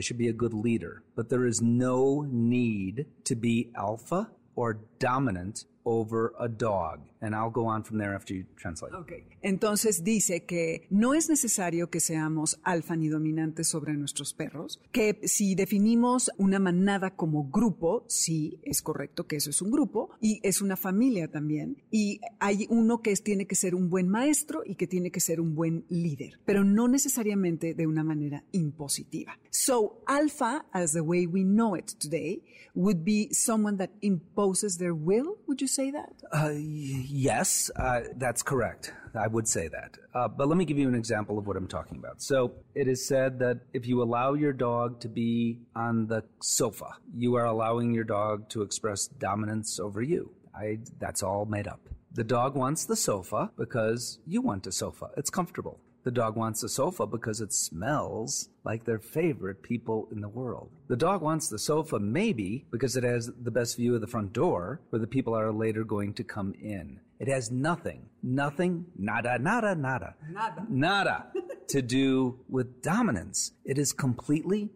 should 0.00 0.18
be 0.18 0.28
a 0.28 0.32
good 0.32 0.54
leader. 0.54 1.02
But 1.16 1.30
there 1.30 1.46
is 1.46 1.60
no 1.60 2.26
need 2.28 3.06
to 3.24 3.34
be 3.34 3.72
alpha 3.76 4.30
or 4.54 4.78
dominant 4.98 5.64
over 5.84 6.32
a 6.38 6.48
dog. 6.48 7.00
And 7.22 7.34
I'll 7.34 7.50
go 7.50 7.66
on 7.66 7.82
from 7.82 7.98
there 7.98 8.14
after 8.14 8.34
you 8.34 8.44
translate. 8.56 8.94
Okay. 8.94 9.24
Entonces 9.42 10.02
dice 10.04 10.44
que 10.46 10.86
no 10.88 11.12
es 11.12 11.28
necesario 11.28 11.90
que 11.90 12.00
seamos 12.00 12.58
alfa 12.62 12.96
ni 12.96 13.08
dominantes 13.08 13.68
sobre 13.68 13.92
nuestros 13.92 14.32
perros, 14.32 14.80
que 14.90 15.20
si 15.24 15.54
definimos 15.54 16.30
una 16.38 16.58
manada 16.58 17.14
como 17.16 17.50
grupo, 17.50 18.04
sí, 18.08 18.58
es 18.62 18.80
correcto 18.80 19.26
que 19.26 19.36
eso 19.36 19.50
es 19.50 19.60
un 19.60 19.70
grupo 19.70 20.10
y 20.20 20.40
es 20.42 20.62
una 20.62 20.76
familia 20.76 21.28
también. 21.28 21.76
Y 21.90 22.20
hay 22.38 22.66
uno 22.70 23.02
que 23.02 23.14
tiene 23.16 23.46
que 23.46 23.54
ser 23.54 23.74
un 23.74 23.90
buen 23.90 24.08
maestro 24.08 24.62
y 24.64 24.76
que 24.76 24.86
tiene 24.86 25.10
que 25.10 25.20
ser 25.20 25.40
un 25.40 25.54
buen 25.54 25.84
líder, 25.90 26.40
pero 26.46 26.64
no 26.64 26.88
necesariamente 26.88 27.74
de 27.74 27.86
una 27.86 28.02
manera 28.02 28.44
impositiva. 28.52 29.38
So, 29.50 30.02
alpha, 30.06 30.64
as 30.72 30.92
the 30.92 31.00
way 31.00 31.26
we 31.26 31.42
know 31.42 31.76
it 31.76 31.92
today, 31.98 32.42
would 32.74 33.04
be 33.04 33.28
someone 33.32 33.76
that 33.78 33.90
imposes 34.00 34.78
their 34.78 34.94
will, 34.94 35.38
would 35.46 35.60
you 35.60 35.68
say 35.70 35.90
that? 35.90 36.12
Uh, 36.32 36.52
yes, 36.54 37.70
uh, 37.76 38.00
that's 38.16 38.42
correct. 38.42 38.92
I 39.14 39.26
would 39.26 39.48
say 39.48 39.68
that. 39.68 39.96
Uh, 40.14 40.28
but 40.28 40.48
let 40.48 40.56
me 40.56 40.64
give 40.64 40.78
you 40.78 40.88
an 40.88 40.94
example 40.94 41.38
of 41.38 41.46
what 41.46 41.56
I'm 41.56 41.66
talking 41.68 41.98
about. 41.98 42.22
So 42.22 42.52
it 42.74 42.88
is 42.88 43.06
said 43.06 43.38
that 43.40 43.60
if 43.72 43.86
you 43.86 44.02
allow 44.02 44.34
your 44.34 44.52
dog 44.52 45.00
to 45.00 45.08
be 45.08 45.58
on 45.74 46.06
the 46.06 46.24
sofa, 46.40 46.96
you 47.14 47.34
are 47.36 47.46
allowing 47.46 47.92
your 47.94 48.04
dog 48.04 48.48
to 48.50 48.62
express 48.62 49.06
dominance 49.06 49.80
over 49.80 50.02
you. 50.02 50.32
I, 50.54 50.78
that's 50.98 51.22
all 51.22 51.46
made 51.46 51.68
up. 51.68 51.80
The 52.12 52.24
dog 52.24 52.56
wants 52.56 52.84
the 52.84 52.96
sofa 52.96 53.52
because 53.56 54.18
you 54.26 54.42
want 54.42 54.66
a 54.66 54.72
sofa. 54.72 55.10
It's 55.16 55.30
comfortable. 55.30 55.80
The 56.02 56.10
dog 56.10 56.36
wants 56.36 56.62
the 56.62 56.68
sofa 56.68 57.06
because 57.06 57.40
it 57.40 57.52
smells 57.52 58.48
like 58.64 58.84
their 58.84 58.98
favorite 58.98 59.62
people 59.62 60.08
in 60.10 60.20
the 60.20 60.28
world. 60.28 60.70
The 60.88 60.96
dog 60.96 61.20
wants 61.20 61.48
the 61.48 61.58
sofa 61.58 61.98
maybe 61.98 62.64
because 62.70 62.96
it 62.96 63.04
has 63.04 63.30
the 63.42 63.50
best 63.50 63.76
view 63.76 63.94
of 63.94 64.00
the 64.00 64.06
front 64.06 64.32
door 64.32 64.80
where 64.90 65.00
the 65.00 65.06
people 65.06 65.34
are 65.34 65.52
later 65.52 65.84
going 65.84 66.14
to 66.14 66.24
come 66.24 66.54
in. 66.54 67.00
It 67.18 67.28
has 67.28 67.50
nothing, 67.50 68.06
nothing, 68.22 68.86
nada, 68.96 69.38
nada, 69.38 69.74
nada, 69.74 70.14
nada, 70.30 70.66
nada 70.70 71.26
to 71.68 71.82
do 71.82 72.38
with 72.48 72.80
dominance. 72.80 73.52
It 73.66 73.76
is 73.76 73.92
completely 73.92 74.70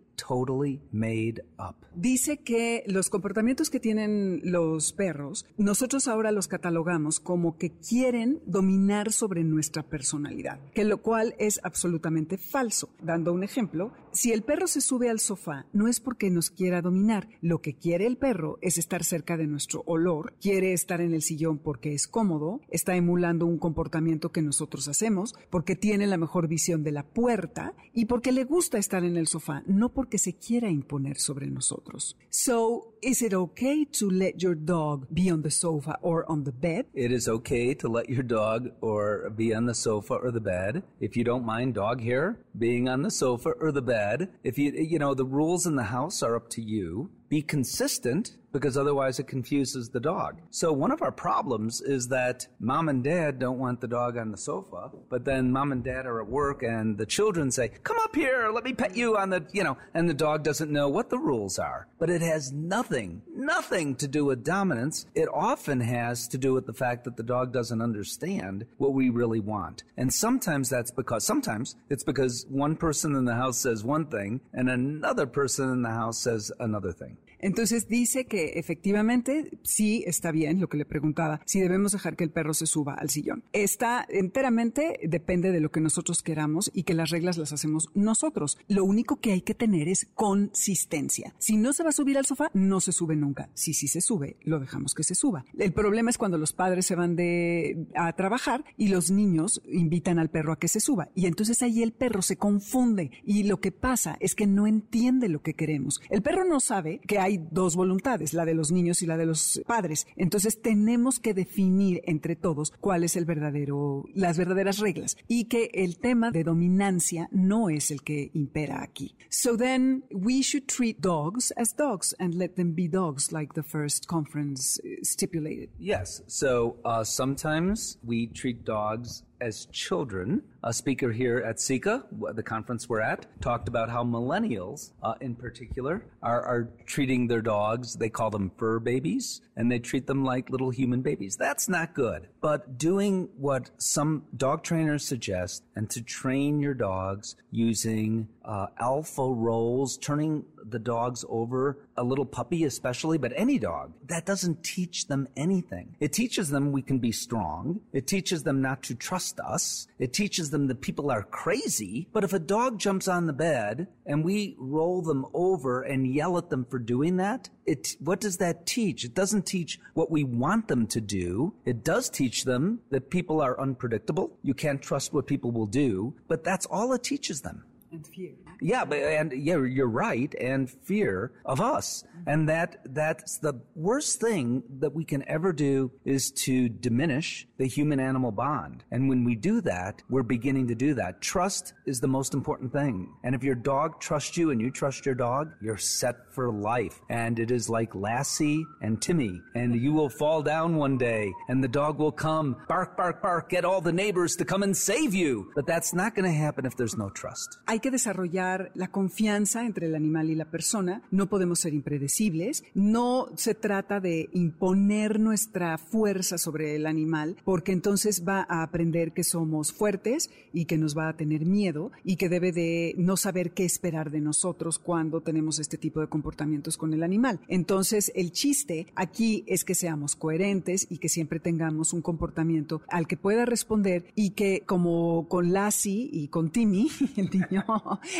made 0.93 1.45
up. 1.59 1.77
Dice 1.95 2.39
que 2.39 2.83
los 2.87 3.09
comportamientos 3.09 3.71
que 3.71 3.79
tienen 3.79 4.41
los 4.43 4.93
perros, 4.93 5.47
nosotros 5.57 6.09
ahora 6.09 6.33
los 6.33 6.49
catalogamos 6.49 7.21
como 7.21 7.57
que 7.57 7.71
quieren 7.71 8.41
dominar 8.47 9.13
sobre 9.13 9.45
nuestra 9.45 9.85
personalidad, 9.85 10.59
que 10.73 10.85
lo 10.85 10.99
cual 10.99 11.37
es 11.39 11.61
absolutamente 11.63 12.37
falso. 12.37 12.91
Dando 13.01 13.33
un 13.33 13.45
ejemplo, 13.45 13.93
si 14.13 14.33
el 14.33 14.43
perro 14.43 14.67
se 14.67 14.81
sube 14.81 15.09
al 15.09 15.21
sofá, 15.21 15.67
no 15.73 15.87
es 15.87 16.01
porque 16.01 16.31
nos 16.31 16.51
quiera 16.51 16.83
dominar. 16.83 17.29
Lo 17.41 17.61
que 17.61 17.75
quiere 17.75 18.07
el 18.07 18.17
perro 18.17 18.59
es 18.61 18.77
estar 18.77 19.05
cerca 19.05 19.37
de 19.37 19.47
nuestro 19.47 19.85
olor, 19.87 20.35
quiere 20.41 20.73
estar 20.73 21.01
en 21.01 21.15
el 21.15 21.23
sillón 21.23 21.59
porque 21.59 21.95
es 21.95 22.09
cómodo, 22.09 22.61
está 22.71 22.97
emulando 22.97 23.47
un 23.47 23.59
comportamiento 23.59 24.33
que 24.33 24.43
nosotros 24.43 24.89
hacemos, 24.89 25.35
porque 25.51 25.77
tiene 25.77 26.07
la 26.07 26.17
mejor 26.17 26.49
visión 26.49 26.83
de 26.83 26.93
la 26.93 27.05
puerta 27.05 27.75
y 27.93 28.07
porque 28.07 28.33
le 28.33 28.45
gusta 28.45 28.79
estar 28.79 29.05
en 29.05 29.17
el 29.17 29.29
sofá, 29.29 29.63
no 29.67 29.93
porque 29.93 30.04
se 30.19 30.33
quiera 30.33 30.69
imponer 30.69 31.19
sobre 31.19 31.47
nosotros. 31.47 32.15
So, 32.31 32.95
is 33.03 33.23
it 33.23 33.35
okay 33.35 33.85
to 33.85 34.11
let 34.11 34.43
your 34.43 34.55
dog 34.55 35.07
be 35.13 35.31
on 35.31 35.43
the 35.43 35.51
sofa 35.51 35.99
or 36.03 36.31
on 36.31 36.45
the 36.45 36.53
bed? 36.53 36.87
It 36.95 37.13
is 37.13 37.29
okay 37.29 37.75
to 37.75 37.89
let 37.89 38.09
your 38.09 38.23
dog 38.23 38.71
or 38.81 39.31
be 39.31 39.55
on 39.55 39.67
the 39.67 39.75
sofa 39.75 40.15
or 40.15 40.31
the 40.31 40.41
bed. 40.41 40.83
If 41.01 41.17
you 41.17 41.25
don't 41.25 41.45
mind 41.45 41.75
dog 41.75 42.03
hair 42.03 42.39
being 42.57 42.89
on 42.89 43.03
the 43.03 43.11
sofa 43.11 43.51
or 43.51 43.73
the 43.73 43.83
bed, 43.83 44.31
if 44.43 44.59
you 44.59 44.73
you 44.73 44.99
know 44.99 45.15
the 45.15 45.25
rules 45.25 45.67
in 45.67 45.77
the 45.77 45.85
house 45.85 46.23
are 46.23 46.37
up 46.37 46.49
to 46.51 46.63
you. 46.63 47.11
Be 47.35 47.43
consistent 47.43 48.37
because 48.53 48.77
otherwise 48.79 49.19
it 49.19 49.27
confuses 49.27 49.89
the 49.89 49.99
dog. 49.99 50.41
So 50.51 50.73
one 50.73 50.93
of 50.93 51.03
our 51.03 51.11
problems 51.11 51.81
is 51.81 52.07
that 52.07 52.47
mom 52.61 52.89
and 52.89 53.03
dad 53.03 53.41
don't 53.41 53.59
want 53.59 53.81
the 53.81 53.89
dog 53.89 54.17
on 54.17 54.31
the 54.31 54.37
sofa, 54.37 54.93
but 55.11 55.25
then 55.25 55.51
mom 55.51 55.73
and 55.73 55.83
dad 55.83 56.07
are 56.07 56.23
at 56.23 56.29
work 56.29 56.63
and 56.63 56.97
the 56.97 57.05
children 57.05 57.51
say, 57.51 57.71
"Come 57.83 57.97
up 58.05 58.15
here, 58.15 58.53
let 58.55 58.63
me 58.63 58.73
pet 58.73 58.97
you 58.97 59.17
on 59.17 59.31
the, 59.31 59.45
you 59.53 59.65
know," 59.65 59.77
and 59.93 60.09
the 60.09 60.15
dog 60.15 60.45
doesn't 60.45 60.71
know 60.71 60.89
what 60.89 61.11
the 61.11 61.19
rules 61.19 61.59
are. 61.59 61.89
But 61.99 62.11
it 62.11 62.23
has 62.23 62.53
nothing, 62.53 63.23
nothing 63.35 63.97
to 63.97 64.07
do 64.07 64.25
with 64.25 64.45
dominance. 64.45 65.07
It 65.17 65.29
often 65.35 65.81
has 65.81 66.29
to 66.29 66.39
do 66.39 66.53
with 66.53 66.67
the 66.67 66.73
fact 66.73 67.03
that 67.05 67.17
the 67.17 67.25
dog 67.25 67.53
doesn't 67.53 67.83
understand 67.83 68.67
what 68.79 68.95
we 68.95 69.11
really 69.11 69.41
want. 69.41 69.83
And 69.97 70.15
sometimes 70.15 70.69
that's 70.69 70.93
because 70.93 71.25
sometimes 71.25 71.75
it's 71.91 72.05
because 72.05 72.47
one 72.49 72.77
person 72.77 73.17
in 73.17 73.25
the 73.25 73.35
house 73.35 73.59
says 73.59 73.83
one 73.83 74.07
thing 74.07 74.43
and 74.53 74.71
another 74.71 75.27
person 75.27 75.71
in 75.71 75.83
the 75.83 75.91
house 75.91 76.21
says 76.21 76.53
another 76.61 76.93
thing. 76.93 77.17
Entonces 77.39 77.89
dice 77.89 78.27
que 78.27 78.59
efectivamente 78.59 79.51
sí 79.63 80.05
está 80.07 80.33
bien 80.33 80.61
lo 80.61 80.69
que 80.69 80.77
le 80.77 80.85
preguntaba, 80.85 81.41
si 81.45 81.61
debemos 81.61 81.93
dejar 81.93 82.17
que 82.17 82.25
el 82.25 82.31
perro 82.31 82.55
se 82.55 82.67
suba 82.67 82.95
al 82.95 83.11
sillón. 83.11 83.45
Está 83.53 84.07
enteramente 84.09 84.99
depende 85.05 85.53
de 85.53 85.61
lo 85.61 85.71
que 85.71 85.81
nosotros 85.81 86.23
queramos 86.23 86.71
y 86.75 86.85
que 86.85 86.95
las 86.95 87.11
reglas 87.11 87.39
las 87.39 87.53
hacemos 87.53 87.89
nosotros. 87.95 88.59
Lo 88.69 88.85
único 88.85 89.17
que 89.17 89.33
hay 89.33 89.43
que 89.43 89.55
tener 89.55 89.89
es 89.89 90.09
consistencia. 90.15 91.35
Si 91.39 91.57
no 91.57 91.73
se 91.73 91.83
va 91.83 91.91
a 91.91 91.93
subir 91.93 92.19
al 92.19 92.27
sofá, 92.27 92.51
no 92.55 92.81
se 92.81 92.93
sube 92.93 93.17
nunca. 93.17 93.51
Si 93.55 93.75
sí 93.75 93.89
se 93.89 94.01
sube, 94.01 94.37
lo 94.43 94.61
dejamos 94.61 94.95
que 94.95 95.05
se 95.05 95.15
suba. 95.15 95.45
El 95.59 95.73
problema 95.73 96.11
es 96.11 96.19
cuando 96.19 96.39
los 96.39 96.53
padres 96.53 96.87
se 96.87 96.95
van 96.95 97.17
de 97.17 97.87
a 97.95 98.13
trabajar 98.15 98.65
y 98.77 98.89
los 98.89 99.11
niños 99.11 99.61
invitan 99.67 100.19
al 100.19 100.31
perro 100.31 100.53
a 100.53 100.59
que 100.59 100.69
se 100.69 100.81
suba 100.81 101.09
y 101.15 101.27
entonces 101.27 101.63
ahí 101.63 101.83
el 101.83 101.93
perro 101.93 102.23
se 102.23 102.37
confunde 102.37 103.11
y 103.25 103.45
lo 103.45 103.61
que 103.61 103.73
pasa 103.73 104.17
es 104.21 104.35
que 104.35 104.47
no 104.47 104.67
entiende 104.67 105.29
lo 105.29 105.43
que 105.43 105.55
queremos. 105.55 106.01
El 106.11 106.23
perro 106.23 106.45
no 106.45 106.61
sabe 106.61 107.01
que 107.07 107.19
hay 107.25 107.41
dos 107.51 107.75
voluntades, 107.75 108.35
la 108.35 108.45
de 108.45 108.55
los 108.55 108.71
niños 108.71 109.03
y 109.03 109.07
la 109.07 109.17
de 109.17 109.25
los 109.25 109.63
padres. 109.67 110.07
Entonces 110.17 110.61
tenemos 110.61 111.19
que 111.19 111.33
definir 111.33 112.03
entre 112.05 112.37
todos 112.37 112.73
cuál 112.81 113.03
es 113.03 113.17
el 113.17 113.25
verdadero, 113.25 114.05
las 114.15 114.37
verdaderas 114.37 114.79
reglas 114.79 115.17
y 115.27 115.45
que 115.47 115.71
el 115.73 115.97
tema 115.97 116.31
de 116.31 116.45
dominancia 116.45 117.29
no 117.33 117.71
es 117.71 117.91
el 117.91 118.03
que 118.03 118.31
impera 118.35 118.83
aquí. 118.83 119.17
So 119.31 119.57
then 119.57 120.05
we 120.11 120.43
should 120.43 120.67
treat 120.67 121.01
dogs 121.01 121.53
as 121.57 121.75
dogs 121.75 122.15
and 122.19 122.35
let 122.35 122.57
them 122.57 122.75
be 122.75 122.89
dogs 122.89 123.33
like 123.33 123.55
the 123.55 123.63
first 123.63 124.07
conference 124.07 124.79
uh, 124.85 125.03
stipulated. 125.03 125.71
Yes. 125.79 126.23
So 126.27 126.77
uh, 126.85 127.05
sometimes 127.05 127.99
we 128.05 128.29
treat 128.29 128.65
dogs 128.65 129.25
as 129.41 129.67
children. 129.67 130.43
A 130.63 130.73
speaker 130.73 131.13
here 131.13 131.39
at 131.39 131.61
SICA, 131.61 132.05
the 132.35 132.43
conference 132.43 132.89
we're 132.89 133.01
at, 133.01 133.27
talked 133.43 133.69
about 133.69 133.91
how 133.91 134.03
millennials, 134.03 134.93
uh, 135.03 135.15
in 135.21 135.35
particular, 135.35 136.07
are, 136.23 136.43
are 136.43 136.69
treating 136.87 137.27
their 137.27 137.43
dogs. 137.43 137.95
They 137.95 138.09
call 138.09 138.31
them 138.31 138.51
fur 138.57 138.79
babies, 138.79 139.43
and 139.57 139.71
they 139.71 139.79
treat 139.79 140.07
them 140.07 140.25
like 140.25 140.51
little 140.51 140.71
human 140.71 141.03
babies. 141.03 141.37
That's 141.37 141.69
not 141.69 141.95
good. 141.95 142.29
But 142.41 142.79
doing 142.79 143.29
what 143.37 143.71
some 143.79 144.25
dog 144.37 144.63
trainers 144.63 145.05
suggest, 145.05 145.65
and 145.77 145.91
to 145.91 146.03
train 146.03 146.61
your 146.61 146.75
dogs 146.75 147.37
using 147.51 148.29
uh, 148.45 148.67
alpha 148.79 149.23
roles, 149.23 149.97
turning 149.97 150.45
the 150.69 150.79
dogs 150.79 151.25
over, 151.29 151.79
a 151.97 152.05
little 152.05 152.25
puppy 152.25 152.65
especially, 152.65 153.19
but 153.19 153.33
any 153.37 153.59
dog, 153.59 153.93
that 154.07 154.27
doesn't 154.27 154.63
teach 154.63 155.07
them 155.07 155.29
anything. 155.37 155.97
It 156.01 156.13
teaches 156.13 156.51
them 156.51 156.73
we 156.73 156.83
can 156.83 156.99
be 156.99 157.13
strong. 157.13 157.81
It 157.93 158.07
teaches 158.07 158.43
them 158.43 158.61
not 158.61 158.83
to 158.85 158.95
trust 158.95 159.41
us. 159.41 159.87
It 159.99 160.13
teaches 160.13 160.51
them 160.51 160.67
that 160.69 160.81
people 160.81 161.11
are 161.11 161.23
crazy. 161.23 162.09
But 162.13 162.25
if 162.25 162.33
a 162.33 162.39
dog 162.39 162.79
jumps 162.79 163.09
on 163.09 163.27
the 163.27 163.33
bed 163.33 163.89
and 164.07 164.25
we 164.25 164.57
roll 164.59 165.03
them 165.03 165.27
over 165.35 165.83
and 165.83 166.07
yell 166.07 166.39
at 166.39 166.51
them 166.51 166.65
for 166.65 166.79
doing 166.79 167.17
that, 167.17 167.51
it, 167.67 167.97
what 167.99 168.21
does 168.21 168.39
that 168.39 168.67
teach? 168.67 169.05
It 169.05 169.15
doesn't 169.15 169.47
teach 169.47 169.81
what 169.95 170.11
we 170.11 170.25
want 170.25 170.69
them 170.69 170.87
to 170.89 171.01
do. 171.01 171.55
It 171.65 171.85
does 171.85 172.11
teach 172.11 172.45
them 172.45 172.81
that 172.91 173.11
people 173.11 173.41
are 173.41 173.61
unpredictable. 173.61 174.37
You 174.43 174.55
can't 174.55 174.83
trust 174.83 175.13
what 175.13 175.27
people 175.27 175.51
will 175.51 175.67
do, 175.67 176.15
but 176.29 176.45
that's 176.45 176.67
all 176.67 176.93
it 176.93 177.03
teaches 177.03 177.41
them. 177.41 177.65
And 177.95 178.05
fear. 178.09 178.44
Yeah, 178.65 178.87
but 178.87 178.97
and 178.97 179.31
yeah, 179.31 179.63
you're 179.63 179.87
right, 179.87 180.35
and 180.41 180.71
fear 180.71 181.33
of 181.45 181.61
us, 181.61 182.03
mm-hmm. 182.03 182.31
and 182.31 182.49
that 182.49 182.79
that's 182.95 183.37
the 183.37 183.61
worst 183.75 184.23
thing 184.23 184.63
that 184.79 184.95
we 184.95 185.05
can 185.05 185.23
ever 185.29 185.53
do 185.53 185.93
is 186.07 186.31
to 186.47 186.71
diminish 186.71 187.47
the 187.59 187.67
human-animal 187.67 188.33
bond. 188.33 188.83
And 188.91 189.11
when 189.11 189.23
we 189.23 189.35
do 189.35 189.61
that, 189.61 190.03
we're 190.09 190.23
beginning 190.23 190.69
to 190.69 190.75
do 190.75 190.95
that. 190.95 191.21
Trust 191.21 191.75
is 191.85 192.01
the 192.01 192.09
most 192.09 192.33
important 192.33 192.73
thing, 192.73 193.13
and 193.23 193.35
if 193.35 193.45
your 193.45 193.55
dog 193.55 194.01
trusts 194.01 194.39
you 194.39 194.51
and 194.51 194.63
you 194.63 194.71
trust 194.71 195.05
your 195.05 195.15
dog, 195.15 195.53
you're 195.61 195.77
set 195.77 196.17
for 196.33 196.51
life. 196.51 196.99
And 197.11 197.39
it 197.39 197.51
is 197.51 197.69
like 197.69 197.95
Lassie 197.95 198.65
and 198.81 199.01
Timmy, 199.03 199.43
and 199.55 199.79
you 199.79 199.93
will 199.93 200.09
fall 200.09 200.41
down 200.41 200.77
one 200.77 200.97
day, 200.97 201.31
and 201.49 201.63
the 201.63 201.69
dog 201.69 201.99
will 201.99 202.13
come, 202.13 202.57
bark, 202.67 202.97
bark, 202.97 203.21
bark, 203.21 203.51
get 203.51 203.67
all 203.67 203.83
the 203.83 203.93
neighbors 203.93 204.37
to 204.37 204.47
come 204.47 204.63
and 204.63 204.75
save 204.75 205.13
you. 205.13 205.53
But 205.55 205.67
that's 205.67 205.93
not 205.93 206.15
going 206.15 206.25
to 206.25 206.39
happen 206.39 206.65
if 206.65 206.79
there's 206.79 206.97
no 206.97 207.11
trust. 207.11 207.59
Hay 207.69 207.79
que 207.79 207.91
desarrollar 207.91 208.54
la 208.75 208.89
confianza 208.89 209.65
entre 209.67 209.87
el 209.87 209.95
animal 209.95 210.31
y 210.31 210.35
la 210.35 210.51
persona. 210.51 211.03
No 211.11 211.29
podemos 211.29 211.61
ser 211.61 211.75
impredecibles. 211.75 212.65
No 212.75 213.29
se 213.37 213.55
trata 213.55 214.01
de 214.01 214.29
imponer 214.33 215.21
nuestra 215.21 215.79
fuerza 215.79 216.39
sobre 216.39 216.77
el 216.77 216.87
animal, 216.87 217.37
porque 217.45 217.73
entonces 217.73 218.25
va 218.27 218.47
a 218.49 218.63
aprender 218.63 219.13
que 219.13 219.25
somos 219.25 219.73
fuertes 219.73 220.31
y 220.53 220.67
que 220.67 220.79
nos 220.79 220.97
va 220.97 221.09
a 221.09 221.17
tener 221.17 221.45
miedo 221.45 221.91
y 222.05 222.17
que 222.17 222.29
debe 222.29 222.53
de 222.53 222.95
no 222.97 223.17
saber 223.17 223.53
qué 223.53 223.65
esperar 223.65 224.11
de 224.11 224.21
nosotros 224.21 224.79
cuando 224.79 225.21
tenemos 225.21 225.59
este 225.59 225.79
tipo 225.79 226.01
de 226.01 226.09
comportamientos 226.09 226.77
con 226.77 226.95
el 226.95 227.03
animal. 227.03 227.41
Entonces, 227.49 228.13
el 228.15 228.33
chiste 228.33 228.87
aquí 228.95 229.45
es 229.47 229.65
que 229.65 229.75
seamos 229.75 230.17
coherentes 230.17 230.87
y 230.91 230.99
que 230.99 231.09
siempre 231.09 231.41
tengamos 231.41 231.93
un 231.93 232.03
comportamiento 232.03 232.83
al 232.89 233.07
que 233.07 233.17
pueda 233.17 233.45
responder 233.45 234.07
y 234.15 234.31
que 234.31 234.63
como 234.67 235.29
con 235.29 235.53
Lassie 235.53 236.09
y 236.13 236.29
con 236.29 236.51
Timmy, 236.51 236.89
el 237.17 237.31
niño, 237.31 237.65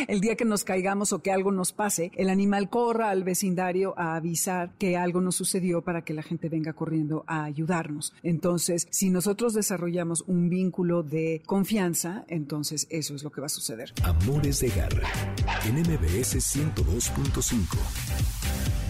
el 0.07 0.21
día 0.25 0.35
que 0.35 0.43
nos 0.43 0.63
caigamos 0.63 1.13
o 1.13 1.19
que 1.19 1.31
algo 1.31 1.51
nos 1.51 1.71
pase, 1.71 2.11
el 2.15 2.31
animal 2.31 2.67
corra 2.67 3.11
al 3.11 3.23
vecindario 3.23 3.93
a 3.95 4.15
avisar 4.15 4.71
que 4.79 4.97
algo 4.97 5.21
nos 5.21 5.35
sucedió 5.35 5.83
para 5.83 6.03
que 6.03 6.15
la 6.15 6.23
gente 6.23 6.49
venga 6.49 6.73
corriendo 6.73 7.23
a 7.27 7.43
ayudarnos. 7.43 8.11
Entonces, 8.23 8.87
si 8.89 9.11
nosotros 9.11 9.53
desarrollamos 9.53 10.23
un 10.25 10.49
vínculo 10.49 11.03
de 11.03 11.43
confianza, 11.45 12.25
entonces 12.27 12.87
eso 12.89 13.13
es 13.13 13.23
lo 13.23 13.31
que 13.31 13.41
va 13.41 13.45
a 13.45 13.49
suceder. 13.49 13.93
Amores 14.03 14.61
de 14.61 14.69
Garra 14.69 15.07
en 15.67 15.81
MBS 15.81 16.37
102.5. 16.37 18.84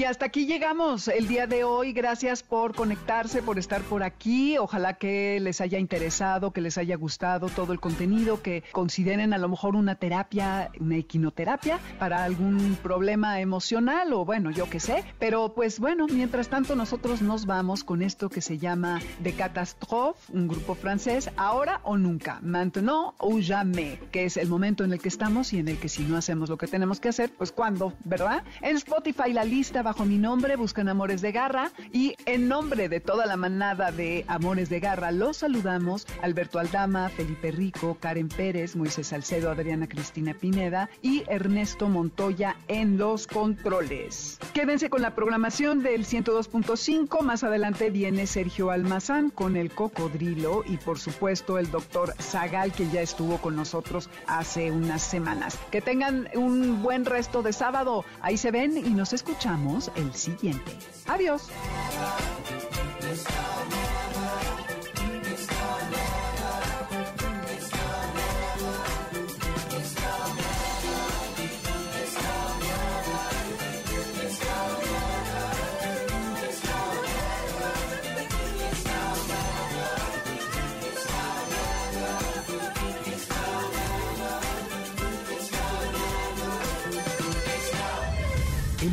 Y 0.00 0.04
hasta 0.04 0.24
aquí 0.24 0.46
llegamos 0.46 1.08
el 1.08 1.28
día 1.28 1.46
de 1.46 1.62
hoy. 1.62 1.92
Gracias 1.92 2.42
por 2.42 2.74
conectarse, 2.74 3.42
por 3.42 3.58
estar 3.58 3.82
por 3.82 4.02
aquí. 4.02 4.56
Ojalá 4.56 4.94
que 4.94 5.38
les 5.40 5.60
haya 5.60 5.78
interesado, 5.78 6.52
que 6.52 6.62
les 6.62 6.78
haya 6.78 6.96
gustado 6.96 7.50
todo 7.50 7.74
el 7.74 7.80
contenido, 7.80 8.40
que 8.40 8.64
consideren 8.72 9.34
a 9.34 9.38
lo 9.38 9.50
mejor 9.50 9.76
una 9.76 9.96
terapia, 9.96 10.70
una 10.80 10.96
equinoterapia 10.96 11.78
para 11.98 12.24
algún 12.24 12.78
problema 12.82 13.42
emocional 13.42 14.14
o 14.14 14.24
bueno, 14.24 14.50
yo 14.50 14.70
qué 14.70 14.80
sé. 14.80 15.04
Pero 15.18 15.52
pues 15.52 15.78
bueno, 15.78 16.06
mientras 16.06 16.48
tanto 16.48 16.74
nosotros 16.74 17.20
nos 17.20 17.44
vamos 17.44 17.84
con 17.84 18.00
esto 18.00 18.30
que 18.30 18.40
se 18.40 18.56
llama 18.56 19.02
De 19.18 19.34
Catastrophe, 19.34 20.32
un 20.32 20.48
grupo 20.48 20.76
francés, 20.76 21.30
ahora 21.36 21.82
o 21.84 21.98
nunca, 21.98 22.38
maintenant 22.40 23.12
ou 23.18 23.42
jamais, 23.42 23.98
que 24.10 24.24
es 24.24 24.38
el 24.38 24.48
momento 24.48 24.82
en 24.82 24.94
el 24.94 24.98
que 24.98 25.08
estamos 25.08 25.52
y 25.52 25.58
en 25.58 25.68
el 25.68 25.76
que 25.76 25.90
si 25.90 26.04
no 26.04 26.16
hacemos 26.16 26.48
lo 26.48 26.56
que 26.56 26.68
tenemos 26.68 27.00
que 27.00 27.10
hacer, 27.10 27.30
pues 27.36 27.52
cuándo, 27.52 27.92
¿verdad? 28.02 28.44
En 28.62 28.76
Spotify 28.76 29.34
la 29.34 29.44
lista 29.44 29.82
bajo 29.90 30.04
mi 30.04 30.18
nombre, 30.18 30.54
buscan 30.54 30.88
Amores 30.88 31.20
de 31.20 31.32
Garra 31.32 31.72
y 31.92 32.14
en 32.24 32.46
nombre 32.46 32.88
de 32.88 33.00
toda 33.00 33.26
la 33.26 33.36
manada 33.36 33.90
de 33.90 34.24
Amores 34.28 34.68
de 34.68 34.78
Garra 34.78 35.10
los 35.10 35.38
saludamos 35.38 36.06
Alberto 36.22 36.60
Aldama, 36.60 37.08
Felipe 37.08 37.50
Rico, 37.50 37.96
Karen 37.98 38.28
Pérez, 38.28 38.76
Moisés 38.76 39.08
Salcedo, 39.08 39.50
Adriana 39.50 39.88
Cristina 39.88 40.32
Pineda 40.32 40.88
y 41.02 41.24
Ernesto 41.26 41.88
Montoya 41.88 42.54
en 42.68 42.98
los 42.98 43.26
controles. 43.26 44.38
Quédense 44.54 44.90
con 44.90 45.02
la 45.02 45.16
programación 45.16 45.82
del 45.82 46.06
102.5, 46.06 47.22
más 47.22 47.42
adelante 47.42 47.90
viene 47.90 48.28
Sergio 48.28 48.70
Almazán 48.70 49.30
con 49.30 49.56
el 49.56 49.72
cocodrilo 49.72 50.62
y 50.66 50.76
por 50.76 51.00
supuesto 51.00 51.58
el 51.58 51.68
doctor 51.72 52.14
Zagal 52.20 52.70
que 52.70 52.88
ya 52.90 53.00
estuvo 53.00 53.38
con 53.38 53.56
nosotros 53.56 54.08
hace 54.28 54.70
unas 54.70 55.02
semanas. 55.02 55.58
Que 55.72 55.80
tengan 55.80 56.28
un 56.36 56.80
buen 56.80 57.04
resto 57.06 57.42
de 57.42 57.52
sábado, 57.52 58.04
ahí 58.22 58.36
se 58.36 58.52
ven 58.52 58.76
y 58.76 58.90
nos 58.90 59.12
escuchamos 59.12 59.79
el 59.96 60.12
siguiente. 60.14 60.72
Adiós. 61.06 61.48